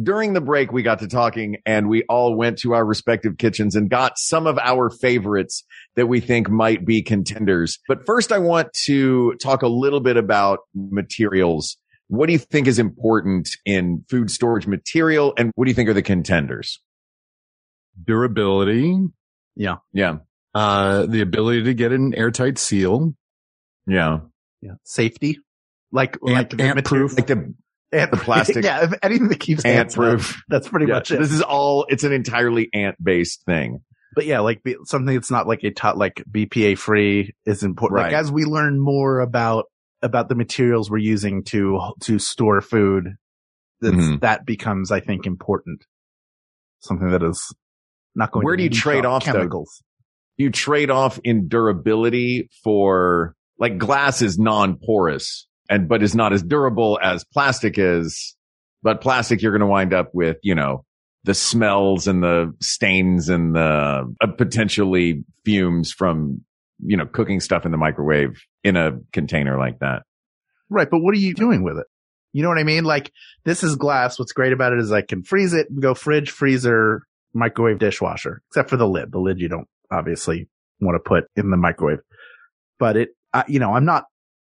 During 0.00 0.32
the 0.32 0.40
break, 0.40 0.72
we 0.72 0.82
got 0.82 1.00
to 1.00 1.08
talking 1.08 1.58
and 1.66 1.88
we 1.88 2.04
all 2.08 2.34
went 2.34 2.58
to 2.58 2.72
our 2.72 2.84
respective 2.84 3.36
kitchens 3.38 3.76
and 3.76 3.90
got 3.90 4.18
some 4.18 4.46
of 4.46 4.58
our 4.58 4.88
favorites 4.88 5.64
that 5.96 6.06
we 6.06 6.20
think 6.20 6.48
might 6.48 6.84
be 6.84 7.02
contenders. 7.02 7.78
But 7.88 8.06
first, 8.06 8.32
I 8.32 8.38
want 8.38 8.72
to 8.84 9.34
talk 9.34 9.62
a 9.62 9.68
little 9.68 10.00
bit 10.00 10.16
about 10.16 10.60
materials. 10.74 11.76
What 12.08 12.26
do 12.26 12.32
you 12.32 12.38
think 12.38 12.66
is 12.66 12.78
important 12.78 13.48
in 13.64 14.04
food 14.08 14.30
storage 14.30 14.66
material 14.66 15.34
and 15.36 15.52
what 15.54 15.64
do 15.64 15.70
you 15.70 15.74
think 15.74 15.88
are 15.88 15.94
the 15.94 16.02
contenders? 16.02 16.80
Durability. 18.04 18.98
Yeah. 19.56 19.76
Yeah. 19.92 20.18
Uh, 20.54 21.06
the 21.06 21.20
ability 21.20 21.64
to 21.64 21.74
get 21.74 21.92
an 21.92 22.14
airtight 22.14 22.58
seal. 22.58 23.14
Yeah. 23.86 24.20
Yeah. 24.60 24.72
Safety. 24.84 25.38
Like, 25.92 26.16
Ant- 26.26 26.52
like 26.52 26.60
ant 26.60 26.84
proof. 26.84 27.16
Like 27.16 27.26
the, 27.26 27.54
Ant 27.92 28.10
the 28.10 28.16
plastic. 28.16 28.64
yeah. 28.64 28.84
If 28.84 28.94
anything 29.02 29.28
that 29.28 29.40
keeps 29.40 29.64
Ant 29.64 29.78
ants 29.78 29.94
out, 29.94 30.00
proof. 30.00 30.42
That's 30.48 30.68
pretty 30.68 30.86
yeah, 30.86 30.94
much 30.94 31.10
it. 31.10 31.18
this 31.18 31.32
is 31.32 31.42
all, 31.42 31.86
it's 31.88 32.04
an 32.04 32.12
entirely 32.12 32.68
ant 32.72 32.96
based 33.02 33.44
thing. 33.44 33.82
But 34.14 34.26
yeah, 34.26 34.40
like 34.40 34.62
be, 34.62 34.76
something 34.84 35.14
that's 35.14 35.30
not 35.30 35.46
like 35.46 35.62
a 35.64 35.70
tot 35.70 35.96
like 35.98 36.22
BPA 36.30 36.76
free 36.78 37.34
is 37.46 37.62
important. 37.62 38.00
Like 38.00 38.12
as 38.12 38.30
we 38.32 38.44
learn 38.44 38.80
more 38.80 39.20
about 39.20 39.66
about 40.02 40.28
the 40.28 40.34
materials 40.34 40.90
we're 40.90 40.98
using 40.98 41.44
to 41.44 41.78
to 42.02 42.18
store 42.18 42.60
food, 42.60 43.14
that's, 43.80 43.94
Mhm. 43.96 44.20
that 44.20 44.46
becomes, 44.46 44.90
I 44.90 45.00
think, 45.00 45.26
important. 45.26 45.84
Something 46.80 47.10
that 47.10 47.22
is 47.22 47.54
not 48.14 48.30
going. 48.32 48.44
Where 48.44 48.56
do 48.56 48.62
you 48.62 48.70
trade 48.70 49.04
off, 49.04 49.24
though? 49.24 49.32
chemicals? 49.32 49.82
you 50.36 50.50
trade 50.50 50.90
off 50.90 51.20
in 51.22 51.48
durability 51.48 52.48
for 52.64 53.34
like 53.58 53.76
glass 53.76 54.22
is 54.22 54.38
non-porous 54.38 55.46
and 55.68 55.86
but 55.86 56.02
is 56.02 56.14
not 56.14 56.32
as 56.32 56.42
durable 56.42 56.98
as 57.02 57.24
plastic 57.34 57.74
is 57.76 58.34
but 58.82 59.02
plastic 59.02 59.42
you're 59.42 59.52
going 59.52 59.60
to 59.60 59.66
wind 59.66 59.92
up 59.92 60.08
with 60.14 60.38
you 60.42 60.54
know 60.54 60.82
the 61.24 61.34
smells 61.34 62.06
and 62.06 62.22
the 62.22 62.54
stains 62.60 63.28
and 63.28 63.54
the 63.54 64.14
uh, 64.20 64.26
potentially 64.38 65.24
fumes 65.44 65.92
from, 65.92 66.42
you 66.84 66.96
know, 66.96 67.06
cooking 67.06 67.40
stuff 67.40 67.66
in 67.66 67.72
the 67.72 67.78
microwave 67.78 68.42
in 68.64 68.76
a 68.76 68.92
container 69.12 69.58
like 69.58 69.80
that. 69.80 70.02
Right. 70.68 70.88
But 70.90 71.00
what 71.00 71.14
are 71.14 71.18
you 71.18 71.34
doing 71.34 71.62
with 71.62 71.78
it? 71.78 71.86
You 72.32 72.42
know 72.42 72.48
what 72.48 72.58
I 72.58 72.64
mean? 72.64 72.84
Like 72.84 73.12
this 73.44 73.62
is 73.62 73.76
glass. 73.76 74.18
What's 74.18 74.32
great 74.32 74.52
about 74.52 74.72
it 74.72 74.78
is 74.78 74.92
I 74.92 75.02
can 75.02 75.22
freeze 75.22 75.52
it, 75.52 75.66
go 75.78 75.94
fridge, 75.94 76.30
freezer, 76.30 77.02
microwave, 77.34 77.78
dishwasher, 77.78 78.42
except 78.48 78.70
for 78.70 78.76
the 78.76 78.88
lid. 78.88 79.12
The 79.12 79.18
lid 79.18 79.40
you 79.40 79.48
don't 79.48 79.68
obviously 79.90 80.48
want 80.80 80.94
to 80.94 81.00
put 81.06 81.24
in 81.36 81.50
the 81.50 81.56
microwave, 81.56 81.98
but 82.78 82.96
it, 82.96 83.08
I, 83.32 83.44
you 83.48 83.58
know, 83.58 83.74
I'm 83.74 83.84
not 83.84 84.04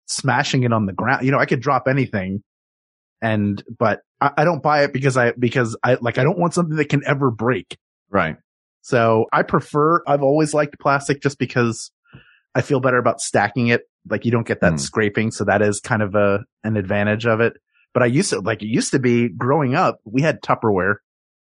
smashing 0.08 0.64
it 0.64 0.74
on 0.74 0.86
the 0.86 0.94
ground. 0.94 1.26
You 1.26 1.32
know, 1.32 1.40
I 1.40 1.46
could 1.46 1.62
drop 1.62 1.88
anything 1.88 2.44
and, 3.24 3.64
but 3.80 4.02
I, 4.22 4.32
I 4.38 4.44
don't 4.44 4.62
buy 4.62 4.84
it 4.84 4.94
because 4.94 5.18
I, 5.18 5.32
because 5.32 5.76
I, 5.84 5.98
like, 6.00 6.20
I 6.20 6.24
don't 6.24 6.38
want 6.38 6.54
something 6.54 6.76
that 6.78 6.90
can 6.90 7.02
ever 7.08 7.32
break. 7.32 7.78
Right. 8.12 8.36
So 8.82 9.26
I 9.34 9.42
prefer, 9.44 10.04
I've 10.06 10.22
always 10.22 10.54
liked 10.54 10.78
plastic 10.80 11.22
just 11.24 11.40
because 11.40 11.90
I 12.54 12.62
feel 12.62 12.80
better 12.82 12.98
about 12.98 13.22
stacking 13.22 13.68
it. 13.68 13.82
Like 14.10 14.26
you 14.26 14.32
don't 14.32 14.46
get 14.46 14.60
that 14.62 14.74
Mm. 14.74 14.80
scraping. 14.80 15.32
So 15.32 15.46
that 15.46 15.62
is 15.62 15.80
kind 15.80 16.02
of 16.02 16.14
a, 16.16 16.42
an 16.66 16.76
advantage 16.78 17.26
of 17.26 17.40
it. 17.40 17.54
But 17.94 18.04
I 18.04 18.08
used 18.08 18.32
to, 18.32 18.42
like 18.42 18.62
it 18.62 18.68
used 18.68 18.92
to 18.92 19.00
be 19.00 19.30
growing 19.30 19.74
up, 19.76 20.00
we 20.04 20.22
had 20.22 20.42
Tupperware, 20.42 20.96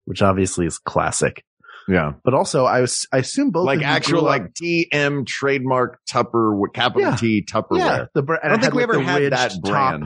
which 0.06 0.22
obviously 0.22 0.64
is 0.66 0.78
classic. 0.78 1.44
Yeah. 1.88 2.12
But 2.24 2.32
also 2.34 2.64
I 2.64 2.80
was, 2.80 3.06
I 3.12 3.18
assume 3.18 3.50
both 3.50 3.66
like 3.66 3.82
actual 3.82 4.20
up- 4.20 4.24
like 4.24 4.54
TM 4.54 5.26
trademark 5.26 5.98
Tupper 6.08 6.56
with 6.56 6.72
capital 6.72 7.02
Yeah. 7.10 7.16
T 7.16 7.44
Tupperware. 7.44 7.78
yeah, 7.78 8.04
the, 8.14 8.38
I 8.42 8.48
don't 8.48 8.60
think 8.62 8.74
we 8.74 8.82
ever 8.82 8.98
had 9.00 9.32
that 9.32 9.52
top. 9.64 10.00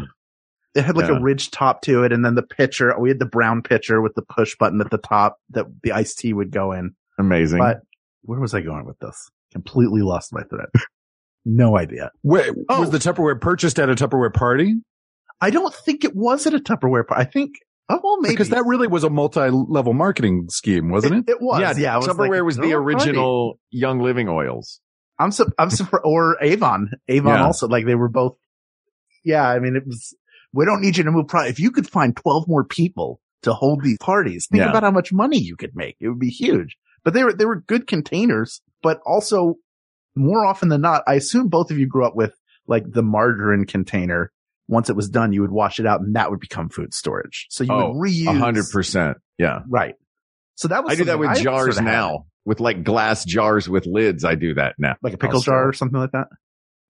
It 0.75 0.83
had 0.85 0.97
like 0.97 1.09
Yeah. 1.09 1.19
a 1.19 1.21
ridge 1.21 1.51
top 1.51 1.83
to 1.83 2.05
it. 2.05 2.13
And 2.13 2.25
then 2.25 2.35
the 2.37 2.43
pitcher, 2.43 2.95
we 2.99 3.09
had 3.09 3.19
the 3.19 3.27
brown 3.27 3.63
pitcher 3.63 4.01
with 4.01 4.15
the 4.15 4.23
push 4.23 4.57
button 4.57 4.81
at 4.81 4.91
the 4.91 4.99
top 4.99 5.39
that 5.51 5.67
the 5.83 5.93
iced 5.93 6.19
tea 6.19 6.33
would 6.33 6.51
go 6.53 6.73
in. 6.73 6.93
Amazing. 7.19 7.59
But 7.59 7.81
where 8.23 8.39
was 8.41 8.55
I 8.55 8.61
going 8.61 8.85
with 8.87 8.99
this? 9.01 9.31
Completely 9.53 10.03
lost 10.03 10.33
my 10.33 10.43
thread. 10.45 10.69
no 11.45 11.77
idea. 11.77 12.11
Wait, 12.23 12.53
Oh. 12.69 12.81
was 12.81 12.91
the 12.91 12.99
Tupperware 12.99 13.41
purchased 13.41 13.79
at 13.81 13.89
a 13.91 13.95
Tupperware 13.95 14.33
party? 14.33 14.77
I 15.41 15.51
don't 15.51 15.75
think 15.75 16.05
it 16.05 16.15
was 16.15 16.47
at 16.47 16.55
a 16.55 16.59
Tupperware 16.61 17.07
party. 17.07 17.23
I 17.23 17.25
think, 17.25 17.55
oh, 17.89 17.99
well, 18.05 18.21
maybe. 18.21 18.35
Because 18.35 18.51
that 18.51 18.65
really 18.67 18.87
was 18.87 19.03
a 19.05 19.11
multi-level 19.11 19.95
marketing 19.95 20.47
scheme, 20.51 20.91
wasn't 20.91 21.27
it? 21.29 21.33
It 21.33 21.41
was. 21.41 21.61
yeah, 21.61 21.73
Yeah. 21.77 21.97
Was 21.97 22.07
Tupperware 22.09 22.29
like, 22.31 22.43
was 22.45 22.57
the 22.59 22.75
"Oh, 22.75 22.79
original 22.79 23.59
Young 23.71 24.01
Living 24.01 24.29
oils. 24.29 24.81
I'm, 25.19 25.33
su- 25.33 25.51
I'm 25.59 25.71
surprised. 25.71 26.05
Or 26.05 26.37
Avon. 26.43 26.91
Avon 27.09 27.35
Yeah. 27.39 27.45
also. 27.47 27.67
Like 27.69 27.87
they 27.87 27.95
were 27.97 28.09
both. 28.09 28.37
Yeah. 29.25 29.49
I 29.49 29.59
mean, 29.59 29.77
it 29.77 29.87
was, 29.87 30.15
we 30.53 30.65
don't 30.65 30.81
need 30.81 30.97
you 30.97 31.05
to 31.05 31.11
move. 31.11 31.29
Pro- 31.29 31.45
if 31.47 31.59
you 31.61 31.71
could 31.71 31.89
find 31.89 32.17
12 32.17 32.49
more 32.49 32.65
people 32.65 33.21
to 33.43 33.53
hold 33.53 33.83
these 33.83 33.99
parties, 33.99 34.47
think 34.51 34.61
Yeah. 34.63 34.71
about 34.71 34.83
how 34.83 34.91
much 34.91 35.13
money 35.13 35.39
you 35.39 35.57
could 35.57 35.75
make. 35.75 35.97
It 36.01 36.09
would 36.09 36.19
be 36.19 36.31
huge. 36.31 36.77
But 37.05 37.15
they 37.15 37.25
were, 37.25 37.33
they 37.33 37.47
were 37.47 37.61
good 37.61 37.87
containers, 37.87 38.61
but 38.83 39.01
also 39.07 39.55
more 40.17 40.45
often 40.45 40.69
than 40.69 40.81
not, 40.83 41.03
I 41.07 41.15
assume 41.15 41.49
both 41.49 41.71
of 41.71 41.79
you 41.79 41.87
grew 41.87 42.05
up 42.07 42.15
with 42.17 42.35
like 42.67 42.85
the 42.91 43.03
margarine 43.03 43.65
container. 43.65 44.33
Once 44.69 44.89
it 44.91 44.97
was 44.97 45.09
done, 45.09 45.33
you 45.33 45.41
would 45.41 45.51
wash 45.51 45.81
it 45.81 45.87
out 45.87 46.01
and 46.01 46.15
that 46.15 46.31
would 46.31 46.41
become 46.41 46.69
food 46.69 46.93
storage. 46.95 47.47
So 47.51 47.65
you 47.65 47.73
Oh, 47.73 47.93
would 47.93 48.09
reuse. 48.11 48.27
A 48.29 48.33
hundred 48.39 48.67
percent. 48.71 49.17
Yeah. 49.39 49.61
Right. 49.69 49.95
So 50.57 50.69
that 50.69 50.85
was 50.85 50.93
I 50.93 50.97
do 50.97 51.05
that 51.07 51.19
with 51.19 51.31
I 51.31 51.41
jars 51.43 51.75
sorta 51.77 51.83
had. 51.83 51.91
now. 51.93 52.27
With 52.45 52.61
like 52.61 52.85
glass 52.85 53.25
jars 53.25 53.69
with 53.69 53.87
lids, 53.87 54.25
I 54.25 54.35
do 54.35 54.55
that 54.55 54.75
now. 54.79 54.97
like 55.03 55.13
a 55.15 55.19
pickle 55.19 55.41
jar 55.41 55.69
or 55.69 55.73
something 55.73 55.99
like 55.99 56.13
that. 56.13 56.29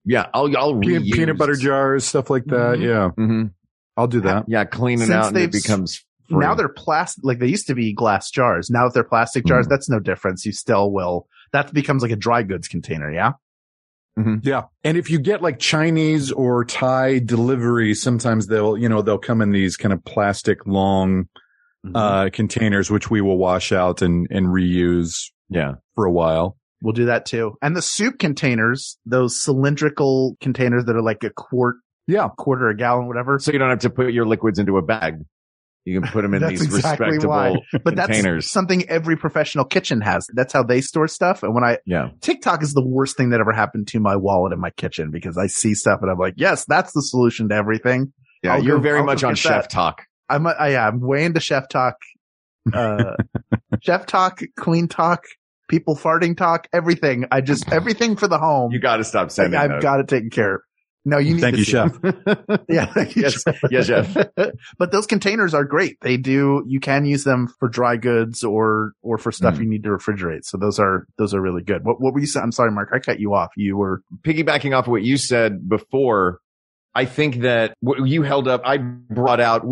Yeah, 0.05 0.27
I'll 0.33 0.55
I'll 0.57 0.79
Peanut, 0.79 1.03
reuse. 1.03 1.11
peanut 1.13 1.37
butter 1.37 1.55
jars, 1.55 2.05
stuff 2.05 2.29
like 2.29 2.45
that. 2.45 2.77
Mhm. 2.79 2.81
Yeah, 2.83 3.09
hmm 3.09 3.43
I'll 3.97 4.07
do 4.07 4.21
that. 4.21 4.45
Yeah, 4.47 4.63
clean 4.65 4.97
it 4.99 5.07
Since 5.07 5.11
out 5.11 5.27
and 5.29 5.37
it 5.37 5.51
becomes 5.51 6.03
free. 6.29 6.37
Now 6.39 6.55
they're 6.55 6.69
plastic, 6.69 7.23
like 7.23 7.39
they 7.39 7.47
used 7.47 7.67
to 7.67 7.75
be 7.75 7.93
glass 7.93 8.31
jars. 8.31 8.69
Now 8.69 8.85
that 8.85 8.93
they're 8.93 9.03
plastic 9.03 9.45
jars, 9.45 9.67
Mhm. 9.67 9.69
that's 9.69 9.89
no 9.89 9.99
difference. 9.99 10.45
You 10.45 10.53
still 10.53 10.91
will. 10.91 11.27
That 11.53 11.73
becomes 11.73 12.01
like 12.01 12.11
a 12.11 12.15
dry 12.15 12.41
goods 12.43 12.67
container. 12.67 13.11
Yeah. 13.11 13.33
Yeah. 14.43 14.63
And 14.83 14.97
if 14.97 15.09
you 15.09 15.19
get 15.19 15.41
like 15.41 15.57
Chinese 15.59 16.31
or 16.31 16.63
Thai 16.65 17.19
delivery, 17.19 17.93
sometimes 17.95 18.47
they'll, 18.47 18.77
you 18.77 18.87
know, 18.89 19.01
they'll 19.01 19.17
come 19.17 19.41
in 19.41 19.51
these 19.51 19.77
kind 19.77 19.93
of 19.93 20.03
plastic 20.05 20.65
long, 20.65 21.27
Mm-hmm. 21.83 21.95
uh, 21.95 22.29
containers, 22.31 22.91
which 22.91 23.09
we 23.09 23.21
will 23.21 23.39
wash 23.39 23.71
out 23.71 24.03
and, 24.03 24.27
and 24.29 24.45
reuse 24.49 25.31
yeah. 25.49 25.75
for 25.95 26.05
a 26.05 26.11
while. 26.11 26.55
We'll 26.81 26.93
do 26.93 27.05
that 27.05 27.25
too. 27.25 27.57
And 27.61 27.75
the 27.75 27.81
soup 27.81 28.17
containers, 28.19 28.97
those 29.05 29.39
cylindrical 29.41 30.35
containers 30.41 30.85
that 30.85 30.95
are 30.95 31.01
like 31.01 31.23
a 31.23 31.29
quart, 31.29 31.75
Yeah. 32.07 32.27
quarter, 32.37 32.69
a 32.69 32.75
gallon, 32.75 33.07
whatever. 33.07 33.37
So 33.39 33.51
you 33.51 33.59
don't 33.59 33.69
have 33.69 33.79
to 33.79 33.89
put 33.89 34.13
your 34.13 34.25
liquids 34.25 34.57
into 34.59 34.77
a 34.77 34.81
bag. 34.81 35.15
You 35.85 35.99
can 35.99 36.09
put 36.11 36.21
them 36.21 36.33
in 36.35 36.41
these 36.47 36.61
exactly 36.63 37.07
respectable 37.07 37.29
why. 37.33 37.55
But 37.83 37.95
containers. 37.95 38.45
that's 38.45 38.51
something 38.51 38.87
every 38.89 39.15
professional 39.17 39.65
kitchen 39.65 40.01
has. 40.01 40.27
That's 40.33 40.53
how 40.53 40.63
they 40.63 40.81
store 40.81 41.07
stuff. 41.07 41.41
And 41.43 41.53
when 41.55 41.63
I, 41.63 41.77
yeah. 41.85 42.09
TikTok 42.21 42.61
is 42.63 42.73
the 42.73 42.85
worst 42.85 43.17
thing 43.17 43.29
that 43.31 43.39
ever 43.39 43.51
happened 43.51 43.87
to 43.89 43.99
my 43.99 44.15
wallet 44.15 44.53
in 44.53 44.59
my 44.59 44.69
kitchen 44.71 45.09
because 45.11 45.37
I 45.37 45.47
see 45.47 45.73
stuff 45.73 45.99
and 46.01 46.09
I'm 46.11 46.17
like, 46.19 46.35
yes, 46.37 46.65
that's 46.65 46.93
the 46.93 47.01
solution 47.01 47.49
to 47.49 47.55
everything. 47.55 48.13
Yeah. 48.43 48.55
I'll 48.55 48.63
you're 48.63 48.77
go- 48.77 48.83
very 48.83 48.99
I'll 48.99 49.05
much 49.05 49.23
on 49.23 49.35
chef 49.35 49.63
that. 49.63 49.69
talk. 49.69 50.05
I'm, 50.29 50.45
a, 50.45 50.49
I, 50.49 50.87
I'm 50.87 50.99
way 50.99 51.25
into 51.25 51.39
chef 51.39 51.67
talk, 51.67 51.95
uh, 52.73 53.15
chef 53.81 54.05
talk, 54.05 54.41
clean 54.57 54.87
talk, 54.87 55.25
people 55.71 55.95
farting 55.95 56.37
talk, 56.37 56.67
everything. 56.71 57.25
I 57.31 57.41
just, 57.41 57.71
everything 57.71 58.15
for 58.15 58.27
the 58.27 58.37
home. 58.37 58.71
You 58.71 58.79
got 58.79 58.97
to 58.97 59.03
stop 59.03 59.31
sending 59.31 59.59
I've 59.59 59.69
those. 59.71 59.81
got 59.81 59.99
it 60.01 60.07
taken 60.07 60.29
care 60.29 60.55
of. 60.55 60.61
No, 61.03 61.17
you 61.17 61.33
need 61.33 61.41
Thank 61.41 61.57
you, 61.57 61.63
chef. 61.63 61.97
Yeah. 62.69 62.85
thank 62.93 63.15
you, 63.15 63.23
Yes. 63.23 63.43
Yes, 63.71 63.87
chef. 63.87 64.15
but 64.77 64.91
those 64.91 65.07
containers 65.07 65.55
are 65.55 65.63
great. 65.63 65.97
They 66.01 66.17
do, 66.17 66.63
you 66.67 66.79
can 66.79 67.05
use 67.05 67.23
them 67.23 67.47
for 67.59 67.67
dry 67.69 67.95
goods 67.97 68.43
or, 68.43 68.91
or 69.01 69.17
for 69.17 69.31
stuff 69.31 69.55
Mm. 69.55 69.61
you 69.63 69.69
need 69.69 69.83
to 69.85 69.89
refrigerate. 69.89 70.43
So 70.43 70.57
those 70.59 70.77
are, 70.77 71.07
those 71.17 71.33
are 71.33 71.41
really 71.41 71.63
good. 71.63 71.83
What, 71.85 71.99
what 71.99 72.13
were 72.13 72.19
you 72.19 72.27
saying? 72.27 72.43
I'm 72.43 72.51
sorry, 72.51 72.69
Mark. 72.71 72.89
I 72.93 72.99
cut 72.99 73.19
you 73.19 73.33
off. 73.33 73.49
You 73.57 73.77
were, 73.77 74.03
piggybacking 74.21 74.77
off 74.77 74.85
of 74.85 74.91
what 74.91 75.01
you 75.01 75.17
said 75.17 75.67
before, 75.67 76.39
I 76.93 77.05
think 77.05 77.37
that 77.37 77.73
what 77.79 78.05
you 78.05 78.23
held 78.23 78.47
up, 78.47 78.61
I 78.65 78.77
brought 78.77 79.39
out, 79.39 79.65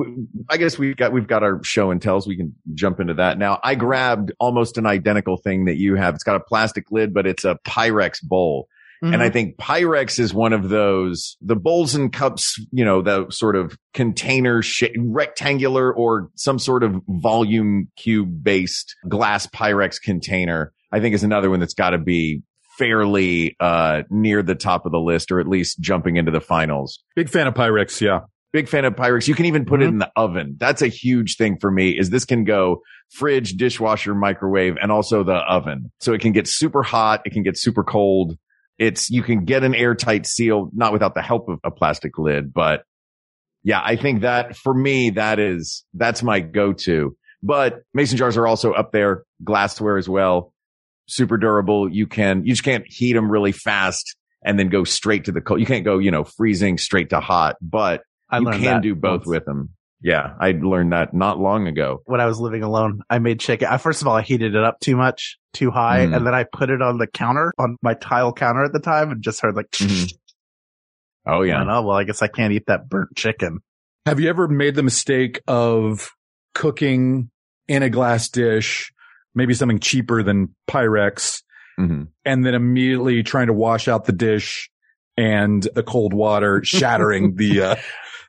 I 0.49 0.57
guess 0.57 0.77
we've 0.77 0.95
got, 0.95 1.11
we've 1.11 1.27
got 1.27 1.43
our 1.43 1.61
show 1.63 1.91
and 1.91 2.01
tells. 2.01 2.27
We 2.27 2.37
can 2.37 2.55
jump 2.73 2.99
into 2.99 3.15
that 3.15 3.37
now. 3.37 3.59
I 3.63 3.75
grabbed 3.75 4.31
almost 4.39 4.77
an 4.77 4.85
identical 4.85 5.37
thing 5.37 5.65
that 5.65 5.75
you 5.75 5.95
have. 5.95 6.15
It's 6.15 6.23
got 6.23 6.37
a 6.37 6.39
plastic 6.39 6.91
lid, 6.91 7.13
but 7.13 7.27
it's 7.27 7.43
a 7.43 7.57
Pyrex 7.67 8.23
bowl. 8.23 8.67
And 9.01 9.13
Mm-hmm. 9.13 9.21
I 9.21 9.29
think 9.29 9.57
Pyrex 9.57 10.19
is 10.19 10.33
one 10.33 10.51
of 10.51 10.67
those, 10.67 11.37
the 11.41 11.55
bowls 11.55 11.95
and 11.95 12.11
cups, 12.11 12.59
you 12.71 12.83
know, 12.83 13.01
the 13.01 13.29
sort 13.29 13.55
of 13.55 13.77
container 13.93 14.61
shape, 14.61 14.93
rectangular 14.97 15.93
or 15.93 16.29
some 16.35 16.59
sort 16.59 16.83
of 16.83 17.01
volume 17.07 17.89
cube 17.95 18.43
based 18.43 18.95
glass 19.07 19.47
Pyrex 19.47 20.01
container. 20.01 20.73
I 20.91 20.99
think 20.99 21.15
is 21.15 21.23
another 21.23 21.49
one 21.49 21.61
that's 21.61 21.75
got 21.75 21.91
to 21.91 21.97
be 21.97 22.41
fairly, 22.79 23.55
uh, 23.59 24.01
near 24.09 24.41
the 24.41 24.55
top 24.55 24.85
of 24.87 24.91
the 24.91 24.99
list 24.99 25.31
or 25.31 25.39
at 25.39 25.47
least 25.47 25.79
jumping 25.79 26.15
into 26.15 26.31
the 26.31 26.41
finals. 26.41 27.03
Big 27.15 27.29
fan 27.29 27.45
of 27.45 27.53
Pyrex. 27.53 28.01
Yeah. 28.01 28.21
Big 28.51 28.67
fan 28.67 28.85
of 28.85 28.95
Pyrex. 28.95 29.27
You 29.27 29.35
can 29.35 29.45
even 29.45 29.65
put 29.65 29.81
it 29.81 29.85
Mm-hmm. 29.85 29.93
in 29.93 29.99
the 29.99 30.11
oven. 30.15 30.55
That's 30.57 30.81
a 30.81 30.87
huge 30.87 31.35
thing 31.37 31.59
for 31.59 31.69
me 31.69 31.91
is 31.91 32.09
this 32.09 32.25
can 32.25 32.45
go 32.45 32.81
fridge, 33.11 33.51
dishwasher, 33.53 34.15
microwave, 34.15 34.77
and 34.81 34.91
also 34.91 35.23
the 35.23 35.35
oven. 35.35 35.91
So 35.99 36.13
it 36.13 36.21
can 36.21 36.31
get 36.31 36.47
super 36.47 36.81
hot. 36.81 37.21
It 37.25 37.33
can 37.33 37.43
get 37.43 37.57
super 37.57 37.83
cold. 37.83 38.37
It's, 38.79 39.09
you 39.11 39.21
can 39.21 39.45
get 39.45 39.63
an 39.63 39.75
airtight 39.75 40.25
seal, 40.25 40.69
not 40.73 40.93
without 40.93 41.13
the 41.13 41.21
help 41.21 41.49
of 41.49 41.59
a 41.63 41.69
plastic 41.69 42.17
lid, 42.17 42.53
but 42.53 42.83
yeah, 43.61 43.81
I 43.83 43.97
think 43.97 44.21
that 44.21 44.55
for 44.55 44.73
me, 44.73 45.09
that 45.11 45.37
is, 45.37 45.83
that's 45.93 46.23
my 46.23 46.39
go-to. 46.39 47.17
But 47.43 47.81
mason 47.93 48.17
jars 48.17 48.37
are 48.37 48.47
also 48.47 48.71
up 48.71 48.93
there, 48.93 49.23
glassware 49.43 49.97
as 49.97 50.07
well. 50.07 50.53
Super 51.09 51.37
durable. 51.37 51.89
You 51.91 52.07
can, 52.07 52.43
you 52.45 52.53
just 52.53 52.63
can't 52.63 52.85
heat 52.87 53.13
them 53.13 53.29
really 53.31 53.51
fast 53.51 54.15
and 54.45 54.57
then 54.59 54.69
go 54.69 54.83
straight 54.83 55.25
to 55.25 55.31
the 55.31 55.41
cold. 55.41 55.59
You 55.59 55.65
can't 55.65 55.83
go, 55.83 55.97
you 55.97 56.11
know, 56.11 56.23
freezing 56.23 56.77
straight 56.77 57.09
to 57.09 57.19
hot, 57.19 57.55
but 57.61 58.03
I 58.29 58.39
you 58.39 58.45
can 58.51 58.81
do 58.81 58.95
both 58.95 59.21
once. 59.21 59.27
with 59.27 59.45
them. 59.45 59.69
Yeah. 60.01 60.33
I 60.39 60.51
learned 60.51 60.93
that 60.93 61.13
not 61.13 61.39
long 61.39 61.67
ago. 61.67 62.01
when 62.05 62.21
I 62.21 62.25
was 62.25 62.39
living 62.39 62.63
alone, 62.63 63.01
I 63.09 63.19
made 63.19 63.39
chicken. 63.39 63.67
I, 63.69 63.77
first 63.77 64.01
of 64.01 64.07
all, 64.07 64.15
I 64.15 64.21
heated 64.21 64.55
it 64.55 64.63
up 64.63 64.79
too 64.79 64.95
much, 64.95 65.37
too 65.53 65.71
high, 65.71 66.05
Mm. 66.05 66.15
and 66.15 66.25
then 66.27 66.33
I 66.33 66.45
put 66.45 66.69
it 66.69 66.81
on 66.81 66.99
the 66.99 67.07
counter, 67.07 67.51
on 67.57 67.75
my 67.81 67.95
tile 67.95 68.31
counter 68.31 68.63
at 68.63 68.71
the 68.71 68.79
time, 68.79 69.11
and 69.11 69.21
just 69.21 69.41
heard 69.41 69.55
like, 69.55 69.69
Mhm. 69.71 70.13
Oh 71.25 71.41
yeah. 71.41 71.57
don't 71.57 71.67
know. 71.67 71.81
Well, 71.81 71.97
I 71.97 72.03
guess 72.05 72.21
I 72.21 72.27
can't 72.27 72.53
eat 72.53 72.67
that 72.67 72.87
burnt 72.87 73.15
chicken. 73.15 73.59
Have 74.05 74.19
you 74.19 74.29
ever 74.29 74.47
made 74.47 74.75
the 74.75 74.83
mistake 74.83 75.41
of 75.47 76.11
cooking 76.55 77.29
in 77.67 77.83
a 77.83 77.89
glass 77.89 78.29
dish, 78.29 78.91
maybe 79.39 79.55
something 79.55 79.79
cheaper 79.79 80.21
than 80.21 80.53
Pyrex, 80.69 81.41
hmm 81.77 82.03
and 82.25 82.45
then 82.45 82.53
immediately 82.53 83.23
trying 83.23 83.47
to 83.47 83.53
wash 83.53 83.87
out 83.87 84.05
the 84.05 84.11
dish 84.11 84.69
and 85.17 85.63
the 85.73 85.81
cold 85.81 86.13
water 86.13 86.61
shattering 86.63 87.35
the, 87.35 87.61
uh, 87.63 87.75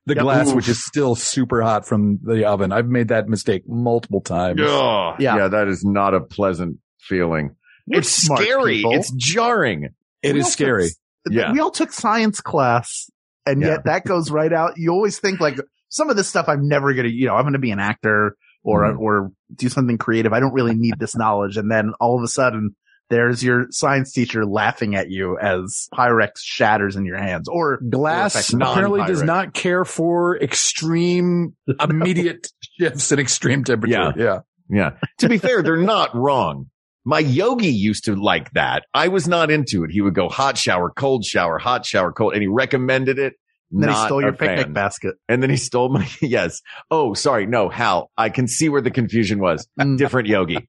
the 0.06 0.14
Yep. 0.14 0.22
glass, 0.22 0.48
Oof. 0.48 0.54
which 0.54 0.68
is 0.68 0.82
still 0.84 1.14
super 1.14 1.60
hot 1.62 1.86
from 1.86 2.18
the 2.22 2.46
oven. 2.46 2.72
I've 2.72 2.86
made 2.88 3.08
that 3.08 3.28
mistake 3.28 3.64
multiple 3.68 4.20
times. 4.22 4.58
Yeah. 4.60 5.16
Yeah. 5.18 5.36
Yeah. 5.36 5.48
That 5.48 5.68
is 5.68 5.84
not 5.84 6.14
a 6.14 6.20
pleasant 6.20 6.78
feeling. 6.98 7.54
We're 7.86 7.98
it's 7.98 8.10
smart 8.10 8.42
scary. 8.42 8.76
people. 8.76 8.94
It's 8.94 9.10
jarring. 9.12 9.88
It 10.22 10.34
We 10.34 10.40
is 10.40 10.50
scary. 10.52 10.84
took- 10.88 10.94
Yeah. 11.34 11.52
We 11.52 11.60
all 11.60 11.70
took 11.70 11.92
science 11.92 12.40
class 12.40 13.10
and 13.46 13.60
Yeah. 13.60 13.68
yet 13.68 13.84
that 13.84 14.04
goes 14.06 14.30
right 14.30 14.52
out. 14.52 14.74
You 14.78 14.90
always 14.90 15.18
think 15.18 15.38
like 15.40 15.58
some 15.90 16.08
of 16.08 16.16
this 16.16 16.28
stuff 16.28 16.48
I'm 16.48 16.66
never 16.68 16.94
going 16.94 17.06
to, 17.06 17.12
you 17.12 17.26
know, 17.26 17.34
I'm 17.34 17.42
going 17.42 17.52
to 17.52 17.58
be 17.58 17.70
an 17.72 17.80
actor 17.80 18.36
or, 18.62 18.82
Mhm. 18.82 18.98
or 18.98 19.32
do 19.54 19.68
something 19.68 19.98
creative. 19.98 20.32
I 20.32 20.40
don't 20.40 20.52
really 20.54 20.74
need 20.74 20.94
this 20.98 21.16
knowledge. 21.16 21.56
And 21.56 21.70
then 21.70 21.92
all 22.00 22.16
of 22.18 22.22
a 22.24 22.28
sudden 22.28 22.74
there's 23.08 23.42
your 23.42 23.66
science 23.70 24.12
teacher 24.12 24.44
laughing 24.46 24.94
at 24.94 25.10
you 25.10 25.36
as 25.38 25.88
Pyrex 25.94 26.34
shatters 26.38 26.94
in 26.94 27.04
your 27.04 27.16
hands 27.18 27.48
or 27.48 27.78
Glass 27.88 28.52
apparently 28.52 29.04
does 29.04 29.22
not 29.22 29.52
care 29.54 29.84
for 29.84 30.36
extreme, 30.38 31.56
immediate 31.80 32.48
shifts 32.78 33.10
in 33.12 33.18
extreme 33.18 33.64
temperature. 33.64 33.92
Yeah. 33.92 34.12
Yeah. 34.16 34.38
Yeah. 34.68 34.90
To 35.18 35.28
be 35.28 35.38
fair, 35.38 35.62
they're 35.62 35.76
not 35.76 36.14
wrong. 36.14 36.66
My 37.04 37.18
yogi 37.18 37.72
used 37.72 38.04
to 38.04 38.14
like 38.14 38.52
that. 38.52 38.84
I 38.94 39.08
was 39.08 39.26
not 39.26 39.50
into 39.50 39.82
it. 39.84 39.90
He 39.90 40.00
would 40.02 40.14
go 40.14 40.28
hot 40.28 40.56
shower, 40.58 40.90
cold 40.94 41.24
shower, 41.24 41.58
hot 41.58 41.84
shower, 41.86 42.12
cold, 42.12 42.34
and 42.34 42.42
he 42.42 42.46
recommended 42.46 43.18
it. 43.18 43.34
And 43.72 43.82
then 43.82 43.90
he 43.90 43.96
stole 43.96 44.20
your 44.20 44.30
a 44.30 44.36
picnic 44.36 44.66
fan. 44.66 44.72
basket. 44.72 45.14
And 45.28 45.42
then 45.42 45.50
he 45.50 45.56
stole 45.56 45.90
my, 45.90 46.08
yes. 46.20 46.60
Oh, 46.90 47.14
sorry. 47.14 47.46
No, 47.46 47.68
Hal. 47.68 48.10
I 48.16 48.28
can 48.28 48.48
see 48.48 48.68
where 48.68 48.80
the 48.80 48.90
confusion 48.90 49.38
was. 49.38 49.66
Mm. 49.78 49.96
Different 49.98 50.28
yogi. 50.28 50.68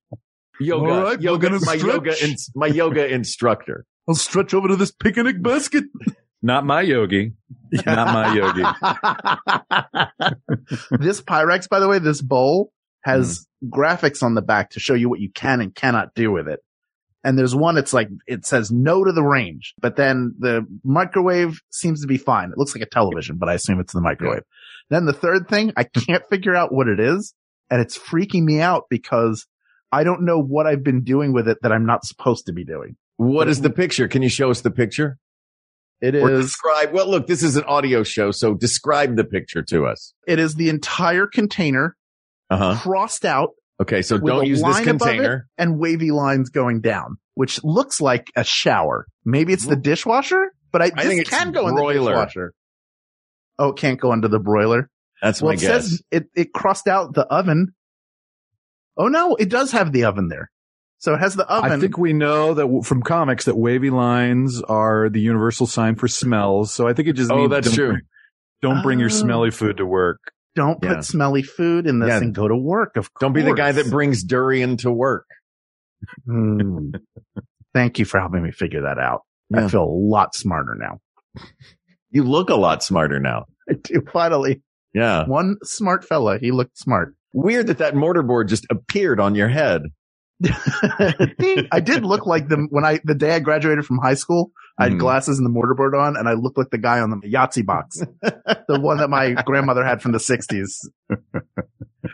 Yoga, 0.60 0.92
All 0.92 1.04
right, 1.04 1.18
we're 1.18 1.24
yoga, 1.24 1.50
gonna 1.50 1.66
my 1.66 1.74
yoga, 1.74 2.24
in, 2.24 2.36
my 2.54 2.68
yoga 2.68 3.12
instructor. 3.12 3.86
I'll 4.08 4.14
stretch 4.14 4.54
over 4.54 4.68
to 4.68 4.76
this 4.76 4.92
picnic 4.92 5.42
basket. 5.42 5.86
Not 6.44 6.66
my 6.66 6.82
yogi. 6.82 7.34
Not 7.72 8.14
my 8.14 8.36
yogi. 8.36 8.62
this 11.00 11.22
Pyrex, 11.22 11.70
by 11.70 11.80
the 11.80 11.88
way, 11.88 12.00
this 12.00 12.22
bowl 12.22 12.72
has 13.04 13.48
graphics 13.66 14.24
on 14.24 14.34
the 14.36 14.42
back 14.42 14.72
to 14.72 14.80
show 14.80 14.94
you 14.96 15.08
what 15.08 15.20
you 15.20 15.32
can 15.32 15.62
and 15.62 15.74
cannot 15.74 16.14
do 16.16 16.32
with 16.32 16.48
it. 16.48 16.60
And 17.24 17.38
there's 17.38 17.54
one, 17.56 17.78
it's 17.78 17.94
like, 17.94 18.10
it 18.26 18.46
says 18.46 18.72
no 18.72 19.04
to 19.04 19.12
the 19.12 19.24
range, 19.24 19.76
but 19.80 19.96
then 19.96 20.34
the 20.40 20.66
microwave 20.84 21.60
seems 21.70 22.02
to 22.02 22.08
be 22.08 22.18
fine. 22.18 22.50
It 22.52 22.58
looks 22.58 22.74
like 22.76 22.82
a 22.84 22.90
television, 22.90 23.38
but 23.38 23.48
I 23.48 23.54
assume 23.54 23.80
it's 23.80 23.94
the 23.94 24.02
microwave. 24.02 24.42
Then 24.90 25.06
the 25.06 25.14
third 25.14 25.48
thing, 25.48 25.72
I 25.78 25.84
can't 25.84 26.24
figure 26.30 26.56
out 26.56 26.74
what 26.74 26.88
it 26.88 27.00
is. 27.00 27.34
And 27.70 27.80
it's 27.80 27.98
freaking 27.98 28.44
me 28.44 28.60
out 28.60 28.86
because 28.90 29.46
I 29.92 30.04
don't 30.04 30.24
know 30.26 30.40
what 30.42 30.66
I've 30.68 30.84
been 30.84 31.04
doing 31.04 31.32
with 31.32 31.48
it 31.48 31.60
that 31.62 31.72
I'm 31.72 31.86
not 31.86 32.06
supposed 32.06 32.48
to 32.48 32.54
be 32.54 32.66
doing. 32.66 32.98
What 33.18 33.48
is 33.48 33.62
the 33.62 33.70
picture? 33.70 34.08
Can 34.08 34.24
you 34.24 34.30
show 34.30 34.50
us 34.50 34.62
the 34.62 34.72
picture? 34.72 35.18
It 36.02 36.16
is. 36.16 36.24
Or 36.24 36.30
describe, 36.30 36.92
well, 36.92 37.08
look, 37.08 37.28
this 37.28 37.44
is 37.44 37.56
an 37.56 37.64
audio 37.66 38.02
show, 38.02 38.32
so 38.32 38.56
describe 38.56 39.16
the 39.16 39.24
picture 39.24 39.62
to 39.70 39.86
us. 39.86 40.14
it 40.28 40.40
is 40.40 40.56
the 40.56 40.70
entire 40.70 41.28
container 41.28 41.96
Uh 42.50 42.58
huh. 42.58 42.80
crossed 42.82 43.24
out 43.26 43.52
Okay. 43.82 44.02
So 44.02 44.18
don't 44.18 44.46
use 44.46 44.60
this 44.60 44.64
line 44.64 44.88
above 44.90 45.08
it 45.08 45.12
container. 45.12 45.48
and 45.58 45.78
wavy 45.80 46.12
lines 46.12 46.50
going 46.50 46.82
down, 46.82 47.18
which 47.36 47.64
looks 47.64 48.00
like 48.02 48.32
a 48.36 48.44
shower. 48.44 49.06
Maybe 49.26 49.54
it's 49.54 49.66
the 49.66 49.76
dishwasher, 49.76 50.52
but 50.72 50.82
I, 50.82 50.86
I 50.86 50.90
this 50.90 51.06
think 51.06 51.22
it 51.22 51.30
can 51.30 51.52
go 51.52 51.68
in 51.68 51.76
the 51.76 51.86
dishwasher. 51.94 52.54
Oh, 53.60 53.70
it 53.70 53.78
can't 53.78 54.00
go 54.00 54.14
into 54.14 54.28
the 54.28 54.40
broiler. 54.40 54.90
That's 55.22 55.42
well, 55.42 55.50
my 55.50 55.54
it 55.54 55.60
guess. 55.62 55.84
says 55.90 56.02
it, 56.12 56.26
it 56.36 56.54
crossed 56.54 56.88
out 56.88 57.14
the 57.14 57.26
oven. 57.26 57.74
Oh 58.98 59.08
no, 59.08 59.36
it 59.36 59.50
does 59.50 59.72
have 59.72 59.92
the 59.92 60.06
oven 60.06 60.28
there. 60.30 60.50
So 60.98 61.14
it 61.16 61.20
has 61.20 61.36
the 61.36 61.48
oven. 61.48 61.72
I 61.72 61.78
think 61.80 61.98
we 61.98 62.14
know 62.14 62.54
that 62.54 62.62
w- 62.64 62.84
from 62.84 63.02
comics 63.02 63.46
that 63.46 63.56
wavy 63.58 63.90
lines 63.90 64.62
are 64.62 65.10
the 65.10 65.20
universal 65.22 65.66
sign 65.66 65.96
for 65.96 66.08
smells. 66.08 66.74
So 66.74 66.88
I 66.88 66.94
think 66.94 67.08
it 67.08 67.14
just 67.14 67.32
Oh, 67.32 67.38
means 67.38 67.50
that's 67.52 67.68
don't 67.68 67.76
true. 67.76 67.88
bring- 67.94 68.02
don't 68.62 68.84
bring 68.84 69.00
your 69.00 69.10
Oh. 69.10 69.12
smelly 69.14 69.50
food 69.50 69.78
to 69.78 69.86
work. 69.86 70.20
Don't 70.56 70.82
put 70.82 70.92
Yeah. 70.92 71.00
smelly 71.02 71.44
food 71.44 71.88
in 71.88 72.00
this 72.00 72.10
Yeah. 72.10 72.18
and 72.18 72.34
go 72.36 72.48
to 72.48 72.56
work. 72.56 72.98
Of 72.98 73.10
Don't 73.20 73.34
be 73.34 73.42
the 73.42 73.54
guy 73.54 73.72
that 73.72 73.90
brings 73.90 74.24
durian 74.24 74.78
to 74.78 74.92
work. 74.92 75.26
Hmm. 76.26 76.92
Thank 77.74 78.00
you 78.00 78.06
for 78.06 78.20
helping 78.20 78.44
me 78.44 78.52
figure 78.52 78.82
that 78.82 78.98
out. 79.00 79.22
I 79.54 79.68
feel 79.68 79.84
a 79.84 79.86
lot 79.86 80.36
smarter 80.36 80.76
now. 80.76 81.00
You 82.14 82.26
look 82.26 82.50
a 82.50 82.56
lot 82.56 82.84
smarter 82.84 83.22
now. 83.22 83.46
I 83.70 83.76
do 83.76 84.02
finally. 84.12 84.62
Yeah. 84.94 85.26
One 85.28 85.56
smart 85.64 86.04
fella. 86.04 86.38
He 86.40 86.52
looked 86.52 86.78
smart. 86.78 87.16
Weird 87.34 87.68
that 87.68 87.78
that 87.78 87.94
mortarboard 87.94 88.50
just 88.50 88.66
appeared 88.70 89.22
on 89.22 89.34
your 89.34 89.48
head. 89.48 89.84
I 90.44 91.80
did 91.82 92.04
look 92.04 92.26
like 92.26 92.50
them 92.50 92.68
when 92.70 92.84
I, 92.84 93.00
the 93.06 93.16
day 93.16 93.34
I 93.36 93.40
graduated 93.40 93.86
from 93.86 94.00
high 94.00 94.16
school, 94.16 94.52
I 94.82 94.86
had 94.86 94.94
Mhm. 94.94 95.00
glasses 95.00 95.38
and 95.40 95.46
the 95.46 95.52
mortarboard 95.52 95.98
on 96.00 96.18
and 96.18 96.28
I 96.28 96.34
looked 96.34 96.58
like 96.58 96.70
the 96.72 96.78
guy 96.78 97.00
on 97.00 97.10
the 97.12 97.18
Yahtzee 97.18 97.66
box. 97.66 97.98
the 98.22 98.80
one 98.80 98.98
that 98.98 99.10
my 99.10 99.34
grandmother 99.46 99.84
had 99.86 100.02
from 100.02 100.12
the 100.12 100.20
sixties. 100.20 100.80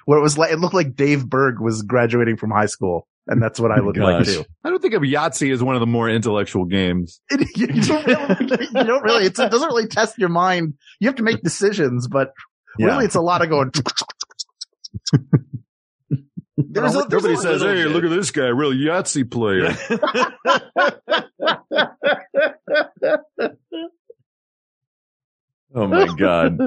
Where 0.06 0.18
it 0.20 0.22
was 0.22 0.38
like, 0.38 0.52
it 0.52 0.60
looked 0.60 0.74
like 0.74 0.96
Dave 0.96 1.28
Berg 1.30 1.60
was 1.60 1.82
graduating 1.82 2.38
from 2.38 2.52
high 2.52 2.66
school. 2.66 3.08
And 3.30 3.42
that's 3.44 3.60
what 3.60 3.72
I 3.72 3.80
look 3.82 3.98
like 3.98 4.26
Gosh. 4.26 4.36
too. 4.36 4.46
I 4.64 4.70
don't 4.70 4.82
think 4.82 4.94
of 4.94 5.02
Yahtzee 5.02 5.52
as 5.52 5.62
one 5.62 5.76
of 5.76 5.82
the 5.82 5.86
more 5.88 6.10
intellectual 6.10 6.64
games. 6.66 7.20
It, 7.30 7.42
you, 7.58 7.68
you 7.74 7.82
don't 7.84 8.06
really, 8.08 8.68
you 8.74 8.84
don't 8.86 9.04
really, 9.04 9.26
it's, 9.26 9.38
it 9.40 9.52
doesn't 9.52 9.68
really 9.68 9.88
test 9.88 10.18
your 10.18 10.30
mind. 10.30 10.76
You 11.02 11.08
have 11.10 11.16
to 11.18 11.24
make 11.24 11.42
decisions, 11.42 12.08
but 12.08 12.32
Yeah. 12.78 12.88
really 12.88 13.06
it's 13.06 13.16
a 13.16 13.22
lot 13.22 13.42
of 13.42 13.50
going. 13.50 13.72
There's 16.58 16.96
a- 16.96 17.06
there's 17.08 17.24
Nobody 17.24 17.36
says, 17.36 17.62
"Hey, 17.62 17.84
bit. 17.84 17.92
look 17.92 18.04
at 18.04 18.10
this 18.10 18.32
guy, 18.32 18.48
real 18.48 18.72
Yahtzee 18.74 19.30
player." 19.30 19.76
oh 25.76 25.88
my 25.88 26.08
God. 26.18 26.58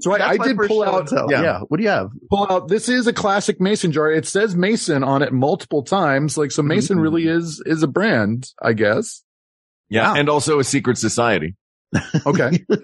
So 0.00 0.12
I, 0.12 0.30
I 0.30 0.36
did 0.36 0.58
pull 0.58 0.82
out. 0.82 1.08
yeah. 1.30 1.42
yeah. 1.42 1.60
What 1.68 1.78
do 1.78 1.82
you 1.82 1.88
have? 1.88 2.10
Pull 2.28 2.46
out. 2.50 2.68
This 2.68 2.88
is 2.90 3.06
a 3.06 3.12
classic 3.12 3.58
Mason 3.60 3.90
jar. 3.90 4.10
It 4.12 4.26
says 4.26 4.54
Mason 4.54 5.02
on 5.02 5.22
it 5.22 5.32
multiple 5.32 5.82
times. 5.82 6.36
Like 6.36 6.50
so, 6.52 6.62
Mason 6.62 6.98
Mm. 6.98 7.02
really 7.02 7.26
is 7.26 7.62
is 7.64 7.82
a 7.82 7.86
brand, 7.88 8.48
I 8.62 8.74
guess. 8.74 9.22
Yeah. 9.88 10.12
Yeah. 10.14 10.20
And 10.20 10.28
also 10.28 10.58
a 10.60 10.64
secret 10.64 10.98
society. 10.98 11.56
Okay. 12.26 12.64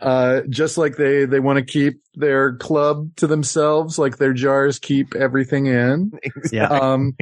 uh, 0.00 0.42
just 0.48 0.76
like 0.78 0.96
they 0.96 1.24
they 1.24 1.40
want 1.40 1.58
to 1.58 1.64
keep 1.64 2.00
their 2.14 2.56
club 2.56 3.14
to 3.16 3.26
themselves, 3.26 3.98
like 3.98 4.18
their 4.18 4.32
jars 4.32 4.78
keep 4.78 5.14
everything 5.14 5.66
in. 5.66 6.12
Yeah. 6.52 6.66
Um, 6.68 7.16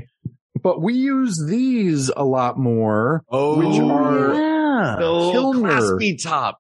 but 0.63 0.81
we 0.81 0.95
use 0.95 1.43
these 1.47 2.11
a 2.17 2.25
lot 2.25 2.59
more. 2.59 3.23
Oh, 3.29 3.59
Which 3.59 3.79
are 3.81 4.35
yeah. 4.35 4.97
the 4.99 5.11
little 5.13 5.55
Kilner. 5.55 5.99
claspy 5.99 6.23
top. 6.23 6.59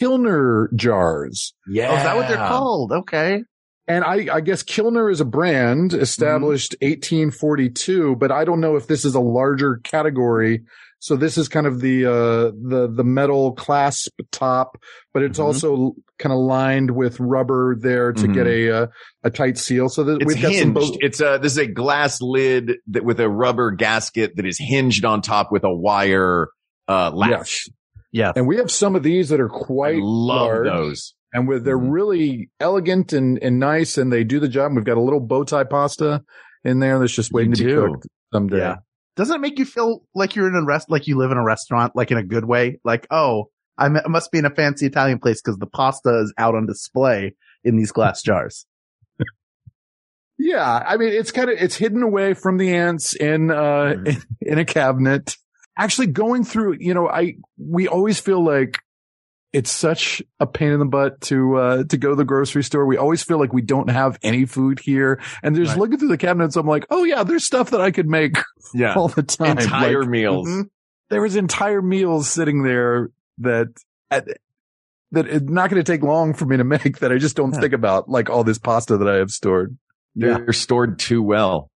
Kilner 0.00 0.72
jars. 0.74 1.54
Yeah. 1.68 1.90
Oh, 1.90 1.96
is 1.96 2.02
that 2.02 2.16
what 2.16 2.28
they're 2.28 2.36
called? 2.36 2.92
Okay. 2.92 3.42
And 3.88 4.04
I, 4.04 4.28
I 4.36 4.40
guess 4.40 4.62
Kilner 4.62 5.10
is 5.10 5.20
a 5.20 5.24
brand 5.24 5.94
established 5.94 6.76
1842, 6.80 8.14
but 8.16 8.30
I 8.30 8.44
don't 8.44 8.60
know 8.60 8.76
if 8.76 8.86
this 8.86 9.04
is 9.04 9.16
a 9.16 9.20
larger 9.20 9.78
category. 9.82 10.62
So 11.02 11.16
this 11.16 11.36
is 11.38 11.48
kind 11.48 11.66
of 11.66 11.80
the, 11.80 12.04
uh, 12.06 12.52
the, 12.62 12.90
the 12.94 13.02
metal 13.04 13.52
clasp 13.52 14.12
top, 14.30 14.76
but 15.14 15.22
it's 15.22 15.38
Mhm. 15.38 15.44
also 15.44 15.94
kind 16.18 16.32
of 16.32 16.38
lined 16.38 16.90
with 16.90 17.18
rubber 17.18 17.74
there 17.80 18.12
to 18.12 18.28
get 18.28 18.46
a, 18.46 18.70
uh, 18.82 18.86
a 19.24 19.30
tight 19.30 19.56
seal. 19.56 19.88
So 19.88 20.04
that 20.04 20.20
It's 20.20 20.26
we've 20.26 20.42
got 20.42 20.52
some 20.52 20.58
hinged. 20.58 20.74
both. 20.74 20.96
It's 21.00 21.20
a, 21.20 21.38
this 21.42 21.52
is 21.52 21.58
a 21.58 21.66
glass 21.66 22.20
lid 22.20 22.72
that 22.88 23.02
with 23.04 23.18
a 23.18 23.28
rubber 23.30 23.70
gasket 23.70 24.36
that 24.36 24.44
is 24.46 24.58
hinged 24.60 25.04
on 25.06 25.22
top 25.22 25.50
with 25.50 25.64
a 25.64 25.74
wire, 25.74 26.48
uh, 26.86 27.10
latch. 27.12 27.30
Yes. 27.30 27.68
Yeah. 28.12 28.32
And 28.36 28.46
we 28.46 28.56
have 28.58 28.70
some 28.70 28.94
of 28.94 29.02
these 29.02 29.30
that 29.30 29.40
are 29.40 29.50
I 29.52 29.58
quite 29.58 29.98
love 30.02 30.48
large. 30.48 30.66
those. 30.66 31.14
and 31.32 31.46
with 31.48 31.64
they're 31.64 31.78
Mhm. 31.78 31.92
really 31.92 32.50
elegant 32.58 33.12
and, 33.12 33.38
and 33.42 33.58
nice 33.60 33.96
and 33.96 34.12
they 34.12 34.24
do 34.24 34.38
the 34.40 34.48
job. 34.48 34.72
We've 34.74 34.84
got 34.84 34.96
a 34.96 35.00
little 35.00 35.20
bow 35.20 35.44
tie 35.44 35.62
pasta 35.64 36.22
in 36.64 36.80
there 36.80 36.98
that's 36.98 37.12
just 37.14 37.32
waiting 37.32 37.52
to 37.54 37.64
be 37.64 37.72
cooked 37.72 38.06
someday. 38.34 38.58
Yeah. 38.58 38.76
Doesn't 39.16 39.36
it 39.36 39.40
make 39.40 39.58
you 39.58 39.64
feel 39.64 40.04
like 40.14 40.36
you're 40.36 40.48
in 40.48 40.54
a 40.54 40.64
rest, 40.64 40.90
like 40.90 41.06
you 41.06 41.16
live 41.16 41.30
in 41.30 41.36
a 41.36 41.44
restaurant, 41.44 41.94
like 41.94 42.10
in 42.10 42.16
a 42.18 42.22
good 42.22 42.44
way? 42.44 42.78
Like, 42.84 43.06
oh, 43.10 43.50
I'm, 43.76 43.98
must 44.08 44.30
be 44.30 44.38
in 44.38 44.44
a 44.44 44.54
fancy 44.54 44.86
Italian 44.86 45.18
place 45.18 45.40
because 45.42 45.58
the 45.58 45.66
pasta 45.66 46.20
is 46.20 46.32
out 46.38 46.54
on 46.54 46.66
display 46.66 47.34
in 47.64 47.76
these 47.76 47.92
glass 47.92 48.22
jars. 48.24 48.66
Yeah, 50.38 50.82
I 50.86 50.96
mean, 50.96 51.10
it's 51.10 51.32
kind 51.32 51.50
of 51.50 51.58
it's 51.58 51.76
hidden 51.76 52.02
away 52.02 52.32
from 52.32 52.56
the 52.56 52.74
ants 52.74 53.14
in 53.14 53.50
uh 53.50 53.96
in, 54.06 54.22
in 54.40 54.58
a 54.58 54.64
cabinet. 54.64 55.36
Actually, 55.76 56.08
going 56.08 56.44
through, 56.44 56.76
you 56.80 56.94
know, 56.94 57.08
I 57.08 57.36
we 57.58 57.88
always 57.88 58.18
feel 58.18 58.42
like 58.42 58.78
it's 59.52 59.70
such 59.70 60.22
a 60.38 60.46
pain 60.46 60.70
in 60.70 60.78
the 60.78 60.84
butt 60.84 61.20
to 61.22 61.56
uh 61.56 61.84
to 61.84 61.96
go 61.96 62.10
to 62.10 62.14
the 62.16 62.24
grocery 62.24 62.62
store. 62.62 62.86
We 62.86 62.96
always 62.96 63.22
feel 63.22 63.38
like 63.38 63.52
we 63.52 63.62
don't 63.62 63.90
have 63.90 64.18
any 64.22 64.44
food 64.46 64.78
here, 64.78 65.20
and 65.42 65.56
there's 65.56 65.70
Right. 65.70 65.78
looking 65.78 65.98
through 65.98 66.08
the 66.08 66.18
cabinets. 66.18 66.56
I'm 66.56 66.66
like, 66.66 66.86
oh 66.90 67.04
yeah, 67.04 67.24
there's 67.24 67.44
stuff 67.44 67.70
that 67.70 67.80
I 67.80 67.90
could 67.90 68.08
make 68.08 68.36
Yeah. 68.74 68.94
all 68.94 69.08
the 69.08 69.22
time. 69.22 69.58
Entire 69.58 70.00
Like, 70.02 70.08
meals. 70.10 70.48
Mhm. 70.48 70.68
there 71.10 71.20
was 71.22 71.34
entire 71.36 71.82
meals 71.82 72.28
sitting 72.28 72.62
there 72.62 73.10
that 73.38 73.68
at, 74.10 74.28
that 75.12 75.26
it's 75.26 75.50
not 75.50 75.70
going 75.70 75.82
to 75.82 75.92
take 75.92 76.02
long 76.02 76.34
for 76.34 76.46
me 76.46 76.56
to 76.56 76.64
make 76.76 76.98
that 77.00 77.10
I 77.12 77.18
just 77.18 77.34
don't 77.36 77.52
Yeah. 77.54 77.60
think 77.60 77.72
about, 77.72 78.08
like 78.08 78.30
all 78.30 78.44
this 78.44 78.58
pasta 78.58 78.96
that 78.98 79.08
I 79.08 79.16
have 79.16 79.30
stored. 79.30 79.76
They're 80.14 80.52
stored 80.52 80.98
too 80.98 81.22
well. 81.22 81.69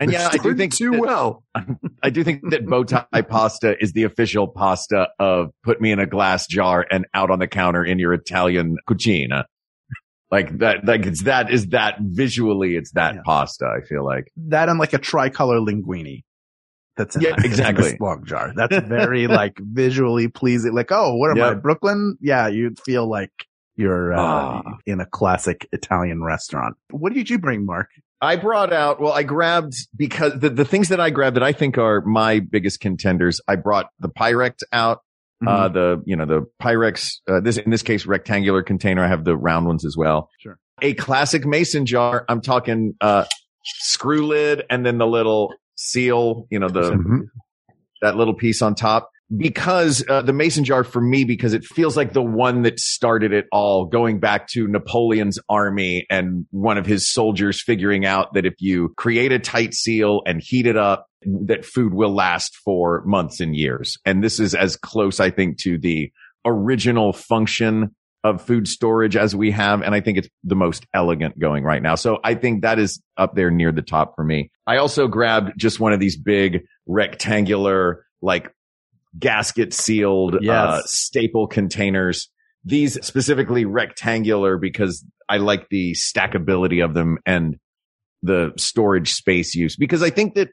And 0.00 0.12
yeah, 0.12 0.28
I 0.32 0.36
do 0.36 0.54
think 0.54 0.74
too 0.74 0.92
that- 0.92 1.00
well. 1.00 1.44
I 2.02 2.10
do 2.10 2.22
think 2.22 2.50
that 2.50 2.66
bow 2.66 2.84
tie 2.84 3.22
pasta 3.22 3.76
is 3.82 3.92
the 3.92 4.04
official 4.04 4.46
pasta 4.46 5.08
of 5.18 5.50
put 5.64 5.80
me 5.80 5.90
in 5.90 5.98
a 5.98 6.06
glass 6.06 6.46
jar 6.46 6.86
and 6.90 7.04
out 7.14 7.30
on 7.32 7.40
the 7.40 7.48
counter 7.48 7.84
in 7.84 7.98
your 7.98 8.12
Italian 8.12 8.76
cucina. 8.88 9.44
Like 10.30 10.58
that, 10.58 10.84
like 10.84 11.06
it's 11.06 11.22
that 11.24 11.50
is 11.50 11.68
that 11.68 11.96
visually, 12.00 12.76
it's 12.76 12.92
that 12.92 13.14
Yeah. 13.16 13.20
pasta. 13.24 13.66
I 13.66 13.80
feel 13.86 14.04
like 14.04 14.30
That 14.36 14.68
and 14.68 14.78
like 14.78 14.92
a 14.92 14.98
tricolor 14.98 15.58
linguine. 15.58 16.22
That's 16.96 17.16
in 17.16 17.22
Yeah, 17.22 17.30
that- 17.30 17.36
that's 17.36 17.44
in 17.46 17.50
exactly. 17.50 17.96
long 17.98 18.24
jar. 18.24 18.52
That's 18.54 18.76
very 18.86 19.26
like 19.26 19.58
visually 19.58 20.28
pleasing. 20.28 20.74
Like, 20.74 20.92
oh, 20.92 21.16
what 21.16 21.30
am 21.36 21.42
I, 21.42 21.54
Brooklyn? 21.54 22.16
Yeah, 22.20 22.46
you'd 22.48 22.78
feel 22.80 23.08
like 23.08 23.32
You're 23.74 24.12
uh, 24.12 24.20
Ah. 24.20 24.62
in 24.86 25.00
a 25.00 25.06
classic 25.06 25.66
Italian 25.72 26.22
restaurant. 26.22 26.76
What 26.90 27.14
did 27.14 27.30
you 27.30 27.38
bring, 27.38 27.64
Mark? 27.64 27.88
I 28.20 28.36
brought 28.36 28.72
out, 28.72 29.00
well, 29.00 29.12
I 29.12 29.22
grabbed 29.22 29.74
because 29.96 30.38
the, 30.40 30.50
the 30.50 30.64
things 30.64 30.88
that 30.88 30.98
I 31.00 31.10
grabbed 31.10 31.36
that 31.36 31.42
I 31.44 31.52
think 31.52 31.78
are 31.78 32.00
my 32.00 32.40
biggest 32.40 32.80
contenders, 32.80 33.40
I 33.46 33.56
brought 33.56 33.90
the 34.00 34.08
Pyrex 34.08 34.58
out, 34.72 35.00
Mm-hmm. 35.40 35.48
uh, 35.48 35.68
the, 35.68 36.02
you 36.04 36.16
know, 36.16 36.26
the 36.26 36.46
Pyrex, 36.60 37.10
uh, 37.30 37.38
this, 37.38 37.58
in 37.58 37.70
this 37.70 37.82
case, 37.82 38.06
rectangular 38.06 38.60
container. 38.64 39.04
I 39.04 39.06
have 39.06 39.22
the 39.22 39.36
round 39.36 39.66
ones 39.68 39.84
as 39.84 39.96
well. 39.96 40.28
Sure. 40.40 40.58
A 40.82 40.94
classic 40.94 41.46
mason 41.46 41.86
jar. 41.86 42.24
I'm 42.28 42.40
talking, 42.40 42.94
uh, 43.00 43.24
screw 43.62 44.26
lid 44.26 44.64
and 44.68 44.84
then 44.84 44.98
the 44.98 45.06
little 45.06 45.54
seal, 45.76 46.48
you 46.50 46.58
know, 46.58 46.68
the, 46.68 46.90
Mhm. 46.90 47.20
that 48.02 48.16
little 48.16 48.34
piece 48.34 48.62
on 48.62 48.74
top 48.74 49.10
because 49.36 50.04
uh, 50.08 50.22
the 50.22 50.32
mason 50.32 50.64
jar 50.64 50.84
for 50.84 51.00
me 51.00 51.24
because 51.24 51.52
it 51.52 51.64
feels 51.64 51.96
like 51.96 52.12
the 52.12 52.22
one 52.22 52.62
that 52.62 52.80
started 52.80 53.32
it 53.32 53.46
all 53.52 53.84
going 53.84 54.20
back 54.20 54.48
to 54.48 54.66
napoleon's 54.66 55.38
army 55.48 56.06
and 56.08 56.46
one 56.50 56.78
of 56.78 56.86
his 56.86 57.12
soldiers 57.12 57.62
figuring 57.62 58.06
out 58.06 58.32
that 58.34 58.46
if 58.46 58.54
you 58.58 58.92
create 58.96 59.30
a 59.32 59.38
tight 59.38 59.74
seal 59.74 60.22
and 60.26 60.40
heat 60.42 60.66
it 60.66 60.76
up 60.76 61.08
that 61.24 61.64
food 61.64 61.92
will 61.94 62.14
last 62.14 62.56
for 62.64 63.02
months 63.04 63.40
and 63.40 63.56
years. 63.56 63.98
And 64.04 64.22
this 64.22 64.38
is 64.40 64.54
as 64.54 64.76
close 64.76 65.20
i 65.20 65.30
think 65.30 65.58
to 65.58 65.78
the 65.78 66.12
original 66.44 67.12
function 67.12 67.94
of 68.24 68.42
food 68.42 68.66
storage 68.66 69.16
as 69.16 69.34
we 69.34 69.50
have 69.52 69.80
and 69.80 69.94
i 69.94 70.00
think 70.00 70.18
it's 70.18 70.28
the 70.42 70.56
most 70.56 70.86
elegant 70.94 71.38
going 71.38 71.64
right 71.64 71.82
now. 71.82 71.94
So 71.94 72.18
i 72.24 72.34
think 72.34 72.62
that 72.62 72.78
is 72.78 73.02
up 73.16 73.34
there 73.34 73.50
near 73.50 73.72
the 73.72 73.82
top 73.82 74.14
for 74.14 74.24
me. 74.24 74.50
I 74.66 74.78
also 74.78 75.08
grabbed 75.08 75.58
just 75.58 75.80
one 75.80 75.92
of 75.92 76.00
these 76.00 76.16
big 76.16 76.64
rectangular 76.86 78.04
like 78.22 78.52
gasket 79.18 79.72
sealed 79.72 80.36
uh, 80.78 80.82
staple 80.86 81.46
containers. 81.46 82.28
These 82.64 83.04
specifically 83.06 83.64
rectangular 83.64 84.58
because 84.58 85.04
I 85.28 85.38
like 85.38 85.68
the 85.68 85.92
stackability 85.92 86.84
of 86.84 86.94
them 86.94 87.18
and 87.24 87.56
the 88.22 88.52
storage 88.56 89.12
space 89.12 89.54
use 89.54 89.76
because 89.76 90.02
I 90.02 90.10
think 90.10 90.34
that 90.34 90.48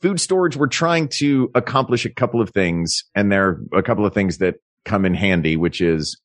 food 0.00 0.20
storage, 0.20 0.56
we're 0.56 0.66
trying 0.68 1.08
to 1.18 1.50
accomplish 1.54 2.06
a 2.06 2.10
couple 2.10 2.40
of 2.40 2.50
things 2.50 3.04
and 3.14 3.30
there 3.30 3.46
are 3.72 3.78
a 3.78 3.82
couple 3.82 4.06
of 4.06 4.14
things 4.14 4.38
that 4.38 4.56
come 4.84 5.04
in 5.04 5.14
handy, 5.14 5.56
which 5.56 5.80
is 5.80 6.18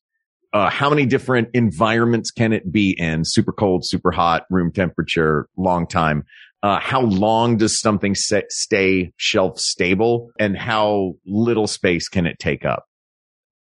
uh, 0.52 0.70
how 0.70 0.88
many 0.88 1.04
different 1.04 1.48
environments 1.52 2.30
can 2.30 2.52
it 2.52 2.72
be 2.72 2.92
in? 2.98 3.24
Super 3.24 3.52
cold, 3.52 3.84
super 3.84 4.10
hot, 4.10 4.44
room 4.48 4.72
temperature, 4.72 5.48
long 5.56 5.86
time. 5.86 6.24
Uh, 6.62 6.80
how 6.80 7.00
long 7.02 7.56
does 7.56 7.78
something 7.80 8.14
sa- 8.14 8.40
stay 8.48 9.12
shelf 9.16 9.58
stable 9.60 10.30
and 10.38 10.56
how 10.56 11.12
little 11.26 11.66
space 11.66 12.08
can 12.08 12.26
it 12.26 12.38
take 12.38 12.64
up? 12.64 12.84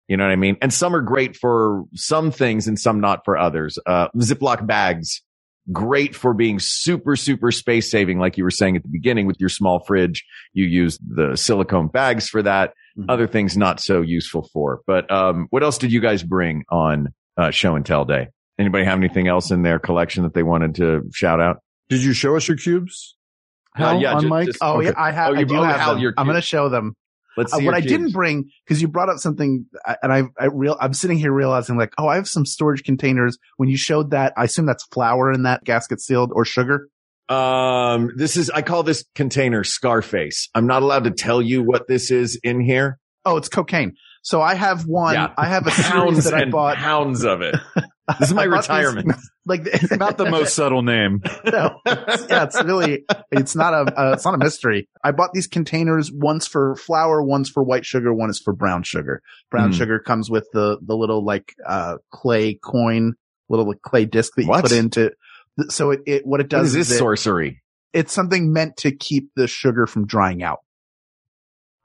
You 0.07 0.15
know 0.17 0.23
what 0.23 0.31
I 0.31 0.38
mean? 0.38 0.57
And 0.61 0.73
some 0.73 0.95
are 0.95 1.01
great 1.01 1.35
for 1.35 1.83
some 1.93 2.31
things 2.31 2.67
and 2.67 2.79
some 2.79 3.01
not 3.01 3.25
for 3.25 3.38
others. 3.38 3.77
Uh, 3.85 4.07
Ziploc 4.17 4.65
bags, 4.65 5.21
great 5.73 6.15
for 6.15 6.33
being 6.33 6.59
super, 6.59 7.17
super 7.17 7.51
space 7.51 7.91
saving. 7.91 8.17
Like 8.19 8.38
you 8.38 8.45
were 8.45 8.51
saying 8.51 8.77
at 8.77 8.83
the 8.83 8.89
beginning 8.89 9.27
with 9.27 9.35
your 9.39 9.49
small 9.49 9.79
fridge, 9.85 10.23
you 10.53 10.65
use 10.65 10.97
the 11.05 11.35
silicone 11.35 11.88
bags 11.89 12.29
for 12.29 12.41
that. 12.41 12.73
Mhm. 12.97 13.05
Other 13.09 13.27
things 13.27 13.57
not 13.57 13.81
so 13.81 14.01
useful 14.01 14.47
for. 14.53 14.79
But, 14.88 15.11
um, 15.11 15.47
what 15.49 15.61
else 15.61 15.77
did 15.77 15.91
you 15.91 15.99
guys 15.99 16.23
bring 16.23 16.63
on, 16.69 17.09
uh, 17.35 17.51
show 17.51 17.75
and 17.75 17.85
tell 17.85 18.05
day? 18.05 18.29
Anybody 18.57 18.85
have 18.85 18.97
anything 18.97 19.27
else 19.27 19.51
in 19.51 19.61
their 19.61 19.77
collection 19.77 20.23
that 20.23 20.33
they 20.33 20.41
wanted 20.41 20.75
to 20.75 21.03
shout 21.13 21.41
out? 21.41 21.57
Did 21.89 22.03
you 22.03 22.13
show 22.13 22.35
us 22.35 22.47
your 22.47 22.57
cubes? 22.57 23.15
Uh, 23.77 23.79
Hal, 23.91 24.01
yeah, 24.01 24.13
on 24.15 24.21
ju- 24.23 24.29
mic? 24.29 24.45
just- 24.47 24.59
Oh 24.61 24.77
Okay. 24.77 24.88
yeah, 24.88 24.93
I 24.97 25.11
have. 25.11 25.31
Oh, 25.31 25.35
I 25.35 25.43
do 25.43 25.55
have 25.55 25.88
them. 25.89 25.99
your 25.99 26.13
I'm 26.17 26.25
going 26.25 26.35
to 26.35 26.41
show 26.41 26.69
them. 26.69 26.95
Let's 27.38 27.53
Uh, 27.53 27.57
see 27.57 27.65
what 27.65 27.71
your 27.71 27.75
I 27.77 27.81
didn't 27.81 28.11
bring 28.13 28.49
because 28.65 28.81
you 28.81 28.88
brought 28.88 29.09
up 29.09 29.19
something, 29.19 29.65
uh, 29.88 29.93
and 30.01 30.11
I, 30.11 30.23
I 30.39 30.45
real, 30.51 30.75
I'm 30.81 30.93
sitting 30.93 31.19
here 31.19 31.31
realizing 31.31 31.77
like, 31.77 31.93
oh, 31.99 32.07
I 32.07 32.15
have 32.15 32.27
some 32.27 32.45
storage 32.47 32.83
containers. 32.83 33.38
When 33.57 33.69
you 33.69 33.77
showed 33.77 34.09
that, 34.11 34.33
I 34.35 34.45
assume 34.45 34.65
that's 34.65 34.83
flour 34.88 35.31
in 35.31 35.43
that 35.43 35.63
gasket 35.63 36.01
sealed 36.01 36.31
or 36.33 36.45
sugar. 36.45 36.89
Um, 37.29 38.11
this 38.15 38.38
is, 38.38 38.49
I 38.49 38.63
call 38.63 38.81
this 38.83 39.05
container 39.13 39.63
Scarface. 39.63 40.49
I'm 40.55 40.65
not 40.65 40.81
allowed 40.81 41.03
to 41.03 41.11
tell 41.11 41.41
you 41.41 41.61
what 41.61 41.88
this 41.88 42.09
is 42.09 42.39
in 42.41 42.59
here. 42.61 42.97
Oh, 43.25 43.38
it's 43.38 43.49
cocaine. 43.49 43.95
So 44.23 44.41
I 44.41 44.55
have 44.55 44.85
one. 44.88 45.13
Yeah. 45.13 45.33
I 45.38 45.45
have 45.45 45.67
a 45.67 45.71
series 45.71 45.91
Pounds 45.91 46.23
that 46.23 46.33
I 46.33 46.41
and 46.43 46.51
bought. 46.51 46.77
pounds 46.77 47.23
of 47.23 47.41
it. 47.41 47.55
This 48.20 48.30
is 48.30 48.34
my 48.34 48.43
I 48.45 48.47
bought 48.47 48.62
these- 48.62 48.70
retirement. 48.70 49.16
Like 49.45 49.62
it's 49.66 49.91
Not 49.95 50.18
the 50.18 50.30
most 50.30 50.53
subtle 50.55 50.82
name. 50.82 51.22
no, 51.45 51.80
it's- 51.86 52.26
yeah, 52.30 52.43
it's 52.43 52.62
really, 52.64 53.05
it's 53.32 53.55
not 53.55 53.74
a, 53.74 53.78
uh, 53.97 54.12
it's 54.14 54.26
not 54.26 54.34
a 54.34 54.38
mystery. 54.38 54.89
I 55.01 55.12
bought 55.14 55.30
these 55.34 55.47
containers, 55.47 56.12
one's 56.12 56.45
for 56.47 56.76
flour, 56.76 57.24
one's 57.24 57.49
for 57.49 57.64
white 57.64 57.86
sugar, 57.86 58.14
one 58.14 58.30
is 58.30 58.39
for 58.43 58.51
brown 58.53 58.84
sugar. 58.84 59.22
Brown 59.49 59.70
Hmm. 59.70 59.78
sugar 59.78 59.99
comes 59.99 60.30
with 60.30 60.47
the, 60.51 60.78
the 60.86 60.95
little 60.97 61.24
like, 61.24 61.53
uh, 61.66 61.95
clay 62.12 62.55
coin, 62.55 63.14
little 63.47 63.66
like, 63.70 63.82
clay 63.82 64.03
disc 64.03 64.34
that 64.36 64.41
you 64.43 64.49
What? 64.49 64.64
put 64.64 64.74
into, 64.74 65.12
so 65.70 65.91
it, 65.91 66.01
it, 66.05 66.26
what 66.26 66.41
it 66.41 66.43
What 66.43 66.49
does 66.49 66.68
is 66.76 66.89
this 66.89 66.91
it- 66.91 66.97
sorcery? 66.99 67.62
it's 67.93 68.12
something 68.12 68.51
meant 68.51 68.76
to 68.78 68.91
keep 68.91 69.30
the 69.38 69.47
sugar 69.47 69.88
from 69.88 70.05
drying 70.05 70.43
out. 70.43 70.60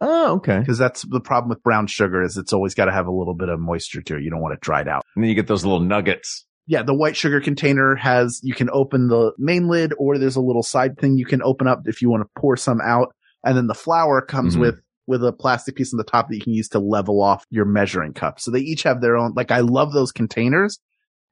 Oh, 0.04 0.34
okay. 0.36 0.62
Cause 0.66 0.78
that's 0.78 1.02
the 1.02 1.20
problem 1.20 1.48
with 1.48 1.62
brown 1.62 1.86
sugar 1.86 2.22
is 2.22 2.36
it's 2.36 2.52
always 2.52 2.74
got 2.74 2.86
to 2.86 2.92
have 2.92 3.06
a 3.06 3.12
little 3.12 3.34
bit 3.34 3.48
of 3.48 3.60
moisture 3.60 4.02
to 4.02 4.16
it. 4.16 4.22
You 4.24 4.30
don't 4.30 4.40
want 4.42 4.52
it 4.54 4.60
dried 4.60 4.88
out. 4.88 5.04
And 5.14 5.22
then 5.22 5.28
you 5.28 5.34
get 5.36 5.46
those 5.46 5.64
little 5.64 5.80
nuggets. 5.80 6.44
Yeah, 6.66 6.82
the 6.82 6.94
white 6.94 7.16
sugar 7.16 7.40
container 7.40 7.94
has, 7.94 8.40
you 8.42 8.52
can 8.54 8.68
open 8.72 9.08
the 9.08 9.32
main 9.38 9.68
lid 9.68 9.92
or 9.98 10.18
there's 10.18 10.36
a 10.36 10.40
little 10.40 10.62
side 10.62 10.98
thing 10.98 11.16
you 11.16 11.24
can 11.24 11.40
open 11.42 11.66
up 11.68 11.82
if 11.86 12.02
you 12.02 12.10
want 12.10 12.22
to 12.24 12.40
pour 12.40 12.56
some 12.56 12.80
out. 12.80 13.14
And 13.44 13.56
then 13.56 13.68
the 13.68 13.74
flour 13.74 14.20
comes 14.20 14.56
Mhm. 14.56 14.60
with, 14.60 14.80
with 15.06 15.24
a 15.24 15.32
plastic 15.32 15.76
piece 15.76 15.92
on 15.94 15.98
the 15.98 16.04
top 16.04 16.28
that 16.28 16.34
you 16.36 16.42
can 16.42 16.52
use 16.52 16.68
to 16.70 16.78
level 16.80 17.22
off 17.22 17.44
your 17.50 17.64
measuring 17.64 18.12
cup. 18.12 18.40
So 18.40 18.50
they 18.50 18.60
each 18.60 18.82
have 18.82 19.00
their 19.00 19.16
own, 19.16 19.32
like 19.36 19.50
I 19.50 19.60
love 19.60 19.92
those 19.92 20.12
containers 20.12 20.78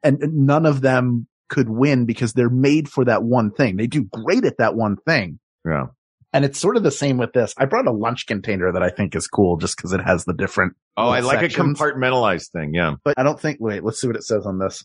and 0.02 0.18
none 0.32 0.64
of 0.66 0.80
them 0.80 1.26
could 1.48 1.68
win 1.68 2.06
because 2.06 2.32
they're 2.32 2.48
made 2.50 2.88
for 2.88 3.04
that 3.04 3.22
one 3.24 3.50
thing. 3.50 3.76
They 3.76 3.86
do 3.88 4.04
great 4.04 4.44
at 4.44 4.58
that 4.58 4.74
one 4.76 4.96
thing. 5.06 5.38
Yeah. 5.66 5.86
And 6.33 6.45
it's 6.45 6.59
sort 6.61 6.76
of 6.76 6.83
the 6.85 6.93
same 6.93 7.16
with 7.18 7.33
this. 7.33 7.55
I 7.59 7.64
brought 7.64 7.87
a 7.89 7.93
lunch 7.93 8.26
container 8.26 8.70
that 8.72 8.83
I 8.83 8.91
think 8.91 9.16
is 9.16 9.26
cool 9.26 9.57
just 9.57 9.76
because 9.76 9.93
it 9.93 10.01
has 10.01 10.24
the 10.24 10.33
different. 10.33 10.74
Oh, 10.97 11.09
I 11.09 11.20
like 11.20 11.41
sections. 11.41 11.81
a 11.81 11.85
compartmentalized 11.85 12.51
thing. 12.51 12.72
Yeah. 12.72 12.95
But 13.03 13.14
I 13.16 13.24
don't 13.24 13.41
think, 13.41 13.59
wait, 13.61 13.83
let's 13.83 14.01
see 14.01 14.07
what 14.07 14.16
it 14.16 14.22
says 14.22 14.47
on 14.47 14.59
this. 14.59 14.85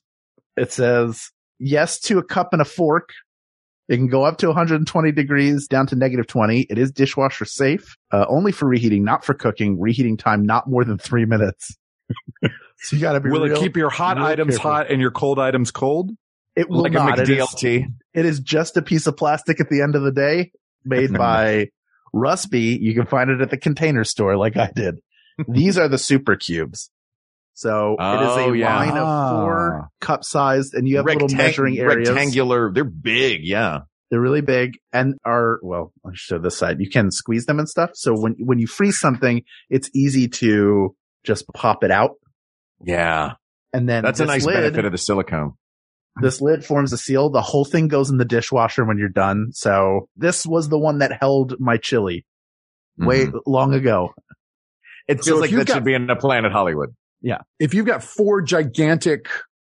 It 0.58 0.72
says 0.72 1.30
yes 1.60 2.00
to 2.02 2.18
a 2.18 2.24
cup 2.24 2.54
and 2.54 2.62
a 2.62 2.66
fork. 2.66 3.10
It 3.88 3.98
can 3.98 4.08
go 4.08 4.24
up 4.24 4.40
to 4.40 4.48
120 4.48 5.12
degrees 5.12 5.68
down 5.68 5.86
to 5.88 5.96
negative 5.96 6.26
20. 6.26 6.62
It 6.62 6.80
is 6.80 6.92
dishwasher 6.92 7.46
safe, 7.46 7.96
uh, 8.12 8.26
only 8.28 8.52
for 8.52 8.68
reheating, 8.68 9.04
not 9.04 9.24
for 9.24 9.36
cooking. 9.36 9.80
Reheating 9.80 10.18
time, 10.18 10.44
not 10.44 10.68
more 10.68 10.84
than 10.84 10.98
three 10.98 11.26
minutes. 11.26 11.78
so 12.78 12.96
you 12.96 13.02
gotta 13.02 13.20
be 13.20 13.30
Will 13.30 13.44
real- 13.44 13.56
it 13.56 13.60
keep 13.60 13.78
your 13.78 13.92
hot 13.92 14.18
items 14.18 14.56
careful. 14.56 14.72
hot 14.72 14.90
and 14.90 15.00
your 15.00 15.12
cold 15.12 15.38
items 15.38 15.70
cold? 15.70 16.10
It 16.56 16.70
will 16.70 16.82
like 16.82 16.94
not. 16.94 17.20
a 17.20 17.22
It 17.22 17.30
is, 17.30 17.64
it 18.16 18.26
is 18.26 18.40
just 18.40 18.78
a 18.78 18.82
piece 18.82 19.06
of 19.06 19.16
plastic 19.16 19.60
at 19.60 19.70
the 19.70 19.82
end 19.82 19.96
of 19.96 20.02
the 20.02 20.12
day 20.12 20.52
made 20.86 21.14
by 21.14 21.70
Rusby. 22.14 22.80
You 22.82 22.94
can 22.94 23.06
find 23.06 23.30
it 23.30 23.42
at 23.42 23.50
the 23.50 23.58
container 23.58 24.04
store 24.04 24.38
like 24.38 24.58
I 24.58 24.72
did. 24.74 24.96
These 25.48 25.78
are 25.78 25.88
the 25.88 25.98
Souper 25.98 26.36
Cubes. 26.36 26.90
So 27.54 27.96
it 28.00 28.22
is 28.22 28.30
Oh, 28.32 28.54
a 28.54 28.58
yeah. 28.58 28.76
line 28.76 28.98
of 28.98 29.32
four 29.32 29.82
Ah. 29.84 29.88
cup 30.02 30.24
sized 30.24 30.74
and 30.74 30.88
you 30.88 30.98
have 30.98 31.06
little 31.06 31.30
measuring 31.30 31.78
areas. 31.80 32.10
Rectangular. 32.10 32.72
They're 32.74 32.84
big. 32.84 33.42
Yeah. 33.44 33.80
They're 34.12 34.20
really 34.22 34.42
big 34.42 34.78
and 34.94 35.16
are, 35.26 35.60
well, 35.64 35.92
I'll 36.06 36.12
show 36.14 36.38
this 36.38 36.58
side. 36.58 36.80
You 36.80 36.90
can 36.90 37.12
squeeze 37.12 37.46
them 37.46 37.60
and 37.60 37.68
stuff. 37.68 37.92
So 37.94 38.14
when, 38.14 38.36
when 38.40 38.60
you 38.60 38.68
freeze 38.68 39.00
something, 39.00 39.42
it's 39.70 39.90
easy 39.96 40.28
to 40.28 40.96
just 41.26 41.46
pop 41.54 41.84
it 41.84 41.92
out. 41.92 42.12
Yeah. 42.86 43.34
And 43.74 43.90
then 43.90 44.04
That's 44.04 44.20
a 44.20 44.26
nice 44.26 44.46
lid, 44.46 44.56
benefit 44.56 44.86
of 44.86 44.92
the 44.92 44.98
silicone. 44.98 45.54
This 46.22 46.42
lid 46.42 46.64
forms 46.66 46.94
a 46.94 46.98
seal. 46.98 47.30
The 47.30 47.42
whole 47.42 47.66
thing 47.66 47.88
goes 47.88 48.10
in 48.10 48.18
the 48.18 48.26
dishwasher 48.26 48.86
when 48.86 48.98
you're 48.98 49.10
done. 49.10 49.50
So 49.52 50.08
this 50.16 50.46
was 50.46 50.70
the 50.70 50.80
one 50.80 51.00
that 51.00 51.18
held 51.20 51.56
my 51.60 51.78
chili 51.78 52.26
way 52.98 53.26
Mhm. 53.26 53.40
long 53.46 53.74
ago. 53.74 54.14
It 55.08 55.24
feels 55.24 55.38
if 55.38 55.42
like 55.42 55.52
that 55.52 55.68
got- 55.68 55.74
should 55.76 55.84
be 55.86 55.94
in 55.94 56.10
a 56.10 56.16
Planet 56.16 56.52
Hollywood. 56.52 56.96
Yeah. 57.22 57.40
If 57.60 57.74
you've 57.74 57.86
got 57.86 58.04
four 58.04 58.42
gigantic 58.42 59.28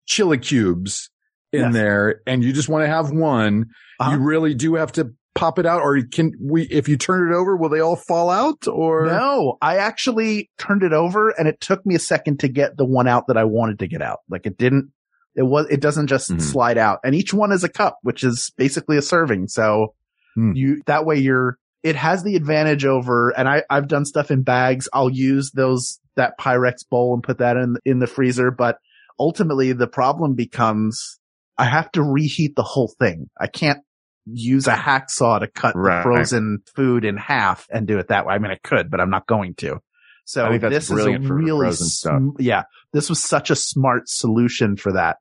chili 0.07 0.39
cubes 0.39 1.11
in 1.53 1.61
Yes. 1.61 1.73
there 1.75 2.21
and 2.27 2.43
you 2.43 2.53
just 2.53 2.69
want 2.69 2.85
to 2.85 2.89
have 2.89 3.11
one, 3.11 3.67
Uh-huh. 3.99 4.13
you 4.13 4.19
really 4.19 4.55
do 4.55 4.75
have 4.75 4.93
to 4.93 5.13
pop 5.35 5.59
it 5.59 5.67
out 5.67 5.81
or 5.83 6.01
can 6.11 6.33
we, 6.41 6.63
if 6.63 6.89
you 6.89 6.97
turn 6.97 7.31
it 7.31 7.35
over, 7.37 7.57
will 7.57 7.69
they 7.69 7.81
all 7.81 7.97
fall 7.97 8.31
out 8.31 8.67
or? 8.67 9.07
No, 9.07 9.59
I 9.63 9.77
actually 9.77 10.51
turned 10.59 10.83
it 10.83 10.93
over 10.93 11.31
and 11.31 11.47
it 11.47 11.61
took 11.61 11.85
me 11.87 11.95
a 11.95 12.01
second 12.01 12.41
to 12.41 12.49
get 12.49 12.77
the 12.77 12.85
one 12.85 13.07
out 13.07 13.27
that 13.29 13.37
I 13.37 13.45
wanted 13.45 13.79
to 13.81 13.87
get 13.89 14.03
out. 14.03 14.19
Like 14.29 14.47
it 14.47 14.59
didn't, 14.59 14.91
it 15.37 15.43
was, 15.43 15.67
it 15.71 15.81
doesn't 15.81 16.09
just 16.09 16.31
Mhm. 16.31 16.41
slide 16.41 16.79
out 16.79 16.99
and 17.05 17.15
each 17.15 17.33
one 17.33 17.53
is 17.53 17.65
a 17.65 17.69
cup, 17.69 17.99
which 18.03 18.25
is 18.25 18.53
basically 18.57 18.97
a 18.97 19.03
serving. 19.03 19.49
So 19.49 19.95
Hmm. 20.37 20.53
you, 20.55 20.81
that 20.87 21.05
way 21.05 21.17
you're, 21.19 21.59
it 21.83 21.97
has 21.97 22.23
the 22.23 22.37
advantage 22.37 22.85
over, 22.85 23.31
and 23.31 23.49
I, 23.49 23.63
I've 23.71 23.89
done 23.89 24.05
stuff 24.05 24.31
in 24.31 24.43
bags. 24.43 24.89
I'll 24.93 25.11
use 25.11 25.51
those, 25.53 25.99
that 26.17 26.39
Pyrex 26.39 26.89
bowl 26.89 27.15
and 27.15 27.23
put 27.23 27.39
that 27.39 27.57
in, 27.57 27.77
in 27.85 27.99
the 28.01 28.07
freezer. 28.07 28.51
But 28.51 28.77
ultimately 29.19 29.73
the 29.73 29.87
problem 29.87 30.35
becomes 30.35 31.19
I 31.59 31.65
have 31.65 31.91
to 31.93 32.03
reheat 32.03 32.55
the 32.57 32.63
whole 32.63 32.93
thing. 32.99 33.29
I 33.41 33.47
can't 33.47 33.81
use 34.27 34.67
a 34.67 34.75
hacksaw 34.75 35.41
to 35.41 35.47
cut 35.49 35.75
Right. 35.75 35.99
the 35.99 36.03
frozen 36.03 36.59
food 36.77 37.05
in 37.05 37.17
half 37.17 37.67
and 37.71 37.87
do 37.87 37.99
it 37.99 38.09
that 38.09 38.25
way. 38.27 38.35
I 38.35 38.39
mean, 38.39 38.51
I 38.51 38.59
could, 38.63 38.91
but 38.91 39.01
I'm 39.01 39.11
not 39.11 39.27
going 39.27 39.55
to. 39.57 39.81
So 40.25 40.45
I 40.45 40.51
think 40.51 40.63
that's 40.63 40.75
this 40.75 40.91
is 40.91 40.91
a 41.07 41.19
really, 41.35 41.67
sm- 41.73 42.31
yeah, 42.39 42.63
this 42.93 43.09
was 43.09 43.23
such 43.23 43.51
a 43.51 43.57
smart 43.57 44.09
solution 44.09 44.77
for 44.77 44.93
that. 44.93 45.17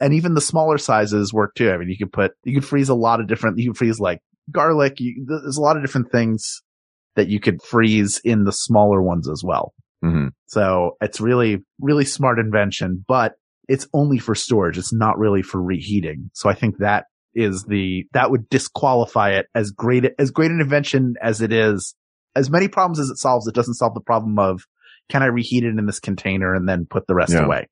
And 0.00 0.14
even 0.14 0.34
the 0.34 0.40
smaller 0.40 0.78
sizes 0.78 1.32
work 1.32 1.54
too. 1.54 1.70
I 1.70 1.76
mean, 1.76 1.88
you 1.88 1.98
could 1.98 2.12
put, 2.12 2.32
you 2.44 2.54
could 2.54 2.64
freeze 2.64 2.88
a 2.88 2.94
lot 2.94 3.20
of 3.20 3.26
different, 3.26 3.58
you 3.58 3.70
could 3.70 3.78
freeze 3.78 3.98
like 3.98 4.20
garlic. 4.50 5.00
You, 5.00 5.26
there's 5.26 5.56
a 5.58 5.60
lot 5.62 5.76
of 5.76 5.82
different 5.82 6.10
things 6.12 6.62
that 7.16 7.28
you 7.28 7.40
could 7.40 7.60
freeze 7.62 8.20
in 8.24 8.44
the 8.44 8.52
smaller 8.52 9.02
ones 9.02 9.28
as 9.28 9.42
well. 9.44 9.74
Mhm. 10.04 10.30
So 10.46 10.96
it's 11.00 11.20
really, 11.20 11.64
really 11.80 12.04
smart 12.04 12.38
invention, 12.38 13.04
but 13.08 13.34
it's 13.68 13.88
only 13.92 14.18
for 14.18 14.34
storage. 14.34 14.78
It's 14.78 14.92
not 14.92 15.18
really 15.18 15.42
for 15.42 15.60
reheating. 15.60 16.30
So 16.32 16.48
I 16.48 16.54
think 16.54 16.78
that 16.78 17.06
is 17.34 17.64
the, 17.64 18.06
that 18.12 18.30
would 18.30 18.48
disqualify 18.48 19.30
it 19.32 19.46
as 19.54 19.72
great, 19.72 20.04
as 20.18 20.30
great 20.30 20.50
an 20.52 20.60
invention 20.60 21.14
as 21.20 21.42
it 21.42 21.52
is. 21.52 21.94
As 22.36 22.50
many 22.50 22.68
problems 22.68 23.00
as 23.00 23.08
it 23.10 23.16
solves, 23.16 23.46
it 23.46 23.54
doesn't 23.54 23.74
solve 23.74 23.94
the 23.94 24.00
problem 24.00 24.38
of 24.38 24.62
can 25.08 25.22
I 25.22 25.26
reheat 25.26 25.64
it 25.64 25.76
in 25.78 25.86
this 25.86 26.00
container 26.00 26.54
and 26.54 26.68
then 26.68 26.86
put 26.88 27.06
the 27.06 27.14
rest 27.14 27.32
Yeah. 27.32 27.44
away? 27.44 27.66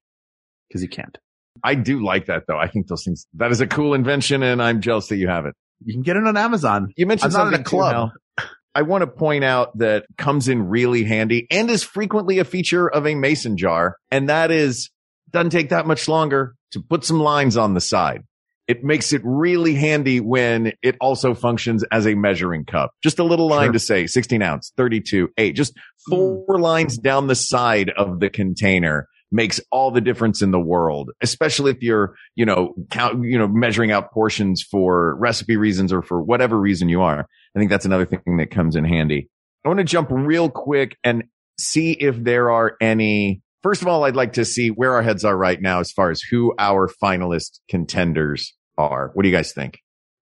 Cause 0.72 0.82
you 0.82 0.88
can't. 0.88 1.16
I 1.62 1.74
do 1.74 2.04
like 2.04 2.26
that 2.26 2.44
though. 2.48 2.59
I 2.59 2.68
think 2.68 2.88
those 2.88 3.04
things, 3.04 3.26
that 3.34 3.50
is 3.50 3.61
a 3.61 3.66
cool 3.66 3.94
invention 3.94 4.42
and 4.42 4.62
I'm 4.62 4.80
jealous 4.80 5.09
that 5.09 5.16
you 5.16 5.28
have 5.28 5.46
it. 5.46 5.54
You 5.84 5.94
can 5.94 6.02
get 6.02 6.16
it 6.16 6.26
on 6.26 6.36
Amazon. 6.36 6.92
You 6.96 7.07
mentioned 7.07 7.34
I'm 7.34 7.44
not 7.50 7.54
in 7.54 7.61
a 7.61 7.64
club. 7.64 8.11
Hal. 8.38 8.46
I 8.74 8.82
want 8.82 9.02
to 9.02 9.07
point 9.07 9.42
out 9.44 9.78
that 9.78 10.04
comes 10.18 10.48
in 10.48 10.68
really 10.68 11.04
handy 11.04 11.46
and 11.50 11.70
is 11.70 11.82
frequently 11.82 12.38
a 12.40 12.44
feature 12.44 12.88
of 12.88 13.07
a 13.07 13.14
mason 13.14 13.57
jar. 13.57 13.96
And 14.11 14.28
that 14.28 14.50
is 14.50 14.90
doesn't 15.30 15.50
take 15.50 15.70
that 15.70 15.86
much 15.86 16.09
longer 16.09 16.54
to 16.72 16.80
put 16.80 17.04
some 17.04 17.18
lines 17.20 17.57
on 17.57 17.74
the 17.74 17.80
side. 17.80 18.22
It 18.69 18.83
makes 18.83 19.12
it 19.12 19.23
really 19.25 19.75
handy 19.75 20.21
when 20.21 20.73
it 20.83 20.97
also 21.01 21.35
functions 21.35 21.85
as 21.93 22.07
a 22.07 22.14
measuring 22.14 22.64
cup. 22.64 22.91
Just 23.03 23.19
a 23.19 23.25
little 23.25 23.49
line 23.49 23.67
Sure. 23.67 23.73
to 23.75 23.79
say 23.79 24.07
16 24.07 24.43
ounce, 24.43 24.73
32, 24.77 25.29
eight, 25.39 25.53
just 25.53 25.73
four 26.09 26.45
hmm. 26.49 26.61
lines 26.61 26.99
down 26.99 27.27
the 27.27 27.35
side 27.35 27.91
of 27.91 28.21
the 28.21 28.31
container 28.31 29.09
makes 29.33 29.61
all 29.71 29.91
the 29.91 30.01
difference 30.01 30.43
in 30.43 30.51
the 30.51 30.61
world, 30.61 31.11
especially 31.21 31.71
if 31.73 31.83
you're, 31.83 32.14
you 32.35 32.45
know, 32.45 32.75
count, 32.91 33.25
you 33.25 33.39
know, 33.39 33.49
measuring 33.49 33.91
out 33.91 34.12
portions 34.12 34.62
for 34.62 35.17
recipe 35.17 35.57
reasons 35.57 35.93
or 35.93 36.03
for 36.03 36.23
whatever 36.23 36.59
reason 36.59 36.89
you 36.89 37.03
are. 37.03 37.21
I 37.21 37.59
think 37.59 37.71
that's 37.71 37.85
another 37.85 38.07
thing 38.07 38.21
that 38.39 38.51
comes 38.51 38.77
in 38.77 38.85
handy. 38.85 39.29
I 39.64 39.69
want 39.69 39.79
to 39.79 39.85
jump 39.85 40.09
real 40.11 40.49
quick 40.49 40.97
and 41.03 41.25
see 41.59 41.93
if 41.93 42.23
there 42.23 42.51
are 42.51 42.77
any. 42.81 43.43
First 43.67 43.83
of 43.83 43.89
all, 43.89 44.05
I'd 44.05 44.14
like 44.14 44.35
to 44.35 44.45
see 44.45 44.69
where 44.69 44.93
our 44.93 45.03
heads 45.03 45.25
are 45.25 45.37
right 45.37 45.61
now 45.61 45.81
as 45.81 45.91
far 45.91 46.12
as 46.12 46.23
who 46.23 46.55
our 46.57 46.89
finalist 47.03 47.59
contenders 47.69 48.55
are. 48.79 49.11
What 49.14 49.25
do 49.25 49.29
you 49.29 49.35
guys 49.35 49.53
think? 49.53 49.81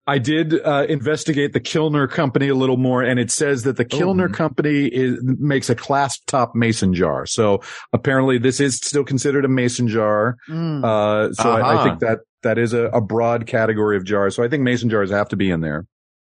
I 0.08 0.18
did 0.18 0.60
uh, 0.60 0.88
investigate 0.90 1.54
the 1.54 1.60
Kilner 1.60 2.10
company 2.10 2.48
a 2.48 2.56
little 2.56 2.78
more, 2.78 3.04
and 3.04 3.20
it 3.20 3.30
says 3.30 3.66
that 3.66 3.78
the 3.78 3.86
Kilner 3.86 4.34
company 4.34 4.86
is, 4.88 5.20
makes 5.22 5.70
a 5.70 5.76
clasp 5.76 6.24
top 6.26 6.56
mason 6.56 6.96
jar. 6.96 7.28
So 7.28 7.62
apparently, 7.94 8.40
this 8.40 8.60
is 8.60 8.78
still 8.78 9.04
considered 9.04 9.46
a 9.46 9.48
mason 9.48 9.88
jar. 9.88 10.36
Mm. 10.50 10.84
Uh, 10.84 11.32
so 11.34 11.52
I, 11.52 11.82
I 11.82 11.84
think 11.84 12.00
that 12.00 12.22
that 12.42 12.58
is 12.58 12.74
a, 12.74 12.86
a 12.86 13.00
broad 13.00 13.46
category 13.46 13.96
of 13.96 14.06
jars. 14.06 14.36
So 14.36 14.42
I 14.42 14.48
think 14.48 14.64
mason 14.64 14.90
jars 14.90 15.12
have 15.12 15.30
to 15.30 15.36
be 15.36 15.52
in 15.52 15.62
there. 15.62 15.86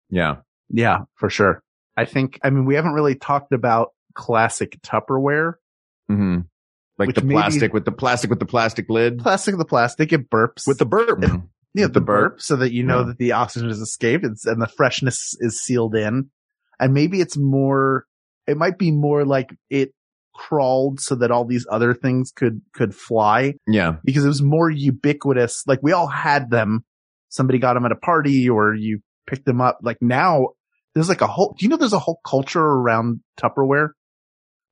Yeah. 0.09 0.37
Yeah, 0.69 0.99
for 1.15 1.29
sure. 1.29 1.61
I 1.97 2.05
think, 2.05 2.39
I 2.45 2.49
mean, 2.49 2.63
we 2.63 2.75
haven't 2.75 2.93
really 2.93 3.15
talked 3.15 3.51
about 3.51 3.89
classic 4.13 4.79
Tupperware. 4.83 5.55
hmm 6.07 6.39
Like 7.07 7.15
Which 7.15 7.23
the 7.23 7.29
plastic 7.29 7.73
with 7.73 7.85
the 7.85 7.91
plastic 7.91 8.29
with 8.29 8.39
the 8.39 8.45
plastic 8.45 8.89
lid. 8.89 9.19
Plastic 9.19 9.53
of 9.53 9.59
the 9.59 9.65
plastic, 9.65 10.11
it 10.13 10.29
burps. 10.29 10.67
With 10.67 10.77
the 10.79 10.85
burp, 10.85 11.19
Mhm. 11.19 11.47
yeah, 11.73 11.85
with 11.85 11.93
the 11.93 11.99
the 11.99 12.05
burp. 12.05 12.31
burp, 12.33 12.41
so 12.41 12.55
that 12.57 12.71
you 12.73 12.83
know 12.83 12.99
Yeah. 12.99 13.05
that 13.07 13.17
the 13.17 13.31
oxygen 13.33 13.69
has 13.69 13.79
escaped 13.79 14.23
and 14.23 14.61
the 14.61 14.67
freshness 14.75 15.35
is 15.39 15.61
sealed 15.61 15.95
in. 15.95 16.29
And 16.79 16.93
maybe 16.93 17.21
it's 17.21 17.37
more, 17.37 18.05
it 18.47 18.57
might 18.57 18.77
be 18.77 18.91
more 18.91 19.25
like 19.25 19.55
it 19.69 19.93
crawled 20.35 20.99
so 20.99 21.13
that 21.15 21.29
all 21.31 21.45
these 21.45 21.67
other 21.69 21.93
things 21.93 22.31
could, 22.35 22.61
could 22.73 22.95
fly 22.95 23.53
Yeah. 23.67 23.97
because 24.03 24.25
it 24.25 24.29
was 24.29 24.41
more 24.41 24.69
ubiquitous. 24.69 25.63
Like 25.67 25.79
we 25.83 25.91
all 25.91 26.07
had 26.07 26.49
them. 26.49 26.83
Somebody 27.29 27.59
got 27.59 27.75
them 27.75 27.85
at 27.85 27.91
a 27.91 27.95
party 27.95 28.49
or 28.49 28.73
you 28.73 28.99
picked 29.27 29.45
them 29.45 29.61
up. 29.61 29.79
Like 29.83 29.97
now 30.01 30.49
there's 30.95 31.09
like 31.09 31.21
a 31.21 31.27
whole, 31.27 31.55
do 31.57 31.65
you 31.65 31.69
know 31.69 31.77
there's 31.77 31.93
a 31.93 31.99
whole 31.99 32.19
culture 32.25 32.61
around 32.63 33.21
Tupperware? 33.39 33.89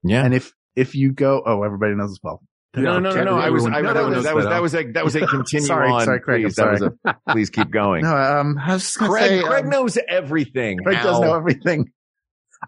Yeah. 0.04 0.24
And 0.26 0.34
if, 0.34 0.52
if 0.76 0.96
you 0.96 1.12
go, 1.12 1.42
oh, 1.46 1.64
everybody 1.64 1.96
knows 1.96 2.12
as 2.12 2.20
well. 2.24 2.42
No, 2.76 3.00
no, 3.00 3.12
no, 3.14 3.24
no. 3.24 3.38
I 3.38 3.50
was, 3.50 3.66
I, 3.66 3.80
Everyone 3.80 3.94
that 3.94 4.06
was, 4.06 4.24
that 4.24 4.36
was, 4.36 4.46
that. 4.46 4.50
that 4.52 4.62
was 4.62 4.76
a, 4.76 4.92
that 4.94 5.04
was 5.04 5.16
a 5.16 5.28
continue 5.28 5.68
Sorry, 5.68 5.92
on. 5.92 6.06
sorry, 6.06 6.22
Craig, 6.22 6.44
please. 6.44 6.58
I'm 6.58 6.66
That 6.66 6.72
was 6.72 6.94
a, 7.06 7.16
please 7.34 7.50
keep 7.50 7.70
going. 7.70 8.04
No, 8.04 8.16
um, 8.16 8.58
I 8.58 8.74
was 8.74 8.94
Craig, 8.96 9.30
say, 9.30 9.44
Craig 9.44 9.66
um, 9.66 9.70
knows 9.70 9.98
everything. 10.08 10.78
Craig 10.78 11.00
does 11.04 11.20
know 11.20 11.36
everything. 11.36 11.92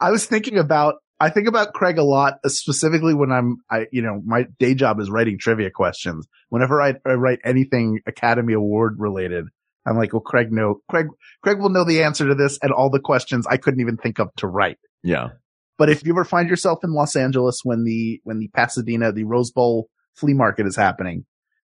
I 0.01 0.11
was 0.11 0.25
thinking 0.25 0.57
about, 0.57 0.95
I 1.21 1.29
think 1.29 1.47
about 1.47 1.73
Craig 1.73 1.97
a 1.97 2.03
lot, 2.03 2.33
uh, 2.43 2.49
specifically 2.49 3.13
when 3.13 3.31
I'm, 3.31 3.57
I, 3.71 3.85
you 3.93 4.01
know, 4.01 4.21
my 4.25 4.45
day 4.59 4.75
job 4.75 4.99
is 4.99 5.09
writing 5.09 5.37
trivia 5.39 5.69
questions. 5.71 6.27
Whenever 6.49 6.81
I, 6.81 6.95
I 7.05 7.13
write 7.13 7.39
anything 7.45 7.99
Academy 8.05 8.53
Award 8.53 8.95
related, 8.97 9.45
I'm 9.85 9.97
like, 9.97 10.11
well, 10.11 10.21
Craig 10.21 10.51
know, 10.51 10.81
Craig, 10.89 11.07
Craig 11.43 11.59
will 11.59 11.69
know 11.69 11.85
the 11.85 12.03
answer 12.03 12.27
to 12.27 12.35
this 12.35 12.59
and 12.61 12.73
all 12.73 12.89
the 12.89 12.99
questions 12.99 13.47
I 13.47 13.55
couldn't 13.55 13.79
even 13.79 13.95
think 13.95 14.19
of 14.19 14.29
to 14.37 14.47
write. 14.47 14.79
Yeah. 15.01 15.29
But 15.78 15.89
if 15.89 16.05
you 16.05 16.13
ever 16.13 16.24
find 16.24 16.49
yourself 16.49 16.80
in 16.84 16.93
Los 16.93 17.15
Angeles 17.15 17.61
when 17.63 17.84
the, 17.84 18.19
when 18.24 18.39
the 18.39 18.49
Pasadena, 18.49 19.11
the 19.11 19.24
Rose 19.24 19.51
Bowl 19.51 19.89
flea 20.15 20.34
market 20.34 20.67
is 20.67 20.76
happening 20.76 21.26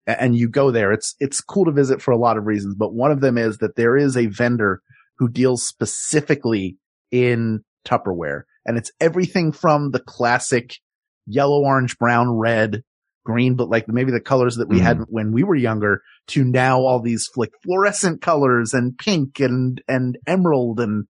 and 0.08 0.36
you 0.36 0.50
go 0.50 0.72
there, 0.72 0.92
it's, 0.92 1.16
it's 1.20 1.42
cool 1.42 1.66
to 1.66 1.72
visit 1.72 2.02
for 2.02 2.12
a 2.12 2.18
lot 2.18 2.38
of 2.38 2.46
reasons, 2.46 2.76
but 2.76 2.94
one 2.94 3.12
of 3.12 3.22
them 3.22 3.38
is 3.38 3.60
that 3.60 3.76
there 3.76 3.96
is 3.96 4.18
a 4.18 4.26
vendor 4.26 4.82
who 5.18 5.30
deals 5.30 5.64
specifically 5.64 6.78
in 7.12 7.64
Tupperware 7.86 8.44
and 8.66 8.78
it's 8.78 8.92
everything 9.00 9.52
from 9.52 9.92
the 9.92 10.00
classic 10.00 10.78
yellow, 11.26 11.62
orange, 11.62 11.98
brown, 11.98 12.32
red, 12.32 12.84
green, 13.24 13.56
but 13.56 13.70
like 13.70 13.88
maybe 13.88 14.12
the 14.12 14.20
colors 14.20 14.56
that 14.56 14.68
we 14.68 14.80
had 14.80 14.98
mm-hmm. 14.98 15.14
when 15.14 15.32
we 15.32 15.44
were 15.44 15.56
younger 15.56 16.02
to 16.28 16.44
now 16.44 16.80
all 16.80 17.00
these 17.00 17.30
like 17.36 17.52
fluorescent 17.64 18.22
colors 18.22 18.74
and 18.74 18.98
pink 18.98 19.40
and, 19.40 19.82
and 19.88 20.18
emerald. 20.28 20.80
And 20.80 21.06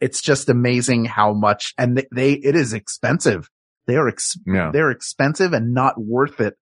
it's 0.00 0.20
just 0.20 0.48
amazing 0.48 1.04
how 1.04 1.32
much, 1.32 1.74
and 1.78 1.96
they, 1.98 2.06
they 2.14 2.32
it 2.32 2.54
is 2.56 2.72
expensive. 2.72 3.48
They 3.86 3.96
are, 3.96 4.08
ex- 4.08 4.36
Yeah. 4.46 4.70
they're 4.72 4.90
expensive 4.90 5.52
and 5.52 5.72
not 5.72 5.94
worth 6.00 6.40
it 6.40 6.54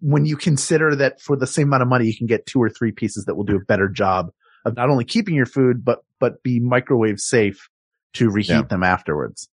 when 0.00 0.26
you 0.26 0.36
consider 0.36 0.94
that 0.96 1.20
for 1.22 1.36
the 1.36 1.46
same 1.46 1.68
amount 1.68 1.82
of 1.82 1.88
money, 1.88 2.06
you 2.06 2.16
can 2.16 2.26
get 2.26 2.44
two 2.46 2.62
or 2.62 2.68
three 2.68 2.92
pieces 2.92 3.24
that 3.24 3.34
will 3.34 3.44
do 3.44 3.56
a 3.56 3.64
better 3.64 3.88
job 3.88 4.30
of 4.66 4.76
not 4.76 4.90
only 4.90 5.04
keeping 5.06 5.34
your 5.34 5.46
food, 5.46 5.82
but, 5.84 6.00
but 6.18 6.42
be 6.42 6.60
microwave 6.60 7.18
safe 7.18 7.68
to 8.14 8.28
reheat 8.28 8.50
Yeah. 8.50 8.62
them 8.62 8.82
afterwards. 8.82 9.48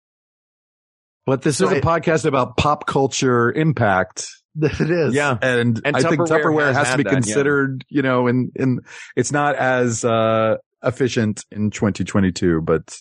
but 1.26 1.43
this 1.43 1.55
is 1.55 1.59
So 1.68 1.68
a 1.74 1.76
it- 1.78 1.84
podcast 1.84 2.24
about 2.24 2.57
pop 2.57 2.86
culture 2.86 3.51
impact. 3.53 4.28
It 4.61 4.90
is. 4.90 5.14
Yeah. 5.14 5.38
And, 5.40 5.80
And 5.84 5.97
I 5.97 6.03
think 6.03 6.20
Tupperware 6.20 6.26
Tupperware 6.43 6.66
has 6.66 6.76
has, 6.76 6.84
to 6.86 6.90
had 6.90 6.97
be 6.99 7.03
that, 7.05 7.09
yeah. 7.11 7.14
considered, 7.14 7.84
you 7.88 8.03
know, 8.03 8.26
and, 8.26 8.53
and 8.57 8.80
it's 9.16 9.32
not 9.32 9.57
as, 9.57 10.05
uh, 10.05 10.57
efficient 10.85 11.45
in 11.51 11.70
2022, 11.70 12.61
but 12.62 12.97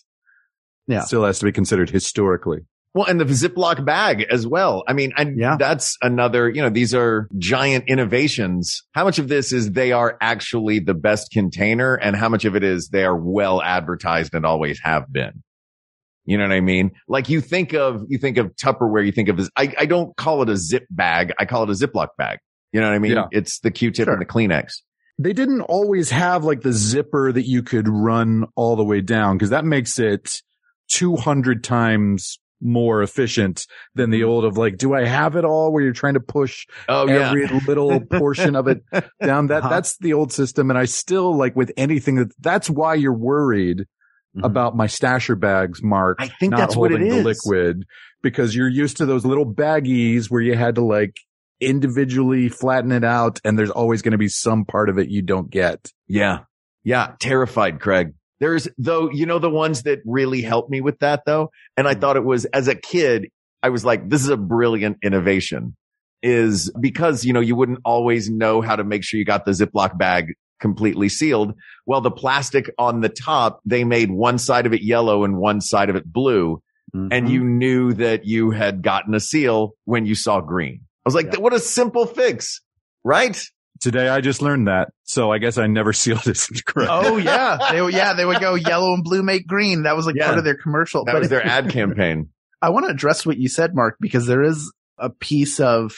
Yeah. 0.87 1.01
still 1.01 1.23
has 1.25 1.39
to 1.39 1.45
be 1.45 1.51
considered 1.51 1.89
historically. 1.89 2.59
Well, 2.93 3.05
and 3.05 3.21
the 3.21 3.25
Ziploc 3.25 3.85
bag 3.85 4.25
as 4.29 4.45
well. 4.45 4.83
I 4.85 4.91
mean, 4.93 5.13
and 5.15 5.39
Yeah. 5.39 5.55
that's 5.57 5.95
another, 6.01 6.49
you 6.49 6.61
know, 6.61 6.69
these 6.69 6.93
are 6.93 7.29
giant 7.37 7.85
innovations. 7.87 8.83
How 8.91 9.05
much 9.05 9.17
of 9.17 9.29
this 9.29 9.53
is 9.53 9.71
they 9.71 9.93
are 9.93 10.17
actually 10.19 10.79
the 10.79 10.93
best 10.93 11.31
container 11.31 11.95
and 11.95 12.17
how 12.17 12.27
much 12.27 12.43
of 12.43 12.55
it 12.57 12.63
is 12.63 12.89
they 12.89 13.05
are 13.05 13.15
well 13.15 13.61
advertised 13.61 14.33
and 14.35 14.45
always 14.45 14.79
have 14.83 15.11
been? 15.11 15.41
You 16.25 16.37
know 16.37 16.43
what 16.43 16.53
I 16.53 16.59
mean? 16.59 16.91
Like 17.07 17.29
you 17.29 17.39
think 17.39 17.73
of, 17.73 18.03
you 18.09 18.17
think 18.17 18.37
of 18.37 18.53
Tupperware, 18.57 19.05
you 19.05 19.11
think 19.13 19.29
of 19.29 19.39
as, 19.39 19.49
I, 19.55 19.73
I 19.77 19.85
don't 19.85 20.15
call 20.17 20.41
it 20.43 20.49
a 20.49 20.57
zip 20.57 20.85
bag. 20.89 21.31
I 21.39 21.45
call 21.45 21.63
it 21.63 21.69
a 21.69 21.73
Ziploc 21.73 22.09
bag. 22.17 22.39
You 22.73 22.81
know 22.81 22.87
what 22.89 22.95
I 22.95 22.99
mean? 22.99 23.13
Yeah. 23.13 23.25
It's 23.31 23.59
the 23.61 23.71
Q-tip 23.71 24.05
Sure. 24.05 24.13
and 24.13 24.21
the 24.21 24.25
Kleenex. 24.25 24.67
They 25.19 25.33
didn't 25.33 25.61
always 25.61 26.09
have 26.09 26.43
like 26.43 26.61
the 26.61 26.73
zipper 26.73 27.31
that 27.31 27.47
you 27.47 27.63
could 27.63 27.87
run 27.87 28.45
all 28.55 28.75
the 28.75 28.83
way 28.83 29.01
down 29.01 29.37
because 29.37 29.51
that 29.51 29.65
makes 29.65 29.99
it 29.99 30.41
200 30.89 31.63
times 31.63 32.39
more 32.63 33.01
efficient 33.01 33.65
than 33.95 34.11
the 34.11 34.23
old 34.23 34.45
of 34.45 34.55
like, 34.57 34.77
do 34.77 34.93
I 34.93 35.05
have 35.05 35.35
it 35.35 35.43
all 35.45 35.71
where 35.73 35.81
you're 35.83 35.93
trying 35.93 36.13
to 36.13 36.19
push 36.19 36.65
Oh, 36.87 37.07
every 37.07 37.47
little 37.47 38.01
portion 38.01 38.55
of 38.55 38.67
it 38.67 38.83
down 39.23 39.47
that 39.47 39.59
Uh-huh. 39.63 39.69
that's 39.69 39.97
the 39.97 40.13
old 40.13 40.31
system 40.31 40.69
and 40.69 40.77
i 40.77 40.85
still 40.85 41.35
like 41.35 41.55
with 41.55 41.71
anything 41.75 42.15
that 42.15 42.31
that's 42.39 42.69
why 42.69 42.93
you're 42.95 43.13
worried 43.13 43.85
Mhm. 44.37 44.45
about 44.45 44.77
my 44.77 44.85
stasher 44.87 45.37
bags 45.37 45.81
mark 45.83 46.17
I 46.21 46.27
think 46.27 46.55
that's 46.55 46.73
what 46.75 46.91
it 46.91 46.99
holding 47.01 47.09
the 47.09 47.29
is. 47.29 47.45
liquid 47.45 47.83
because 48.21 48.55
you're 48.55 48.69
used 48.69 48.95
to 48.97 49.05
those 49.05 49.25
little 49.25 49.45
baggies 49.45 50.27
where 50.29 50.41
you 50.41 50.55
had 50.55 50.75
to 50.75 50.81
like 50.85 51.17
individually 51.61 52.49
flatten 52.49 52.91
it 52.91 53.03
out 53.03 53.39
and 53.45 53.57
there's 53.57 53.69
always 53.69 54.01
going 54.01 54.11
to 54.13 54.17
be 54.17 54.27
some 54.27 54.65
part 54.65 54.89
of 54.89 54.97
it 54.97 55.09
you 55.09 55.21
don't 55.21 55.49
get 55.49 55.91
Yeah. 56.07 56.39
Yeah. 56.83 57.13
Terrified, 57.19 57.79
Craig. 57.79 58.13
There's 58.39 58.67
though, 58.77 59.11
you 59.11 59.25
know, 59.27 59.37
the 59.39 59.49
ones 59.51 59.83
that 59.83 59.99
really 60.05 60.41
helped 60.41 60.71
me 60.71 60.81
with 60.81 60.97
that 60.99 61.21
though. 61.25 61.51
And 61.77 61.87
I 61.87 61.93
thought 61.93 62.17
it 62.17 62.25
was 62.25 62.45
as 62.45 62.67
a 62.67 62.75
kid, 62.75 63.27
I 63.61 63.69
was 63.69 63.85
like, 63.85 64.09
this 64.09 64.21
is 64.23 64.29
a 64.29 64.37
brilliant 64.37 64.97
innovation 65.03 65.75
is 66.23 66.71
because, 66.79 67.23
you 67.25 67.33
know, 67.33 67.39
you 67.39 67.55
wouldn't 67.55 67.79
always 67.85 68.29
know 68.29 68.61
how 68.61 68.75
to 68.75 68.83
make 68.83 69.03
sure 69.03 69.17
you 69.19 69.25
got 69.25 69.45
the 69.45 69.51
Ziploc 69.51 69.97
bag 69.97 70.33
completely 70.59 71.09
sealed. 71.09 71.53
Well, 71.87 72.01
the 72.01 72.11
plastic 72.11 72.69
on 72.77 73.01
the 73.01 73.09
top, 73.09 73.59
they 73.65 73.83
made 73.83 74.11
one 74.11 74.37
side 74.37 74.65
of 74.67 74.73
it 74.73 74.81
yellow 74.83 75.23
and 75.23 75.37
one 75.37 75.61
side 75.61 75.89
of 75.89 75.95
it 75.95 76.05
blue. 76.11 76.61
and 76.93 77.09
Mhm. 77.27 77.29
you 77.29 77.43
knew 77.45 77.93
that 77.93 78.25
you 78.25 78.51
had 78.51 78.81
gotten 78.81 79.13
a 79.13 79.19
seal 79.21 79.73
when 79.85 80.05
you 80.05 80.13
saw 80.13 80.41
green. 80.41 80.81
I 81.05 81.07
was 81.07 81.15
like, 81.15 81.33
Yeah. 81.33 81.39
what 81.39 81.53
a 81.53 81.59
simple 81.59 82.05
fix, 82.05 82.61
right? 83.03 83.39
Today 83.79 84.07
I 84.09 84.21
just 84.21 84.41
learned 84.41 84.67
that. 84.67 84.89
So 85.03 85.31
I 85.31 85.39
guess 85.39 85.57
I 85.57 85.67
never 85.67 85.91
sealed 86.01 86.27
it. 86.27 86.39
correct. 86.65 86.91
Oh 86.93 87.17
yeah, 87.17 87.57
they 87.71 87.81
would- 87.81 87.93
yeah 87.93 88.13
they 88.13 88.25
would 88.25 88.39
go 88.39 88.55
yellow 88.55 88.93
and 88.93 89.03
blue 89.03 89.23
make 89.23 89.47
green. 89.47 89.83
That 89.83 89.95
was 89.95 90.05
like 90.05 90.15
Yeah. 90.15 90.27
part 90.27 90.37
of 90.37 90.43
their 90.43 90.57
commercial. 90.57 91.03
That 91.05 91.13
But 91.13 91.21
was 91.21 91.29
their 91.29 91.45
ad 91.45 91.69
campaign. 91.69 92.29
I 92.61 92.69
want 92.69 92.85
to 92.85 92.91
address 92.91 93.25
what 93.25 93.37
you 93.37 93.49
said, 93.49 93.73
Mark, 93.73 93.97
because 93.99 94.27
there 94.27 94.43
is 94.43 94.71
a 94.99 95.09
piece 95.09 95.59
of 95.59 95.93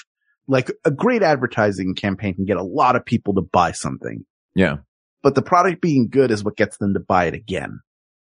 like 0.48 0.72
a 0.86 0.92
great 0.92 1.24
advertising 1.24 1.94
campaign 1.96 2.36
can 2.36 2.46
get 2.46 2.58
a 2.58 2.64
lot 2.64 2.96
of 2.96 3.06
people 3.06 3.34
to 3.36 3.42
buy 3.42 3.72
something, 3.74 4.26
Yeah. 4.56 4.78
but 5.22 5.36
the 5.36 5.42
product 5.42 5.82
being 5.82 6.08
good 6.10 6.32
is 6.32 6.44
what 6.44 6.56
gets 6.58 6.78
them 6.78 6.94
to 6.94 7.00
buy 7.02 7.26
it 7.26 7.34
again. 7.34 7.80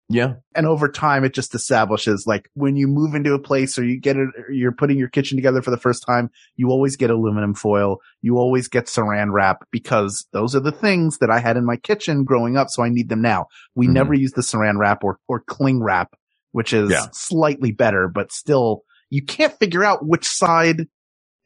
Yeah. 0.08 0.34
And 0.54 0.66
over 0.66 0.88
time, 0.88 1.24
it 1.24 1.34
just 1.34 1.54
establishes 1.54 2.26
like 2.26 2.48
when 2.54 2.76
you 2.76 2.86
move 2.86 3.14
into 3.14 3.34
a 3.34 3.40
place 3.40 3.76
or 3.76 3.84
you 3.84 3.98
get 3.98 4.16
it, 4.16 4.28
you're 4.52 4.70
putting 4.72 4.98
your 4.98 5.08
kitchen 5.08 5.36
together 5.36 5.62
for 5.62 5.72
the 5.72 5.76
first 5.76 6.04
time, 6.06 6.30
you 6.54 6.70
always 6.70 6.96
get 6.96 7.10
aluminum 7.10 7.54
foil. 7.54 7.98
You 8.22 8.38
always 8.38 8.68
get 8.68 8.86
saran 8.86 9.32
wrap 9.32 9.66
because 9.72 10.24
those 10.32 10.54
are 10.54 10.60
the 10.60 10.70
things 10.70 11.18
that 11.18 11.30
I 11.30 11.40
had 11.40 11.56
in 11.56 11.64
my 11.64 11.76
kitchen 11.76 12.22
growing 12.22 12.56
up. 12.56 12.68
So 12.70 12.84
I 12.84 12.88
need 12.88 13.08
them 13.08 13.20
now. 13.20 13.46
We 13.74 13.88
Mhm. 13.88 13.92
never 13.94 14.14
use 14.14 14.32
the 14.32 14.42
saran 14.42 14.78
wrap 14.78 15.02
or, 15.02 15.18
or 15.26 15.40
cling 15.40 15.82
wrap, 15.82 16.14
which 16.52 16.72
is 16.72 16.90
Yeah. 16.90 17.06
slightly 17.12 17.72
better, 17.72 18.06
but 18.08 18.30
still 18.30 18.82
you 19.10 19.24
can't 19.24 19.58
figure 19.58 19.82
out 19.84 20.06
which 20.06 20.26
side 20.26 20.86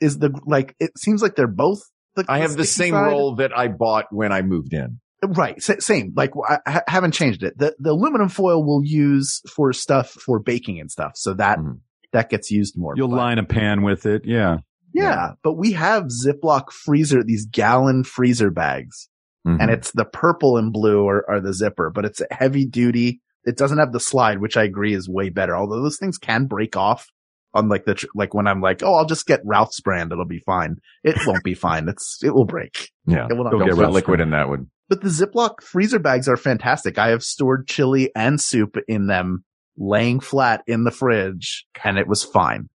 is 0.01 0.19
the, 0.19 0.39
like, 0.47 0.75
it 0.81 0.91
seems 0.99 1.23
like 1.23 1.35
they're 1.35 1.47
both 1.47 1.81
the, 2.15 2.25
I 2.29 2.39
have 2.41 2.57
the 2.57 2.65
same 2.65 2.93
side. 2.95 3.07
roll 3.07 3.37
that 3.37 3.57
I 3.57 3.69
bought 3.69 4.07
when 4.11 4.33
I 4.33 4.43
moved 4.43 4.73
in. 4.75 5.01
Right. 5.27 5.61
Same. 5.62 6.12
Like 6.16 6.31
I 6.49 6.83
haven't 6.89 7.12
changed 7.12 7.43
it. 7.43 7.59
The, 7.59 7.75
the 7.79 7.91
aluminum 7.91 8.29
foil 8.29 8.64
we'll 8.64 8.85
use 8.85 9.43
for 9.55 9.73
stuff 9.73 10.11
for 10.11 10.39
baking 10.39 10.81
and 10.81 10.91
stuff. 10.91 11.12
So 11.16 11.35
that, 11.35 11.59
Mhm. 11.59 11.81
that 12.12 12.31
gets 12.31 12.51
used 12.51 12.79
more. 12.79 12.95
You'll 12.97 13.09
But- 13.09 13.16
line 13.16 13.39
a 13.39 13.45
pan 13.45 13.83
with 13.83 14.07
it. 14.07 14.23
Yeah. 14.25 14.59
Yeah. 14.95 15.33
But 15.43 15.55
we 15.55 15.73
have 15.73 16.05
Ziploc 16.05 16.71
freezer, 16.73 17.23
these 17.23 17.47
gallon 17.47 18.03
freezer 18.05 18.51
bags 18.51 19.09
Mhm. 19.47 19.59
and 19.61 19.71
it's 19.71 19.93
the 19.93 20.05
purple 20.07 20.57
and 20.57 20.73
blue 20.73 21.07
are, 21.07 21.25
are 21.31 21.41
the 21.41 21.53
zipper, 21.55 21.91
but 21.95 22.05
it's 22.05 22.21
a 22.21 22.27
heavy 22.35 22.64
duty. 22.66 23.21
It 23.45 23.57
doesn't 23.57 23.79
have 23.79 23.93
the 23.93 24.01
slide, 24.01 24.41
which 24.41 24.57
I 24.57 24.64
agree 24.64 24.95
is 24.95 25.09
way 25.09 25.29
better. 25.31 25.55
Although 25.57 25.83
those 25.83 25.97
things 25.99 26.18
can 26.18 26.47
break 26.47 26.77
off 26.77 27.07
on 27.55 27.68
like 27.68 27.85
the, 27.85 27.95
tr- 27.95 28.07
like 28.14 28.33
when 28.35 28.47
I'm 28.47 28.61
like, 28.61 28.83
Oh, 28.83 28.95
I'll 28.95 29.07
just 29.07 29.27
get 29.27 29.41
Ralph's 29.45 29.81
brand. 29.81 30.12
It'll 30.12 30.25
be 30.27 30.41
fine. 30.41 30.77
It 31.05 31.16
won't 31.27 31.43
be 31.45 31.55
fine. 31.55 31.89
It's, 31.89 32.18
it 32.25 32.35
will 32.35 32.45
break. 32.47 32.91
yeah. 33.07 33.27
It 33.31 33.35
will 33.37 33.45
not 33.45 33.51
Don't 33.51 33.61
Don't 33.61 33.68
get 33.68 33.77
put 33.77 33.81
Ralph's 33.83 33.95
liquid 33.95 34.18
brand. 34.18 34.23
in 34.29 34.31
that 34.39 34.49
one. 34.49 34.71
But 34.91 35.01
the 35.01 35.09
Ziploc 35.09 35.62
freezer 35.62 35.99
bags 36.01 36.28
are 36.28 36.36
fantastic. 36.36 36.99
I 36.99 37.09
have 37.11 37.22
stored 37.22 37.66
chili 37.68 38.11
and 38.14 38.38
soup 38.41 38.76
in 38.88 39.07
them 39.07 39.45
laying 39.78 40.20
flat 40.20 40.62
in 40.66 40.84
the 40.84 40.91
fridge 40.91 41.64
and 41.82 41.97
it 41.97 42.07
was 42.09 42.22
fine. 42.24 42.68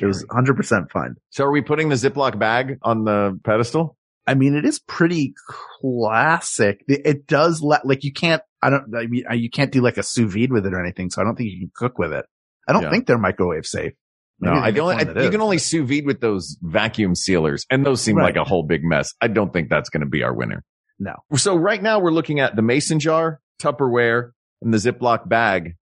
It 0.00 0.06
was 0.06 0.24
100% 0.24 0.90
fine. 0.90 1.14
So 1.30 1.44
are 1.44 1.50
we 1.50 1.62
putting 1.62 1.88
the 1.90 1.94
Ziploc 1.96 2.38
bag 2.38 2.78
on 2.82 3.04
the 3.04 3.38
pedestal? 3.44 3.96
I 4.26 4.34
mean, 4.34 4.54
it 4.54 4.64
is 4.64 4.78
pretty 4.78 5.34
classic. 5.46 6.84
It, 6.88 7.02
it 7.04 7.26
does 7.26 7.60
let, 7.62 7.86
like 7.86 8.04
you 8.04 8.12
can't, 8.12 8.42
I 8.62 8.70
don't, 8.70 8.84
I 8.96 9.06
mean, 9.06 9.24
you 9.32 9.50
can't 9.50 9.72
do 9.72 9.80
like 9.80 9.96
a 9.98 10.02
sous 10.02 10.32
vide 10.32 10.52
with 10.52 10.66
it 10.66 10.72
or 10.74 10.80
anything. 10.82 11.10
So 11.10 11.20
I 11.20 11.24
don't 11.24 11.34
think 11.36 11.50
you 11.50 11.58
can 11.60 11.70
cook 11.74 11.98
with 11.98 12.12
it. 12.12 12.24
I 12.68 12.72
don't 12.72 12.82
Yeah. 12.84 12.90
think 12.90 13.06
they're 13.06 13.18
microwave 13.18 13.66
safe. 13.66 13.92
No, 14.38 14.52
I 14.52 14.70
there's 14.70 14.74
can 14.74 14.80
only, 14.82 14.94
one 14.96 15.06
that 15.06 15.16
I, 15.18 15.20
you 15.20 15.26
is, 15.26 15.30
can 15.32 15.40
only 15.42 15.58
sous 15.58 15.86
vide 15.88 16.06
with 16.06 16.20
those 16.20 16.56
vacuum 16.62 17.14
sealers 17.14 17.66
and 17.70 17.84
those 17.84 18.00
seem 18.00 18.16
Right. 18.16 18.24
like 18.34 18.36
a 18.36 18.44
whole 18.44 18.62
big 18.62 18.82
mess. 18.84 19.12
I 19.20 19.28
don't 19.28 19.52
think 19.52 19.68
that's 19.68 19.90
going 19.90 20.02
to 20.02 20.08
be 20.08 20.22
our 20.22 20.34
winner. 20.34 20.62
No. 21.00 21.16
So 21.34 21.56
right 21.56 21.82
now 21.82 21.98
we're 21.98 22.12
looking 22.12 22.38
at 22.38 22.54
the 22.54 22.62
mason 22.62 23.00
jar, 23.00 23.40
Tupperware, 23.60 24.32
and 24.62 24.72
the 24.72 24.78
Ziploc 24.78 25.28
bag. 25.28 25.76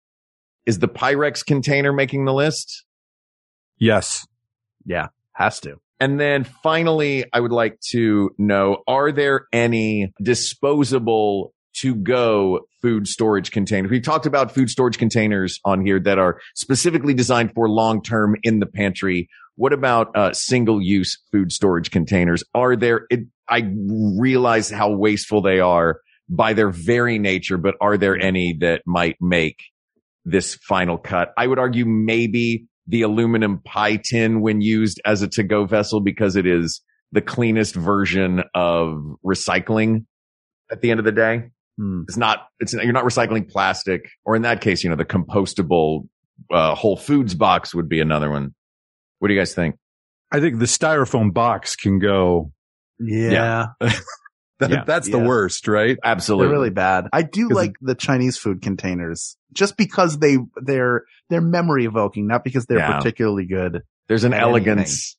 Is 0.68 0.80
the 0.80 0.88
Pyrex 0.88 1.46
container 1.46 1.92
making 1.92 2.26
the 2.26 2.34
list? 2.34 2.86
Yes. 3.80 4.28
Yeah, 4.86 5.08
has 5.34 5.60
to. 5.62 5.78
And 6.00 6.20
then 6.20 6.44
finally, 6.44 7.26
I 7.34 7.40
would 7.40 7.52
like 7.52 7.80
to 7.90 8.30
know, 8.38 8.84
are 8.88 9.12
there 9.12 9.48
any 9.52 10.14
disposable 10.22 11.54
to 11.78 11.96
go 11.96 12.68
food 12.82 13.08
storage 13.08 13.50
containers? 13.50 13.90
We've 13.90 14.04
talked 14.04 14.28
about 14.28 14.54
food 14.54 14.70
storage 14.70 15.00
containers 15.00 15.60
on 15.66 15.84
here 15.84 16.00
that 16.02 16.20
are 16.20 16.40
specifically 16.54 17.16
designed 17.16 17.54
for 17.56 17.68
long 17.68 18.04
term 18.04 18.36
in 18.44 18.60
the 18.60 18.68
pantry. 18.68 19.30
What 19.58 19.74
about 19.74 20.16
uh, 20.16 20.34
single 20.34 20.82
use 20.82 21.18
food 21.32 21.52
storage 21.52 21.90
containers? 21.90 22.44
Are 22.54 22.76
there, 22.76 23.08
it, 23.10 23.22
I 23.50 23.70
realize 24.18 24.70
how 24.70 24.96
wasteful 24.96 25.42
they 25.42 25.60
are 25.60 26.00
by 26.30 26.54
their 26.54 26.70
very 26.70 27.18
nature, 27.18 27.58
but 27.58 27.74
are 27.82 27.98
there 27.98 28.16
any 28.16 28.56
that 28.60 28.84
might 28.86 29.16
make 29.20 29.58
this 30.26 30.56
final 30.56 31.00
cut? 31.00 31.34
I 31.38 31.48
would 31.48 31.58
argue 31.58 31.86
maybe 31.86 32.68
the 32.86 33.02
aluminum 33.02 33.60
pie 33.66 33.98
tin 33.98 34.42
when 34.42 34.62
used 34.62 35.02
as 35.06 35.24
a 35.24 35.28
to-go 35.28 35.66
vessel 35.66 36.02
because 36.02 36.36
it 36.36 36.46
is 36.46 36.82
the 37.12 37.22
cleanest 37.22 37.74
version 37.74 38.44
of 38.54 39.02
recycling 39.26 40.06
at 40.72 40.82
the 40.82 40.92
end 40.92 41.00
of 41.00 41.06
the 41.06 41.12
day. 41.12 41.50
Hmm. 41.80 42.04
It's 42.08 42.18
not, 42.18 42.48
it's, 42.60 42.74
you're 42.74 42.94
not 42.94 43.06
recycling 43.06 43.50
plastic 43.50 44.08
or 44.24 44.36
in 44.36 44.44
that 44.44 44.62
case, 44.62 44.84
you 44.84 44.90
know, 44.92 44.96
the 44.96 45.06
compostable, 45.06 46.08
uh, 46.52 46.76
Whole 46.76 46.96
Foods 46.98 47.34
box 47.34 47.74
would 47.74 47.90
be 47.90 48.00
another 48.00 48.30
one. 48.30 48.54
What 49.20 49.28
do 49.30 49.34
you 49.34 49.40
guys 49.40 49.54
think? 49.54 49.76
I 50.32 50.40
think 50.40 50.60
the 50.60 50.66
styrofoam 50.66 51.34
box 51.34 51.76
can 51.76 52.00
go. 52.00 52.52
Yeah. 53.00 53.68
That, 54.60 54.72
Yeah. 54.72 54.84
That's 54.88 55.08
the 55.08 55.20
Yeah. 55.20 55.28
worst, 55.28 55.68
right? 55.68 56.00
Absolutely. 56.04 56.48
They're 56.48 56.52
really 56.58 56.70
bad. 56.72 57.10
I 57.14 57.22
do 57.22 57.48
like 57.50 57.74
the 57.80 57.94
Chinese 57.94 58.40
food 58.40 58.64
containers 58.64 59.38
just 59.54 59.78
because 59.78 60.18
they, 60.18 60.38
they're, 60.60 61.04
they're 61.30 61.42
memory 61.42 61.86
evoking, 61.86 62.26
not 62.26 62.44
because 62.44 62.66
they're 62.66 62.80
Yeah. 62.80 62.98
particularly 62.98 63.46
good. 63.46 63.84
There's 64.08 64.24
an 64.24 64.34
at 64.34 64.42
elegance. 64.42 65.16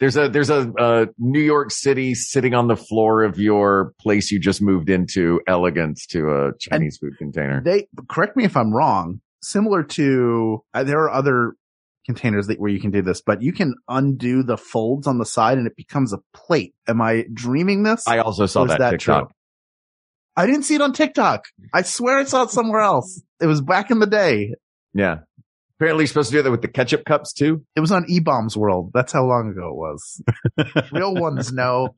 There's 0.00 0.16
a, 0.16 0.28
there's 0.28 0.50
a, 0.50 0.72
uh, 0.80 1.06
New 1.16 1.38
York 1.38 1.70
City 1.70 2.16
sitting 2.16 2.54
on 2.54 2.66
the 2.66 2.74
floor 2.76 3.22
of 3.22 3.38
your 3.38 3.92
place 4.00 4.32
you 4.32 4.40
just 4.40 4.60
moved 4.60 4.90
into 4.90 5.40
elegance 5.46 6.04
to 6.08 6.28
a 6.28 6.50
Chinese 6.58 6.98
food 6.98 7.16
container. 7.18 7.62
They, 7.62 7.86
correct 8.08 8.36
me 8.36 8.42
if 8.42 8.56
I'm 8.56 8.72
wrong, 8.74 9.20
similar 9.42 9.84
to, 9.84 10.64
uh, 10.74 10.82
there 10.82 10.98
are 11.04 11.10
other 11.12 11.54
containers 12.06 12.46
that 12.46 12.58
where 12.58 12.70
you 12.70 12.80
can 12.80 12.90
do 12.90 13.02
this, 13.02 13.20
but 13.20 13.42
you 13.42 13.52
can 13.52 13.74
undo 13.88 14.42
the 14.42 14.56
folds 14.56 15.06
on 15.06 15.18
the 15.18 15.26
side 15.26 15.58
and 15.58 15.66
it 15.66 15.76
becomes 15.76 16.12
a 16.12 16.18
plate. 16.32 16.74
Am 16.88 17.02
I 17.02 17.24
dreaming 17.32 17.82
this? 17.82 18.06
I 18.06 18.18
also 18.18 18.46
saw 18.46 18.64
that, 18.64 18.78
that 18.78 18.90
TikTok. 18.92 19.28
true? 19.28 19.34
I 20.36 20.46
didn't 20.46 20.62
see 20.62 20.74
it 20.74 20.80
on 20.80 20.92
TikTok. 20.92 21.46
I 21.74 21.82
swear 21.82 22.18
I 22.18 22.24
saw 22.24 22.44
it 22.44 22.50
somewhere 22.50 22.80
else. 22.80 23.22
It 23.40 23.46
was 23.46 23.60
back 23.60 23.90
in 23.90 23.98
the 23.98 24.06
day. 24.06 24.54
Yeah. 24.94 25.18
Apparently 25.78 26.02
you're 26.02 26.08
supposed 26.08 26.30
to 26.30 26.36
do 26.36 26.42
that 26.42 26.50
with 26.50 26.62
the 26.62 26.68
ketchup 26.68 27.04
cups 27.04 27.32
too. 27.32 27.64
It 27.74 27.80
was 27.80 27.92
on 27.92 28.04
eBaum's 28.06 28.56
World. 28.56 28.90
That's 28.94 29.12
how 29.12 29.24
long 29.26 29.50
ago 29.50 29.68
it 29.68 29.76
was. 29.76 30.22
Real 30.92 31.14
ones 31.14 31.52
know. 31.52 31.96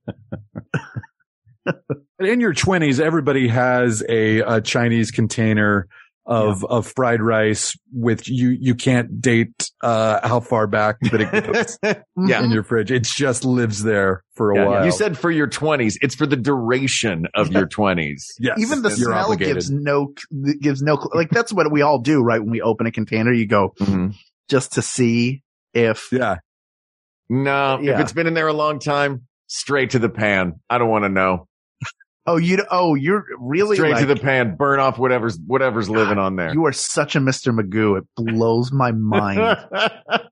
In 2.19 2.41
your 2.41 2.55
twenties, 2.55 2.99
everybody 2.99 3.47
has 3.47 4.03
a, 4.09 4.41
a 4.41 4.61
Chinese 4.61 5.11
container 5.13 5.87
of, 6.29 6.63
of 6.67 6.87
fried 6.87 7.23
rice 7.23 7.75
with 7.93 8.29
you, 8.29 8.51
you 8.51 8.75
can't 8.75 9.21
date, 9.21 9.71
uh, 9.83 10.21
how 10.29 10.41
far 10.41 10.67
back 10.67 10.99
that 11.01 11.21
it 11.23 11.31
goes 11.53 11.79
yeah. 12.29 12.45
in 12.45 12.51
your 12.51 12.63
fridge. 12.63 12.91
It 12.93 13.03
just 13.05 13.45
lives 13.45 13.83
there 13.83 14.23
for 14.35 14.53
a 14.53 14.57
Yeah. 14.57 14.67
while. 14.67 14.85
You 14.85 14.93
said 14.93 15.17
for 15.17 15.31
your 15.31 15.47
twenties. 15.47 15.99
It's 16.03 16.15
for 16.15 16.27
the 16.27 16.37
duration 16.37 17.27
of 17.35 17.51
your 17.51 17.67
twenties. 17.79 18.31
yes, 18.39 18.59
Even 18.61 18.83
the 18.83 18.91
you're 18.91 19.13
smell 19.13 19.25
obligated. 19.25 19.55
gives 19.57 19.71
no, 19.71 20.13
gives 20.61 20.83
no, 20.83 20.95
like 21.15 21.31
that's 21.31 21.53
what 21.53 21.73
we 21.73 21.81
all 21.83 21.99
do, 21.99 22.21
right? 22.23 22.41
When 22.41 22.51
we 22.51 22.61
open 22.61 22.87
a 22.87 22.93
container, 22.93 23.33
you 23.33 23.47
go 23.47 23.73
Mm-hmm. 23.81 24.09
just 24.51 24.75
to 24.75 24.83
see 24.83 25.43
if, 25.73 26.09
Yeah. 26.13 26.37
No, 27.31 27.79
if 27.83 27.99
it's 28.01 28.13
been 28.13 28.27
in 28.27 28.35
there 28.35 28.49
a 28.49 28.53
long 28.53 28.79
time, 28.79 29.23
straight 29.47 29.91
to 29.91 29.99
the 29.99 30.09
pan. 30.11 30.61
I 30.69 30.77
don't 30.79 30.89
want 30.91 31.05
to 31.05 31.09
know. 31.09 31.48
Oh, 32.29 32.37
you, 32.37 32.65
oh, 32.71 32.95
you're 32.95 33.25
really 33.39 33.77
straight 33.77 33.93
like, 33.93 34.01
to 34.01 34.15
the 34.15 34.21
pan. 34.21 34.57
Burn 34.57 34.81
off 34.81 34.99
whatever's 34.99 35.39
whatever's 35.39 35.89
living 35.89 36.19
on 36.19 36.37
there. 36.37 36.53
you 36.53 36.65
are 36.67 36.73
such 36.73 37.17
a 37.17 37.21
Mr. 37.21 37.59
Magoo. 37.59 37.99
It 37.99 38.05
blows 38.17 38.73
my 38.73 38.93
mind 38.93 39.39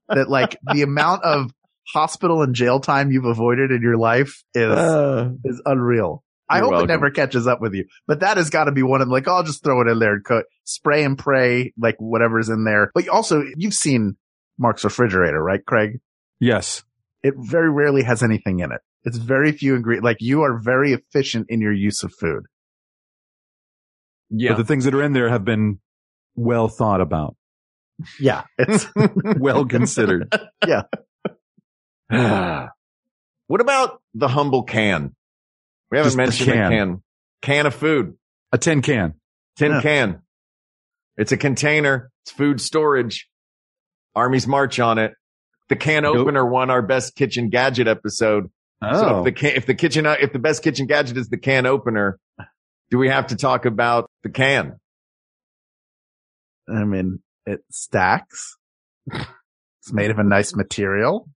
that 0.08 0.28
like 0.28 0.58
the 0.72 0.82
amount 0.82 1.24
of 1.24 1.50
hospital 1.92 2.42
and 2.42 2.54
jail 2.54 2.80
time 2.80 3.10
you've 3.10 3.24
avoided 3.24 3.70
in 3.70 3.82
your 3.82 3.96
life 3.96 4.42
is, 4.54 4.70
Uh, 4.70 5.30
is 5.44 5.62
unreal. 5.64 6.22
I 6.48 6.60
hope 6.60 6.70
welcome. 6.70 6.88
it 6.88 6.92
never 6.92 7.10
catches 7.10 7.46
up 7.48 7.60
with 7.60 7.74
you, 7.74 7.86
but 8.06 8.20
that 8.20 8.36
has 8.36 8.50
got 8.50 8.64
to 8.64 8.72
be 8.72 8.82
one 8.84 9.00
of 9.00 9.08
them. 9.08 9.12
Like, 9.12 9.26
oh, 9.26 9.32
I'll 9.32 9.42
just 9.42 9.64
throw 9.64 9.80
it 9.80 9.88
in 9.88 9.98
there 9.98 10.14
and 10.14 10.24
cook, 10.24 10.46
spray 10.62 11.02
and 11.02 11.18
pray, 11.18 11.72
like 11.76 11.96
whatever's 11.98 12.48
in 12.48 12.62
there. 12.64 12.92
But 12.94 13.08
also, 13.08 13.42
you've 13.56 13.74
seen 13.74 14.16
Mark's 14.58 14.84
refrigerator, 14.84 15.42
right, 15.42 15.64
Craig? 15.64 15.98
Yes. 16.38 16.84
It 17.24 17.34
very 17.36 17.68
rarely 17.70 18.04
has 18.04 18.22
anything 18.22 18.60
in 18.60 18.70
it. 18.70 18.80
It's 19.06 19.16
very 19.16 19.52
few 19.52 19.74
ingredients. 19.76 20.04
Like 20.04 20.18
you 20.20 20.42
are 20.42 20.58
very 20.62 20.92
efficient 20.92 21.46
in 21.48 21.60
your 21.62 21.72
use 21.72 22.02
of 22.02 22.12
food. 22.20 22.42
yeah. 24.28 24.50
But 24.50 24.58
the 24.58 24.64
things 24.64 24.84
that 24.84 24.94
are 24.94 25.02
in 25.02 25.12
there 25.14 25.28
have 25.30 25.44
been 25.44 25.78
well 26.34 26.68
thought 26.68 27.00
about, 27.00 27.36
Yeah. 28.20 28.42
It's, 28.58 28.86
well 29.38 29.64
considered. 29.64 30.30
Yeah. 30.66 30.82
what 33.46 33.60
about 33.60 34.00
the 34.14 34.28
humble 34.28 34.62
can? 34.64 35.14
We 35.90 35.98
haven't 35.98 36.08
Just 36.08 36.16
mentioned 36.16 36.48
the 36.50 36.54
can. 36.54 36.70
can. 36.70 37.02
Can 37.42 37.66
of 37.66 37.74
food. 37.74 38.14
A 38.52 38.58
tin 38.58 38.82
can. 38.82 39.14
Tin 39.56 39.72
Yeah. 39.72 39.80
can. 39.82 40.22
It's 41.16 41.32
a 41.32 41.36
container. 41.36 42.10
It's 42.24 42.32
food 42.32 42.60
storage. 42.60 43.28
Armies 44.14 44.46
march 44.46 44.80
on 44.80 44.98
it. 44.98 45.12
The 45.68 45.76
can 45.76 46.04
opener 46.04 46.44
won 46.44 46.70
our 46.70 46.82
best 46.82 47.14
kitchen 47.16 47.48
gadget 47.50 47.86
episode. 47.88 48.50
So 48.82 48.88
Oh. 48.90 49.18
if 49.20 49.24
the 49.24 49.32
can, 49.32 49.56
if 49.56 49.66
the 49.66 49.74
kitchen, 49.74 50.06
if 50.06 50.32
the 50.32 50.38
best 50.38 50.62
kitchen 50.62 50.86
gadget 50.86 51.16
is 51.16 51.28
the 51.28 51.38
can 51.38 51.64
opener, 51.66 52.18
do 52.90 52.98
we 52.98 53.08
have 53.08 53.28
to 53.28 53.36
talk 53.36 53.64
about 53.64 54.10
the 54.22 54.28
can? 54.28 54.78
I 56.68 56.84
mean, 56.84 57.20
it 57.46 57.60
stacks. 57.70 58.56
It's 59.12 59.92
made 59.92 60.10
of 60.10 60.18
a 60.18 60.24
nice 60.24 60.54
material. 60.54 61.28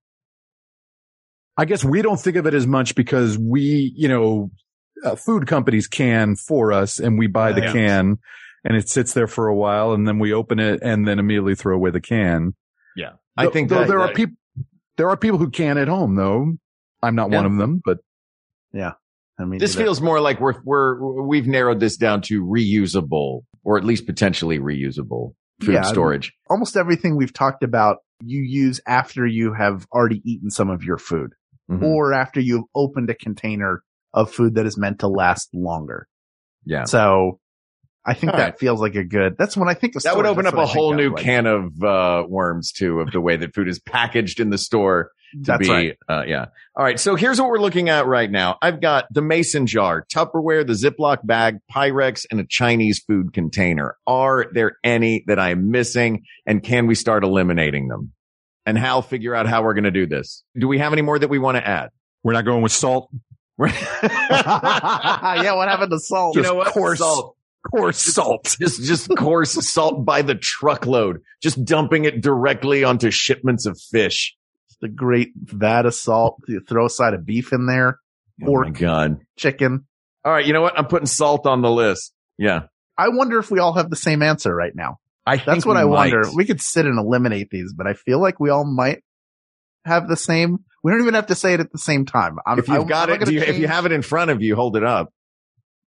I 1.57 1.64
guess 1.64 1.84
we 1.84 2.03
don't 2.03 2.18
think 2.20 2.36
of 2.36 2.47
it 2.47 2.55
as 2.55 2.66
much 2.66 2.95
because 2.95 3.38
we, 3.38 3.93
you 3.97 4.09
know, 4.09 4.51
uh, 5.05 5.14
food 5.14 5.47
companies 5.47 5.86
can 5.86 6.36
for 6.36 6.72
us 6.72 6.99
and 6.99 7.18
we 7.18 7.26
buy 7.26 7.53
the 7.53 7.62
Yeah. 7.62 7.72
can 7.72 8.18
and 8.64 8.76
it 8.76 8.88
sits 8.88 9.14
there 9.14 9.26
for 9.26 9.47
a 9.47 9.55
while 9.55 9.93
and 9.93 10.07
then 10.07 10.18
we 10.18 10.32
open 10.32 10.59
it 10.59 10.80
and 10.82 11.07
then 11.07 11.18
immediately 11.18 11.55
throw 11.55 11.74
away 11.76 11.91
the 11.91 12.01
can. 12.01 12.55
Yeah. 12.97 13.12
I 13.36 13.47
think 13.47 13.68
though 13.70 13.80
that- 13.80 13.88
there 13.88 14.01
are 14.01 14.12
people, 14.12 14.36
there 14.97 15.09
are 15.09 15.16
people 15.16 15.38
who 15.38 15.49
can 15.51 15.78
at 15.78 15.88
home 15.88 16.16
though. 16.16 16.57
I'm 17.03 17.15
not 17.15 17.31
one 17.31 17.47
of 17.47 17.57
them, 17.57 17.81
but 17.85 17.99
yeah. 18.73 18.93
I 19.39 19.45
mean, 19.47 19.59
This 19.59 19.75
you 19.75 19.83
feels 19.83 20.01
more 20.03 20.21
like 20.21 20.39
we're, 20.41 20.61
we're, 20.65 21.23
we've 21.23 21.47
narrowed 21.47 21.81
this 21.81 21.97
down 21.97 22.21
to 22.23 22.45
reusable 22.45 23.43
or 23.65 23.79
at 23.79 23.85
least 23.85 24.05
potentially 24.07 24.59
reusable 24.59 25.33
food 25.63 25.73
Yeah, 25.73 25.81
I 25.81 25.83
mean, 25.85 25.93
storage. 25.93 26.33
almost 26.51 26.77
everything 26.77 27.17
we've 27.17 27.33
talked 27.33 27.63
about, 27.65 27.99
you 28.23 28.43
use 28.43 28.81
after 28.87 29.27
you 29.27 29.55
have 29.55 29.87
already 29.93 30.21
eaten 30.31 30.51
some 30.51 30.69
of 30.69 30.83
your 30.85 30.99
food 30.99 31.33
Mhm. 31.71 31.83
or 31.83 32.13
after 32.13 32.39
you've 32.41 32.65
opened 32.75 33.09
a 33.09 33.15
container 33.15 33.83
of 34.13 34.31
food 34.31 34.57
that 34.57 34.67
is 34.67 34.77
meant 34.77 34.99
to 35.01 35.09
last 35.09 35.49
longer. 35.55 36.07
Yeah. 36.67 36.85
So 36.85 37.39
I 38.05 38.15
think 38.15 38.33
All 38.33 38.39
that 38.39 38.45
right. 38.45 38.59
feels 38.59 38.81
like 38.81 38.95
a 38.95 39.05
good, 39.05 39.37
that's 39.39 39.57
when 39.57 39.69
I 39.69 39.75
think 39.75 39.95
of 39.97 40.03
That 40.05 40.17
would 40.17 40.25
open 40.27 40.47
up 40.47 40.55
what 40.55 40.67
a 40.67 40.71
I 40.71 40.73
whole 40.73 40.93
of, 40.93 40.97
new 40.97 41.11
like- 41.15 41.23
can 41.23 41.47
of 41.47 41.83
uh, 41.83 42.25
worms 42.29 42.73
too, 42.73 43.01
of 43.01 43.11
the 43.13 43.21
way 43.21 43.37
that 43.37 43.55
food 43.55 43.69
is 43.69 43.79
packaged 43.79 44.41
in 44.41 44.49
the 44.51 44.57
store 44.59 45.11
to 45.33 45.39
That's 45.43 45.69
be. 45.69 45.71
right. 45.73 45.97
Uh, 46.09 46.25
yeah. 46.27 46.47
All 46.75 46.83
right. 46.83 46.99
So 46.99 47.15
here's 47.15 47.39
what 47.41 47.51
we're 47.51 47.61
looking 47.61 47.89
at 47.91 48.07
right 48.07 48.29
now. 48.31 48.57
I've 48.63 48.81
got 48.81 49.05
the 49.13 49.21
mason 49.23 49.67
jar, 49.67 50.05
Tupperware, 50.13 50.67
the 50.67 50.73
Ziploc 50.73 51.19
bag, 51.25 51.59
Pyrex, 51.71 52.25
and 52.31 52.41
a 52.41 52.45
Chinese 52.49 53.01
food 53.07 53.33
container. 53.35 53.97
Are 54.07 54.47
there 54.53 54.79
any 54.83 55.23
that 55.27 55.39
I'm 55.39 55.71
missing? 55.71 56.25
And 56.47 56.63
can 56.63 56.87
we 56.87 56.95
start 56.95 57.23
eliminating 57.23 57.89
them? 57.89 58.13
And 58.67 58.77
Hal, 58.79 59.03
figure 59.03 59.35
out 59.35 59.47
how 59.47 59.63
we're 59.63 59.75
going 59.75 59.85
to 59.85 59.91
do 59.91 60.07
this. 60.07 60.43
Do 60.59 60.67
we 60.69 60.79
have 60.79 60.93
any 60.93 61.03
more 61.03 61.19
that 61.19 61.29
we 61.31 61.39
want 61.39 61.57
to 61.59 61.67
add? 61.69 61.91
we're 62.23 62.33
not 62.35 62.45
going 62.45 62.63
with 62.63 62.73
salt. 62.73 63.09
yeah, 63.63 65.53
what 65.55 65.69
happened 65.69 65.91
to 65.91 65.99
salt? 65.99 66.37
you 66.37 66.43
know 66.43 66.55
what? 66.55 66.69
coarse- 66.73 66.99
Salt. 66.99 67.37
Coarse 67.69 67.99
salt. 67.99 68.57
Just, 68.61 68.83
just 68.83 69.09
coarse 69.19 69.53
salt 69.53 70.05
by 70.07 70.23
the 70.23 70.35
truckload, 70.35 71.21
just 71.43 71.63
dumping 71.65 72.05
it 72.07 72.23
directly 72.23 72.85
onto 72.85 73.11
shipments 73.11 73.67
of 73.67 73.79
fish. 73.91 74.35
the 74.81 74.89
great 74.89 75.33
vat 75.37 75.85
of 75.85 75.95
salt. 75.95 76.37
You 76.49 76.61
throw 76.67 76.87
a 76.87 76.91
side 76.91 77.13
of 77.13 77.27
beef 77.27 77.53
in 77.53 77.67
there, 77.67 77.99
Oh 78.43 78.45
my 78.45 78.47
pork, 78.47 78.79
God. 78.79 79.19
chicken. 79.37 79.87
All 80.25 80.33
right. 80.33 80.47
You 80.47 80.55
know 80.55 80.63
what? 80.63 80.79
I'm 80.79 80.87
putting 80.87 81.07
salt 81.07 81.47
on 81.47 81.61
the 81.61 81.71
list. 81.71 82.15
Yeah. 82.39 82.63
I 82.97 83.09
wonder 83.11 83.39
if 83.39 83.51
we 83.51 83.59
all 83.59 83.75
have 83.75 83.91
the 83.91 83.97
same 83.97 84.23
answer 84.23 84.55
right 84.55 84.75
now. 84.75 84.97
I 85.27 85.37
That's 85.37 85.67
what 85.67 85.75
we 85.75 85.81
I 85.83 85.85
wonder. 85.85 86.23
We 86.35 86.47
could 86.47 86.63
sit 86.63 86.87
and 86.87 86.99
eliminate 86.99 87.51
these, 87.51 87.75
but 87.75 87.87
I 87.87 87.93
feel 87.93 88.21
like 88.23 88.41
we 88.41 88.49
all 88.49 88.65
might 88.65 89.03
have 89.85 90.09
the 90.09 90.17
same. 90.17 90.61
We 90.83 90.93
don't 90.93 91.03
even 91.03 91.13
have 91.15 91.27
to 91.27 91.35
say 91.35 91.53
it 91.53 91.61
at 91.61 91.71
the 91.73 91.79
same 91.79 92.07
time. 92.07 92.39
I'm, 92.47 92.59
If 92.59 92.69
you've 92.69 92.85
I- 92.85 92.89
got 92.89 93.11
I'm 93.11 93.21
it, 93.21 93.27
do 93.27 93.35
you, 93.35 93.41
if 93.43 93.59
you 93.59 93.67
have 93.69 93.85
it 93.85 93.93
in 93.93 94.01
front 94.01 94.31
of 94.31 94.41
you, 94.41 94.57
hold 94.57 94.77
it 94.79 94.85
up. 94.85 95.13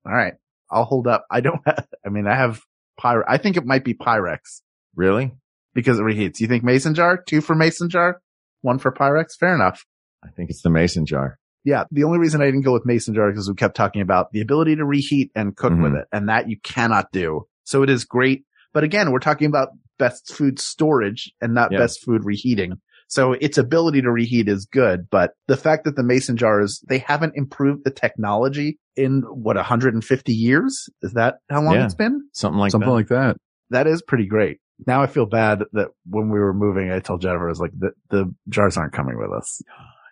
all 0.05 0.11
right, 0.13 0.33
I'll 0.71 0.85
hold 0.85 1.07
up. 1.07 1.25
I 1.31 1.41
don't. 1.41 1.61
Have, 1.65 1.87
I 2.05 2.09
mean, 2.09 2.27
I 2.27 2.35
have 2.35 2.61
Pyrex. 2.99 3.23
I 3.27 3.37
think 3.37 3.57
it 3.57 3.65
might 3.65 3.83
be 3.83 3.93
Pyrex 3.93 4.61
Really? 4.95 5.31
because 5.73 5.99
it 5.99 6.03
reheats. 6.03 6.39
You 6.39 6.47
think 6.47 6.63
Mason 6.63 6.93
jar? 6.95 7.17
Two 7.17 7.41
for 7.41 7.55
Mason 7.55 7.89
jar, 7.89 8.21
one 8.61 8.79
for 8.79 8.91
Pyrex. 8.91 9.37
Fair 9.39 9.55
enough. 9.55 9.85
I 10.23 10.29
think 10.29 10.49
it's 10.49 10.61
the 10.61 10.69
mason 10.69 11.05
jar. 11.05 11.39
Yeah. 11.63 11.85
The 11.91 12.03
only 12.03 12.19
reason 12.19 12.41
I 12.41 12.45
didn't 12.45 12.63
go 12.63 12.73
with 12.73 12.85
mason 12.85 13.13
jar 13.13 13.29
is 13.29 13.35
because 13.35 13.47
we 13.49 13.55
kept 13.55 13.75
talking 13.77 14.01
about 14.01 14.31
the 14.33 14.41
ability 14.41 14.75
to 14.77 14.85
reheat 14.85 15.31
and 15.33 15.55
cook 15.55 15.71
Mhm. 15.71 15.83
with 15.83 15.93
it. 15.95 16.07
And 16.11 16.27
that 16.27 16.49
you 16.49 16.57
cannot 16.61 17.11
do. 17.13 17.47
So 17.63 17.83
it 17.83 17.89
is 17.89 18.03
great. 18.03 18.43
But 18.73 18.83
again, 18.83 19.11
we're 19.11 19.19
talking 19.19 19.47
about 19.47 19.69
best 19.97 20.33
food 20.33 20.59
storage 20.59 21.31
and 21.41 21.53
not 21.53 21.71
Yeah. 21.71 21.77
best 21.79 22.03
food 22.03 22.25
reheating. 22.25 22.81
So 23.09 23.33
its 23.33 23.57
ability 23.57 24.01
to 24.03 24.11
reheat 24.11 24.47
is 24.47 24.65
good, 24.71 25.07
but 25.09 25.31
the 25.47 25.57
fact 25.57 25.83
that 25.85 25.95
the 25.95 26.03
mason 26.03 26.37
jars, 26.37 26.81
they 26.87 26.99
haven't 26.99 27.33
improved 27.35 27.83
the 27.83 27.89
technology 27.91 28.77
in 28.95 29.23
what, 29.27 29.55
150 29.55 30.31
years? 30.33 30.87
Is 31.01 31.13
that 31.13 31.35
how 31.49 31.61
long 31.61 31.73
Yeah. 31.75 31.85
it's 31.85 31.95
been? 31.95 32.21
Something 32.33 32.59
like 32.59 32.71
Something 32.71 32.87
that. 32.89 32.93
like 32.95 33.07
that. 33.07 33.37
That 33.71 33.87
is 33.87 34.01
pretty 34.03 34.27
great. 34.27 34.59
Now 34.87 35.01
I 35.01 35.07
feel 35.07 35.25
bad 35.25 35.63
that 35.73 35.87
when 36.07 36.29
we 36.29 36.39
were 36.39 36.53
moving, 36.53 36.91
I 36.91 36.99
told 36.99 37.21
Jennifer, 37.21 37.47
I 37.47 37.49
was 37.49 37.59
like, 37.59 37.71
the, 37.77 37.91
the 38.11 38.33
jars 38.47 38.77
aren't 38.77 38.93
coming 38.93 39.17
with 39.17 39.31
us. 39.31 39.61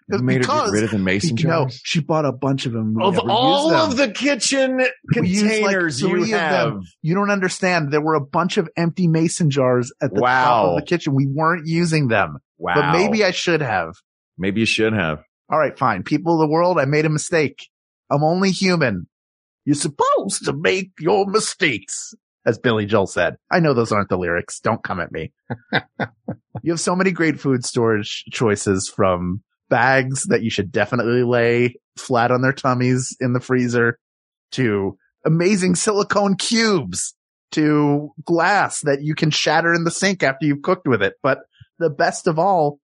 You 0.09 0.19
made 0.19 0.45
her 0.45 0.51
get 0.65 0.71
rid 0.71 0.83
of 0.85 0.91
the 0.91 0.97
mason 0.99 1.35
jars. 1.35 1.49
No, 1.51 1.63
jars? 1.65 1.81
she 1.83 1.99
bought 1.99 2.25
a 2.25 2.31
bunch 2.31 2.65
of 2.65 2.71
them. 2.73 2.93
We 2.95 3.03
Of 3.03 3.19
all 3.27 3.69
them. 3.69 3.91
of 3.91 3.97
the 3.97 4.09
kitchen 4.09 4.77
We 5.15 5.27
used, 5.27 5.43
like, 5.45 5.51
containers 5.61 6.01
you 6.01 6.23
have. 6.33 6.73
them. 6.73 6.81
You 7.01 7.13
don't 7.13 7.29
understand. 7.29 7.91
There 7.91 8.01
were 8.01 8.15
a 8.15 8.21
bunch 8.21 8.57
of 8.57 8.69
empty 8.77 9.07
mason 9.07 9.49
jars 9.49 9.91
at 10.01 10.13
the 10.13 10.21
top 10.21 10.65
of 10.69 10.75
the 10.77 10.81
kitchen. 10.85 11.13
We 11.13 11.27
weren't 11.27 11.67
using 11.67 12.07
them, 12.07 12.37
Wow. 12.57 12.75
but 12.75 12.91
maybe 12.97 13.23
I 13.23 13.31
should 13.31 13.61
have. 13.61 13.95
maybe 14.37 14.61
you 14.61 14.65
should 14.65 14.93
have. 14.93 15.23
All 15.49 15.59
right, 15.59 15.77
fine. 15.77 16.03
People 16.03 16.33
of 16.33 16.39
the 16.39 16.51
world, 16.51 16.77
I 16.79 16.85
made 16.85 17.05
a 17.05 17.09
mistake. 17.09 17.69
I'm 18.09 18.23
only 18.23 18.51
human. 18.51 19.07
You're 19.65 19.75
supposed 19.75 20.45
to 20.45 20.53
make 20.53 20.91
your 20.99 21.25
mistakes, 21.25 22.13
as 22.45 22.57
Billy 22.57 22.85
Joel 22.85 23.07
said. 23.07 23.37
I 23.51 23.59
know 23.59 23.73
those 23.73 23.91
aren't 23.91 24.09
the 24.09 24.17
lyrics. 24.17 24.59
Don't 24.59 24.83
come 24.83 24.99
at 24.99 25.11
me. 25.11 25.31
you 26.61 26.71
have 26.71 26.79
so 26.79 26.95
many 26.95 27.11
great 27.11 27.39
food 27.39 27.65
storage 27.65 28.23
choices 28.31 28.89
from 28.93 29.41
bags 29.69 30.23
that 30.23 30.41
you 30.41 30.49
should 30.49 30.71
definitely 30.71 31.23
lay 31.23 31.75
flat 31.97 32.31
on 32.31 32.41
their 32.41 32.53
tummies 32.53 33.15
in 33.19 33.33
the 33.33 33.39
freezer 33.39 33.99
to 34.51 34.97
amazing 35.25 35.75
silicone 35.75 36.35
cubes 36.35 37.13
to 37.51 38.11
glass 38.23 38.81
that 38.81 39.01
you 39.01 39.15
can 39.15 39.31
shatter 39.31 39.73
in 39.73 39.83
the 39.83 39.91
sink 39.91 40.23
after 40.23 40.45
you've 40.45 40.61
cooked 40.61 40.87
with 40.87 41.01
it. 41.01 41.15
But 41.21 41.39
the 41.79 41.89
best 41.89 42.27
of 42.27 42.39
all 42.39 42.79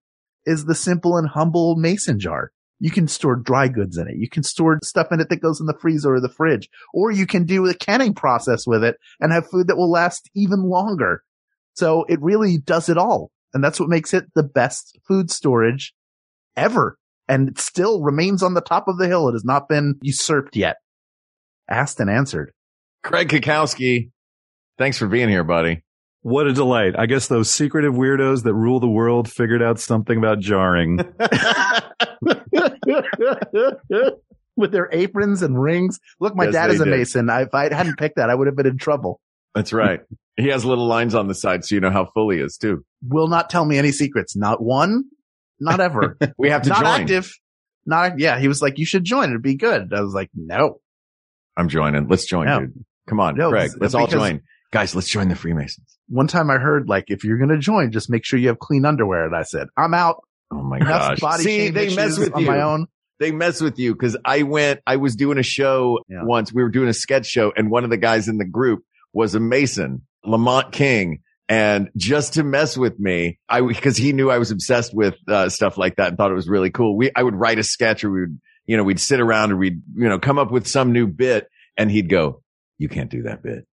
is 0.46 0.64
the 0.64 0.74
simple 0.74 1.16
and 1.16 1.28
humble 1.28 1.76
mason 1.76 2.18
jar. 2.18 2.50
You 2.80 2.90
can 2.90 3.08
store 3.08 3.36
dry 3.36 3.68
goods 3.68 3.96
in 3.96 4.08
it. 4.08 4.16
You 4.16 4.28
can 4.28 4.42
store 4.42 4.78
stuff 4.82 5.12
in 5.12 5.20
it 5.20 5.28
that 5.30 5.40
goes 5.40 5.60
in 5.60 5.66
the 5.66 5.78
freezer 5.78 6.14
or 6.14 6.20
the 6.20 6.28
fridge, 6.28 6.68
or 6.92 7.10
you 7.10 7.26
can 7.26 7.46
do 7.46 7.66
a 7.66 7.74
canning 7.74 8.14
process 8.14 8.66
with 8.66 8.84
it 8.84 8.96
and 9.20 9.32
have 9.32 9.48
food 9.48 9.68
that 9.68 9.76
will 9.76 9.90
last 9.90 10.28
even 10.34 10.64
longer. 10.64 11.22
So 11.74 12.04
it 12.04 12.20
really 12.20 12.58
does 12.58 12.88
it 12.88 12.98
all. 12.98 13.30
And 13.54 13.62
that's 13.62 13.78
what 13.78 13.88
makes 13.88 14.12
it 14.12 14.24
the 14.34 14.42
best 14.42 14.98
food 15.06 15.30
storage 15.30 15.94
ever. 16.56 16.98
And 17.28 17.48
it 17.48 17.58
still 17.58 18.02
remains 18.02 18.42
on 18.42 18.54
the 18.54 18.60
top 18.60 18.88
of 18.88 18.98
the 18.98 19.06
hill. 19.06 19.28
It 19.28 19.32
has 19.32 19.44
not 19.44 19.68
been 19.68 19.94
usurped 20.02 20.56
yet. 20.56 20.76
Asked 21.70 22.00
and 22.00 22.10
answered. 22.10 22.52
Craig 23.02 23.28
Cackowski, 23.28 24.10
thanks 24.76 24.98
for 24.98 25.06
being 25.06 25.28
here, 25.28 25.44
buddy. 25.44 25.83
What 26.24 26.46
a 26.46 26.54
delight. 26.54 26.94
I 26.98 27.04
guess 27.04 27.28
those 27.28 27.50
secretive 27.50 27.92
weirdos 27.92 28.44
that 28.44 28.54
rule 28.54 28.80
the 28.80 28.88
world 28.88 29.30
figured 29.30 29.62
out 29.62 29.78
something 29.78 30.16
about 30.16 30.38
jarring. 30.40 30.98
With 34.56 34.70
their 34.70 34.88
aprons 34.92 35.42
and 35.42 35.60
rings. 35.60 35.98
Look, 36.20 36.36
my 36.36 36.44
Yes, 36.44 36.52
dad 36.52 36.70
is 36.70 36.80
a 36.80 36.84
did. 36.84 36.90
mason. 36.96 37.28
I, 37.28 37.42
if 37.42 37.52
I 37.54 37.64
hadn't 37.74 37.98
picked 37.98 38.16
that, 38.16 38.30
I 38.30 38.34
would 38.34 38.46
have 38.46 38.54
been 38.56 38.66
in 38.68 38.78
trouble. 38.78 39.20
That's 39.54 39.72
right. 39.72 40.00
he 40.36 40.48
has 40.48 40.64
little 40.64 40.86
lines 40.86 41.14
on 41.14 41.26
the 41.28 41.34
side 41.34 41.64
so 41.64 41.74
you 41.74 41.80
know 41.80 41.90
how 41.90 42.06
full 42.14 42.30
he 42.30 42.38
is 42.38 42.56
too. 42.56 42.84
Will 43.06 43.26
not 43.28 43.50
tell 43.50 43.64
me 43.64 43.78
any 43.78 43.90
secrets. 43.92 44.36
Not 44.36 44.62
one. 44.62 45.04
Not 45.60 45.80
ever. 45.80 46.16
We 46.38 46.50
have 46.50 46.62
to 46.62 46.68
not 46.70 46.80
join. 46.84 47.00
active. 47.02 47.32
Not, 47.84 48.18
yeah. 48.18 48.38
He 48.38 48.48
was 48.48 48.62
like, 48.62 48.78
you 48.78 48.86
should 48.86 49.04
join. 49.04 49.30
It'd 49.30 49.42
be 49.42 49.56
good. 49.56 49.92
I 49.92 50.00
was 50.00 50.14
like, 50.14 50.30
no. 50.34 50.80
I'm 51.56 51.68
joining. 51.68 52.08
Let's 52.08 52.24
join, 52.24 52.46
No. 52.46 52.60
dude. 52.60 52.84
Come 53.08 53.20
on, 53.20 53.36
No, 53.36 53.50
Craig. 53.50 53.72
Let's 53.78 53.94
all 53.94 54.06
join. 54.06 54.40
Guys, 54.74 54.92
let's 54.92 55.08
join 55.08 55.28
the 55.28 55.36
Freemasons. 55.36 55.96
One 56.08 56.26
time 56.26 56.50
I 56.50 56.58
heard 56.58 56.88
like, 56.88 57.04
if 57.06 57.22
you're 57.22 57.38
going 57.38 57.50
to 57.50 57.58
join, 57.58 57.92
just 57.92 58.10
make 58.10 58.24
sure 58.24 58.40
you 58.40 58.48
have 58.48 58.58
clean 58.58 58.84
underwear. 58.84 59.24
And 59.24 59.36
I 59.36 59.44
said, 59.44 59.68
I'm 59.76 59.94
out. 59.94 60.24
Oh 60.52 60.62
my 60.64 60.78
Enough 60.78 60.88
gosh. 61.10 61.20
body 61.20 61.42
See, 61.44 61.68
they 61.70 61.94
mess 61.94 62.14
issues 62.14 62.18
with 62.18 62.34
on 62.34 62.40
you. 62.40 62.46
my 62.48 62.60
own. 62.60 62.88
They 63.20 63.30
mess 63.30 63.60
with 63.60 63.78
you 63.78 63.92
because 63.94 64.16
I 64.24 64.42
went, 64.42 64.80
I 64.84 64.96
was 64.96 65.14
doing 65.14 65.38
a 65.38 65.44
show 65.44 66.00
Yeah. 66.08 66.24
once. 66.24 66.52
We 66.52 66.60
were 66.64 66.70
doing 66.70 66.88
a 66.88 66.92
sketch 66.92 67.26
show 67.26 67.52
and 67.56 67.70
one 67.70 67.84
of 67.84 67.90
the 67.90 67.96
guys 67.96 68.26
in 68.26 68.38
the 68.38 68.44
group 68.44 68.82
was 69.12 69.36
a 69.36 69.40
Mason, 69.40 70.02
Lamont 70.24 70.72
King. 70.72 71.20
And 71.48 71.90
just 71.96 72.34
to 72.34 72.42
mess 72.42 72.76
with 72.76 72.98
me, 72.98 73.38
I, 73.48 73.60
cause 73.74 73.96
he 73.96 74.12
knew 74.12 74.28
I 74.28 74.38
was 74.38 74.50
obsessed 74.50 74.92
with, 74.92 75.14
uh, 75.28 75.50
stuff 75.50 75.78
like 75.78 75.96
that 75.96 76.08
and 76.08 76.16
thought 76.16 76.32
it 76.32 76.34
was 76.34 76.48
really 76.48 76.70
cool. 76.70 76.96
We, 76.96 77.12
I 77.14 77.22
would 77.22 77.36
write 77.36 77.60
a 77.60 77.62
sketch 77.62 78.02
or 78.02 78.10
we 78.10 78.20
would, 78.22 78.40
you 78.66 78.76
know, 78.76 78.82
we'd 78.82 78.98
sit 78.98 79.20
around 79.20 79.50
and 79.52 79.60
we'd, 79.60 79.82
you 79.94 80.08
know, 80.08 80.18
come 80.18 80.40
up 80.40 80.50
with 80.50 80.66
some 80.66 80.90
new 80.92 81.06
bit 81.06 81.46
and 81.76 81.92
he'd 81.92 82.08
go, 82.08 82.42
you 82.78 82.88
can't 82.88 83.08
do 83.10 83.22
that 83.22 83.40
bit. 83.40 83.68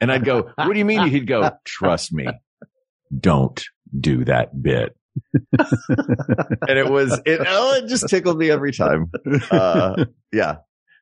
And 0.00 0.10
I'd 0.10 0.24
go, 0.24 0.42
what 0.54 0.72
do 0.72 0.78
you 0.78 0.84
mean? 0.84 1.06
He'd 1.08 1.26
go, 1.26 1.50
trust 1.64 2.12
me, 2.12 2.26
don't 3.18 3.62
do 3.98 4.24
that 4.24 4.60
bit. 4.62 4.96
and 5.52 6.78
it 6.78 6.88
was, 6.88 7.20
it, 7.26 7.40
oh, 7.46 7.74
it 7.74 7.88
just 7.88 8.08
tickled 8.08 8.38
me 8.38 8.50
every 8.50 8.72
time. 8.72 9.10
Uh, 9.50 10.04
yeah. 10.32 10.56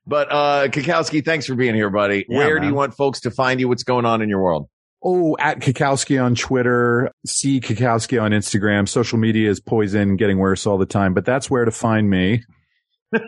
But, 0.07 0.33
uh, 0.33 0.69
Cackowski, 0.69 1.25
thanks 1.25 1.47
for 1.47 1.55
being 1.55 1.75
here, 1.75 1.91
buddy. 1.91 2.25
Yeah, 2.29 2.39
Where 2.39 2.61
do 2.61 2.67
you 2.67 2.75
want 2.75 2.95
folks 2.95 3.21
to 3.21 3.31
find 3.31 3.61
you? 3.61 3.69
What's 3.69 3.85
going 3.85 4.07
on 4.07 4.23
in 4.23 4.29
your 4.29 4.43
world? 4.43 4.69
Oh, 5.05 5.37
at 5.39 5.61
Cackowski 5.61 6.23
on 6.23 6.35
Twitter, 6.35 7.13
see 7.25 7.61
Cackowski 7.61 8.21
on 8.21 8.33
Instagram. 8.33 8.89
Social 8.89 9.19
media 9.19 9.49
is 9.49 9.61
poison, 9.61 10.17
getting 10.17 10.39
worse 10.39 10.67
all 10.67 10.77
the 10.77 10.87
time, 10.87 11.15
but 11.15 11.25
that's 11.25 11.49
where 11.49 11.65
to 11.65 11.71
find 11.71 12.11
me. 12.11 12.43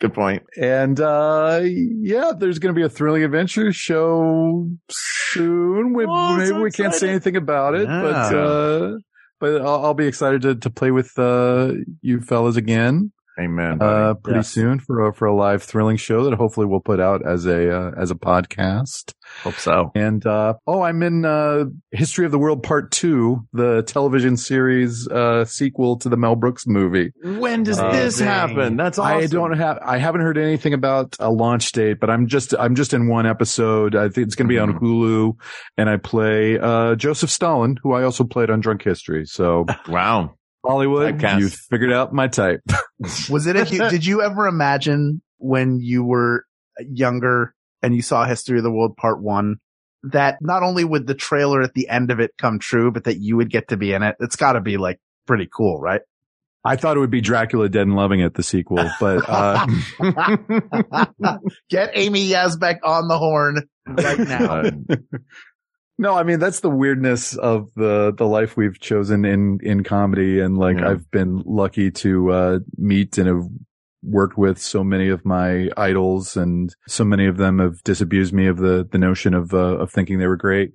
Good 0.00 0.14
point. 0.14 0.44
And 0.56 1.00
uh 1.00 1.60
yeah, 1.64 2.32
there's 2.36 2.58
going 2.60 2.72
to 2.74 2.78
be 2.78 2.84
a 2.84 2.88
thrilling 2.88 3.24
adventure 3.24 3.72
show 3.72 4.70
soon. 4.90 5.92
We, 5.92 6.06
Oh, 6.08 6.36
maybe 6.36 6.48
so 6.50 6.60
we 6.60 6.70
can't 6.70 6.94
say 6.94 7.08
anything 7.08 7.36
about 7.36 7.74
it, 7.74 7.86
but 7.86 8.34
uh 8.34 8.98
but 9.40 9.60
I'll, 9.60 9.86
I'll 9.86 9.94
be 9.94 10.06
excited 10.06 10.42
to 10.42 10.54
to 10.54 10.70
play 10.70 10.90
with 10.92 11.18
uh 11.18 11.72
you 12.00 12.20
fellas 12.20 12.56
again 12.56 13.10
Amen. 13.40 13.78
uh 13.80 14.14
pretty 14.14 14.38
Yes. 14.38 14.48
soon 14.48 14.80
for 14.80 15.06
a, 15.08 15.14
for 15.14 15.26
a 15.26 15.34
live 15.34 15.62
thrilling 15.62 15.96
show 15.96 16.24
that 16.24 16.34
hopefully 16.34 16.66
we'll 16.66 16.80
put 16.80 17.00
out 17.00 17.24
as 17.26 17.46
a 17.46 17.70
uh, 17.74 17.92
as 17.96 18.10
a 18.10 18.14
podcast. 18.14 19.12
Hope 19.42 19.54
so. 19.56 19.90
And 19.94 20.24
uh 20.26 20.54
oh, 20.66 20.82
I'm 20.82 21.02
in 21.02 21.24
uh 21.24 21.66
History 21.92 22.24
of 22.26 22.32
the 22.32 22.38
World 22.38 22.62
Part 22.62 22.90
2, 22.90 23.46
the 23.52 23.82
television 23.82 24.36
series 24.36 25.06
uh 25.08 25.44
sequel 25.44 25.98
to 25.98 26.08
the 26.08 26.16
Mel 26.16 26.34
Brooks 26.34 26.66
movie. 26.66 27.12
when 27.22 27.62
does 27.62 27.78
Uh, 27.78 27.92
this 27.92 28.18
dang. 28.18 28.26
happen? 28.26 28.76
That's 28.76 28.98
awesome. 28.98 29.18
I 29.18 29.26
don't 29.26 29.56
have 29.56 29.78
I 29.82 29.98
haven't 29.98 30.22
heard 30.22 30.38
anything 30.38 30.74
about 30.74 31.16
a 31.20 31.30
launch 31.30 31.70
date, 31.72 32.00
but 32.00 32.10
I'm 32.10 32.26
just 32.26 32.54
I'm 32.58 32.74
just 32.74 32.92
in 32.94 33.08
one 33.08 33.26
episode. 33.26 33.94
I 33.94 34.08
think 34.08 34.26
it's 34.26 34.34
going 34.34 34.48
to 34.48 34.52
be 34.52 34.58
on 34.58 34.68
Mm-hmm. 34.72 34.84
Hulu 34.84 35.32
and 35.76 35.88
I 35.88 35.96
play 35.98 36.58
uh 36.58 36.94
Joseph 36.96 37.30
Stalin, 37.30 37.78
who 37.82 37.92
I 37.92 38.02
also 38.02 38.24
played 38.24 38.50
on 38.50 38.60
Drunk 38.60 38.82
History. 38.82 39.24
So 39.26 39.66
Wow. 39.88 40.34
Hollywood, 40.68 41.18
Typecast. 41.18 41.40
you 41.40 41.48
figured 41.48 41.92
out 41.92 42.12
my 42.12 42.28
type. 42.28 42.60
Was 43.30 43.46
it 43.46 43.56
a 43.56 43.64
did 43.64 44.04
you 44.04 44.22
ever 44.22 44.46
imagine 44.46 45.22
when 45.38 45.80
you 45.80 46.04
were 46.04 46.44
younger 46.78 47.54
and 47.82 47.94
you 47.94 48.02
saw 48.02 48.24
History 48.24 48.58
of 48.58 48.64
the 48.64 48.70
World 48.72 48.96
Part 48.96 49.22
1 49.22 49.56
that 50.04 50.38
not 50.40 50.62
only 50.62 50.84
would 50.84 51.06
the 51.06 51.14
trailer 51.14 51.62
at 51.62 51.74
the 51.74 51.88
end 51.88 52.10
of 52.10 52.20
it 52.20 52.32
come 52.38 52.58
true, 52.58 52.90
but 52.90 53.04
that 53.04 53.18
you 53.18 53.36
would 53.36 53.50
get 53.50 53.68
to 53.68 53.76
be 53.76 53.92
in 53.92 54.02
it? 54.02 54.16
It's 54.20 54.36
got 54.36 54.52
to 54.52 54.60
be 54.60 54.76
like 54.76 55.00
pretty 55.26 55.48
cool, 55.52 55.80
right? 55.80 56.02
I 56.64 56.76
thought 56.76 56.96
it 56.96 57.00
would 57.00 57.10
be 57.10 57.20
Dracula 57.20 57.68
Dead 57.68 57.82
and 57.86 57.96
Loving 57.96 58.20
It, 58.20 58.34
the 58.34 58.42
sequel, 58.42 58.90
but 59.00 59.24
uh 59.28 59.64
Get 61.70 61.92
Amy 61.94 62.28
Yazbek 62.28 62.78
on 62.82 63.08
the 63.08 63.16
horn 63.16 63.62
right 63.86 64.18
now. 64.28 64.62
Uh, 64.62 64.70
No, 66.00 66.14
I 66.14 66.22
mean 66.22 66.38
that's 66.38 66.60
the 66.60 66.70
weirdness 66.70 67.36
of 67.36 67.70
the 67.74 68.14
the 68.16 68.26
life 68.26 68.56
we've 68.56 68.78
chosen 68.78 69.24
in 69.24 69.58
in 69.62 69.82
comedy, 69.82 70.38
and 70.40 70.56
like 70.56 70.78
Yeah. 70.78 70.90
I've 70.90 71.10
been 71.10 71.42
lucky 71.44 71.90
to 71.90 72.30
uh, 72.30 72.58
meet 72.76 73.18
and 73.18 73.26
have 73.26 73.48
worked 74.04 74.38
with 74.38 74.60
so 74.60 74.84
many 74.84 75.08
of 75.08 75.24
my 75.24 75.68
idols, 75.76 76.36
and 76.36 76.72
so 76.86 77.04
many 77.04 77.26
of 77.26 77.36
them 77.36 77.58
have 77.58 77.82
disabused 77.82 78.32
me 78.32 78.46
of 78.46 78.58
the 78.58 78.86
the 78.90 78.98
notion 78.98 79.34
of 79.34 79.52
uh, 79.52 79.78
of 79.78 79.90
thinking 79.90 80.18
they 80.18 80.28
were 80.28 80.36
great. 80.36 80.72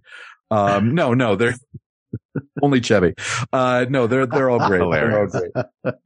Um, 0.52 0.94
no, 0.94 1.14
no, 1.14 1.38
they're 1.38 1.56
only 2.62 2.82
Chevy. 2.82 3.14
Uh, 3.54 3.86
no, 3.90 4.08
they're 4.08 4.26
they're 4.26 4.50
all 4.50 4.68
great. 4.68 4.80
They're 4.80 5.20
all 5.22 5.28
great. 5.28 5.52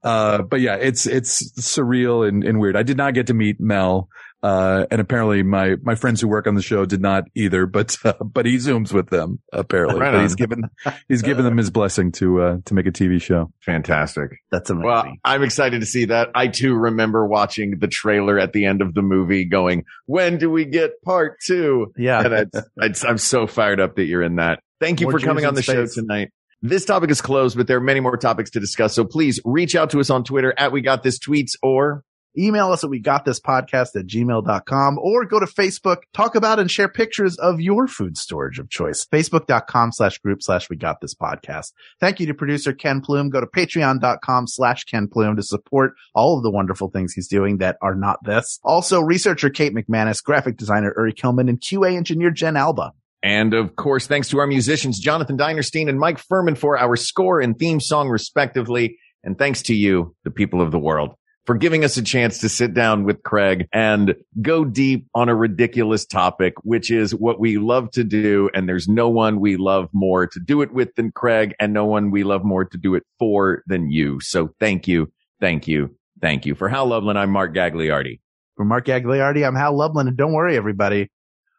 Uh, 0.03 0.43
but 0.43 0.61
yeah, 0.61 0.75
it's 0.75 1.07
it's 1.07 1.51
surreal 1.59 2.27
and, 2.27 2.43
and 2.43 2.59
weird. 2.59 2.75
I 2.75 2.83
did 2.83 2.97
not 2.97 3.15
get 3.15 3.27
to 3.27 3.33
meet 3.33 3.59
Mel. 3.59 4.09
Uh, 4.43 4.85
and 4.91 5.01
apparently 5.01 5.43
my, 5.43 5.75
my 5.81 5.95
friends 5.95 6.21
who 6.21 6.27
work 6.27 6.47
on 6.47 6.55
the 6.55 6.61
show 6.61 6.85
did 6.85 7.01
not 7.01 7.25
either, 7.35 7.65
but, 7.65 7.97
uh, 8.05 8.13
but 8.21 8.45
he 8.45 8.57
zooms 8.57 8.93
with 8.93 9.09
them 9.09 9.39
apparently. 9.51 9.99
Right 9.99 10.11
But 10.11 10.21
he's 10.21 10.35
given, 10.35 10.63
he's 11.07 11.21
given 11.21 11.43
them 11.43 11.57
his 11.57 11.69
blessing 11.69 12.11
to, 12.13 12.41
uh, 12.41 12.57
to 12.65 12.73
make 12.73 12.85
a 12.85 12.91
TV 12.91 13.21
show. 13.21 13.51
fantastic. 13.61 14.37
That's 14.51 14.69
amazing. 14.69 14.87
Well, 14.87 15.13
I'm 15.23 15.43
excited 15.43 15.81
to 15.81 15.87
see 15.87 16.05
that. 16.05 16.29
I 16.35 16.47
too 16.47 16.75
remember 16.75 17.25
watching 17.25 17.79
the 17.79 17.87
trailer 17.87 18.39
at 18.39 18.53
the 18.53 18.65
end 18.65 18.81
of 18.81 18.93
the 18.93 19.01
movie 19.01 19.45
going, 19.45 19.85
when 20.05 20.37
do 20.37 20.49
we 20.49 20.65
get 20.65 21.01
part 21.03 21.39
two? 21.45 21.93
yeah. 21.97 22.23
And 22.23 22.33
it's, 22.33 22.67
it's, 22.77 23.05
I'm 23.05 23.17
so 23.17 23.47
fired 23.47 23.79
up 23.79 23.95
that 23.95 24.05
you're 24.05 24.23
in 24.23 24.35
that. 24.35 24.61
Thank 24.79 25.01
you 25.01 25.07
More 25.07 25.19
for 25.19 25.25
coming 25.25 25.45
on 25.45 25.49
in 25.49 25.55
the 25.55 25.63
show 25.63 25.87
tonight. 25.87 26.31
This 26.61 26.85
topic 26.85 27.11
is 27.11 27.21
closed, 27.21 27.55
but 27.55 27.67
there 27.67 27.77
are 27.77 27.81
many 27.81 27.99
more 27.99 28.17
topics 28.17 28.49
to 28.51 28.59
discuss. 28.59 28.95
So 28.95 29.05
please 29.05 29.39
reach 29.45 29.75
out 29.75 29.91
to 29.91 29.99
us 29.99 30.09
on 30.09 30.23
Twitter 30.23 30.53
at 30.57 30.71
We 30.71 30.81
Got 30.81 31.03
This 31.03 31.19
Tweets 31.19 31.51
or 31.61 32.03
Email 32.37 32.71
us 32.71 32.83
at 32.83 32.89
we 32.89 32.99
got 32.99 33.25
this 33.25 33.39
podcast 33.39 33.95
at 33.95 34.05
gmail.com 34.05 34.99
or 34.99 35.25
go 35.25 35.39
to 35.39 35.45
Facebook, 35.45 36.03
talk 36.13 36.35
about 36.35 36.59
and 36.59 36.69
share 36.69 36.87
pictures 36.87 37.37
of 37.37 37.59
your 37.59 37.87
food 37.87 38.17
storage 38.17 38.59
of 38.59 38.69
choice. 38.69 39.05
Facebook.com 39.05 39.91
slash 39.91 40.19
group 40.19 40.43
slash 40.43 40.69
we 40.69 40.75
got 40.75 41.01
this 41.01 41.15
podcast. 41.15 41.73
Thank 41.99 42.19
you 42.19 42.27
to 42.27 42.33
producer 42.33 42.73
Ken 42.73 43.01
Plume. 43.01 43.29
Go 43.29 43.39
to 43.39 43.47
patreon.com 43.47 44.47
slash 44.47 44.83
Ken 44.83 45.07
Plume 45.07 45.35
to 45.35 45.43
support 45.43 45.93
all 46.13 46.37
of 46.37 46.43
the 46.43 46.51
wonderful 46.51 46.89
things 46.89 47.13
he's 47.13 47.27
doing 47.27 47.57
that 47.57 47.77
are 47.81 47.95
not 47.95 48.23
this. 48.23 48.59
Also 48.63 49.01
researcher 49.01 49.49
Kate 49.49 49.73
McManus, 49.73 50.23
graphic 50.23 50.57
designer 50.57 50.93
Uri 50.95 51.13
Kilman 51.13 51.49
and 51.49 51.59
QA 51.59 51.95
engineer 51.95 52.31
Jen 52.31 52.57
Alba. 52.57 52.93
And 53.23 53.53
of 53.53 53.75
course, 53.75 54.07
thanks 54.07 54.29
to 54.29 54.39
our 54.39 54.47
musicians, 54.47 54.99
Jonathan 54.99 55.37
Dinerstein 55.37 55.89
and 55.89 55.99
Mike 55.99 56.19
Furman 56.19 56.55
for 56.55 56.77
our 56.77 56.95
score 56.95 57.41
and 57.41 57.57
theme 57.57 57.79
song, 57.79 58.09
respectively. 58.09 58.99
And 59.23 59.37
thanks 59.37 59.63
to 59.63 59.75
you, 59.75 60.15
the 60.23 60.31
people 60.31 60.61
of 60.61 60.71
the 60.71 60.79
world, 60.79 61.15
for 61.47 61.55
giving 61.55 61.85
us 61.85 61.95
a 61.95 62.03
chance 62.03 62.39
to 62.39 62.49
sit 62.49 62.73
down 62.73 63.05
with 63.05 63.23
Craig 63.23 63.69
and 63.71 64.15
go 64.41 64.65
deep 64.65 65.07
on 65.15 65.29
a 65.29 65.33
ridiculous 65.35 66.05
topic, 66.05 66.53
which 66.63 66.91
is 66.91 67.15
what 67.15 67.39
we 67.39 67.57
love 67.57 67.89
to 67.91 68.03
do. 68.03 68.49
And 68.53 68.67
there's 68.67 68.89
no 68.89 69.07
one 69.07 69.39
we 69.39 69.55
love 69.55 69.87
more 69.93 70.27
to 70.27 70.39
do 70.41 70.61
it 70.61 70.73
with 70.73 70.93
than 70.95 71.11
Craig 71.13 71.55
and 71.57 71.71
no 71.71 71.85
one 71.85 72.11
we 72.11 72.25
love 72.25 72.43
more 72.43 72.65
to 72.65 72.77
do 72.77 72.95
it 72.95 73.03
for 73.17 73.63
than 73.65 73.89
you. 73.89 74.19
So 74.19 74.53
thank 74.59 74.89
you. 74.89 75.09
Thank 75.39 75.69
you. 75.69 75.95
Thank 76.21 76.45
you. 76.45 76.53
For 76.53 76.67
Hal 76.67 76.87
Loveland, 76.87 77.17
I'm 77.17 77.31
Mark 77.31 77.55
Gagliardi. 77.55 78.19
For 78.57 78.65
Mark 78.65 78.85
Gagliardi, 78.85 79.47
I'm 79.47 79.55
Hal 79.55 79.77
Loveland. 79.77 80.09
and 80.09 80.17
don't 80.17 80.33
worry 80.33 80.57
everybody. 80.57 81.09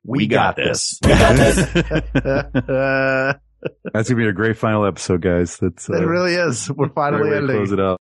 We, 0.05 0.18
We 0.18 0.26
got, 0.26 0.57
got 0.57 0.64
this. 0.64 0.99
We 1.03 1.11
got 1.11 1.36
this. 1.36 1.57
That's 3.93 4.09
gonna 4.09 4.22
be 4.22 4.28
a 4.28 4.32
great 4.32 4.59
final 4.59 4.84
episode, 4.84 5.22
guys. 5.22 5.57
That's, 5.57 5.89
uh, 5.89 5.95
it. 5.95 6.05
really 6.05 6.34
is. 6.34 6.70
We're 6.70 6.91
finally 6.91 7.30
way 7.30 7.39
ending. 7.39 7.57
close 7.57 7.72
it 7.72 7.80
out. 7.80 8.01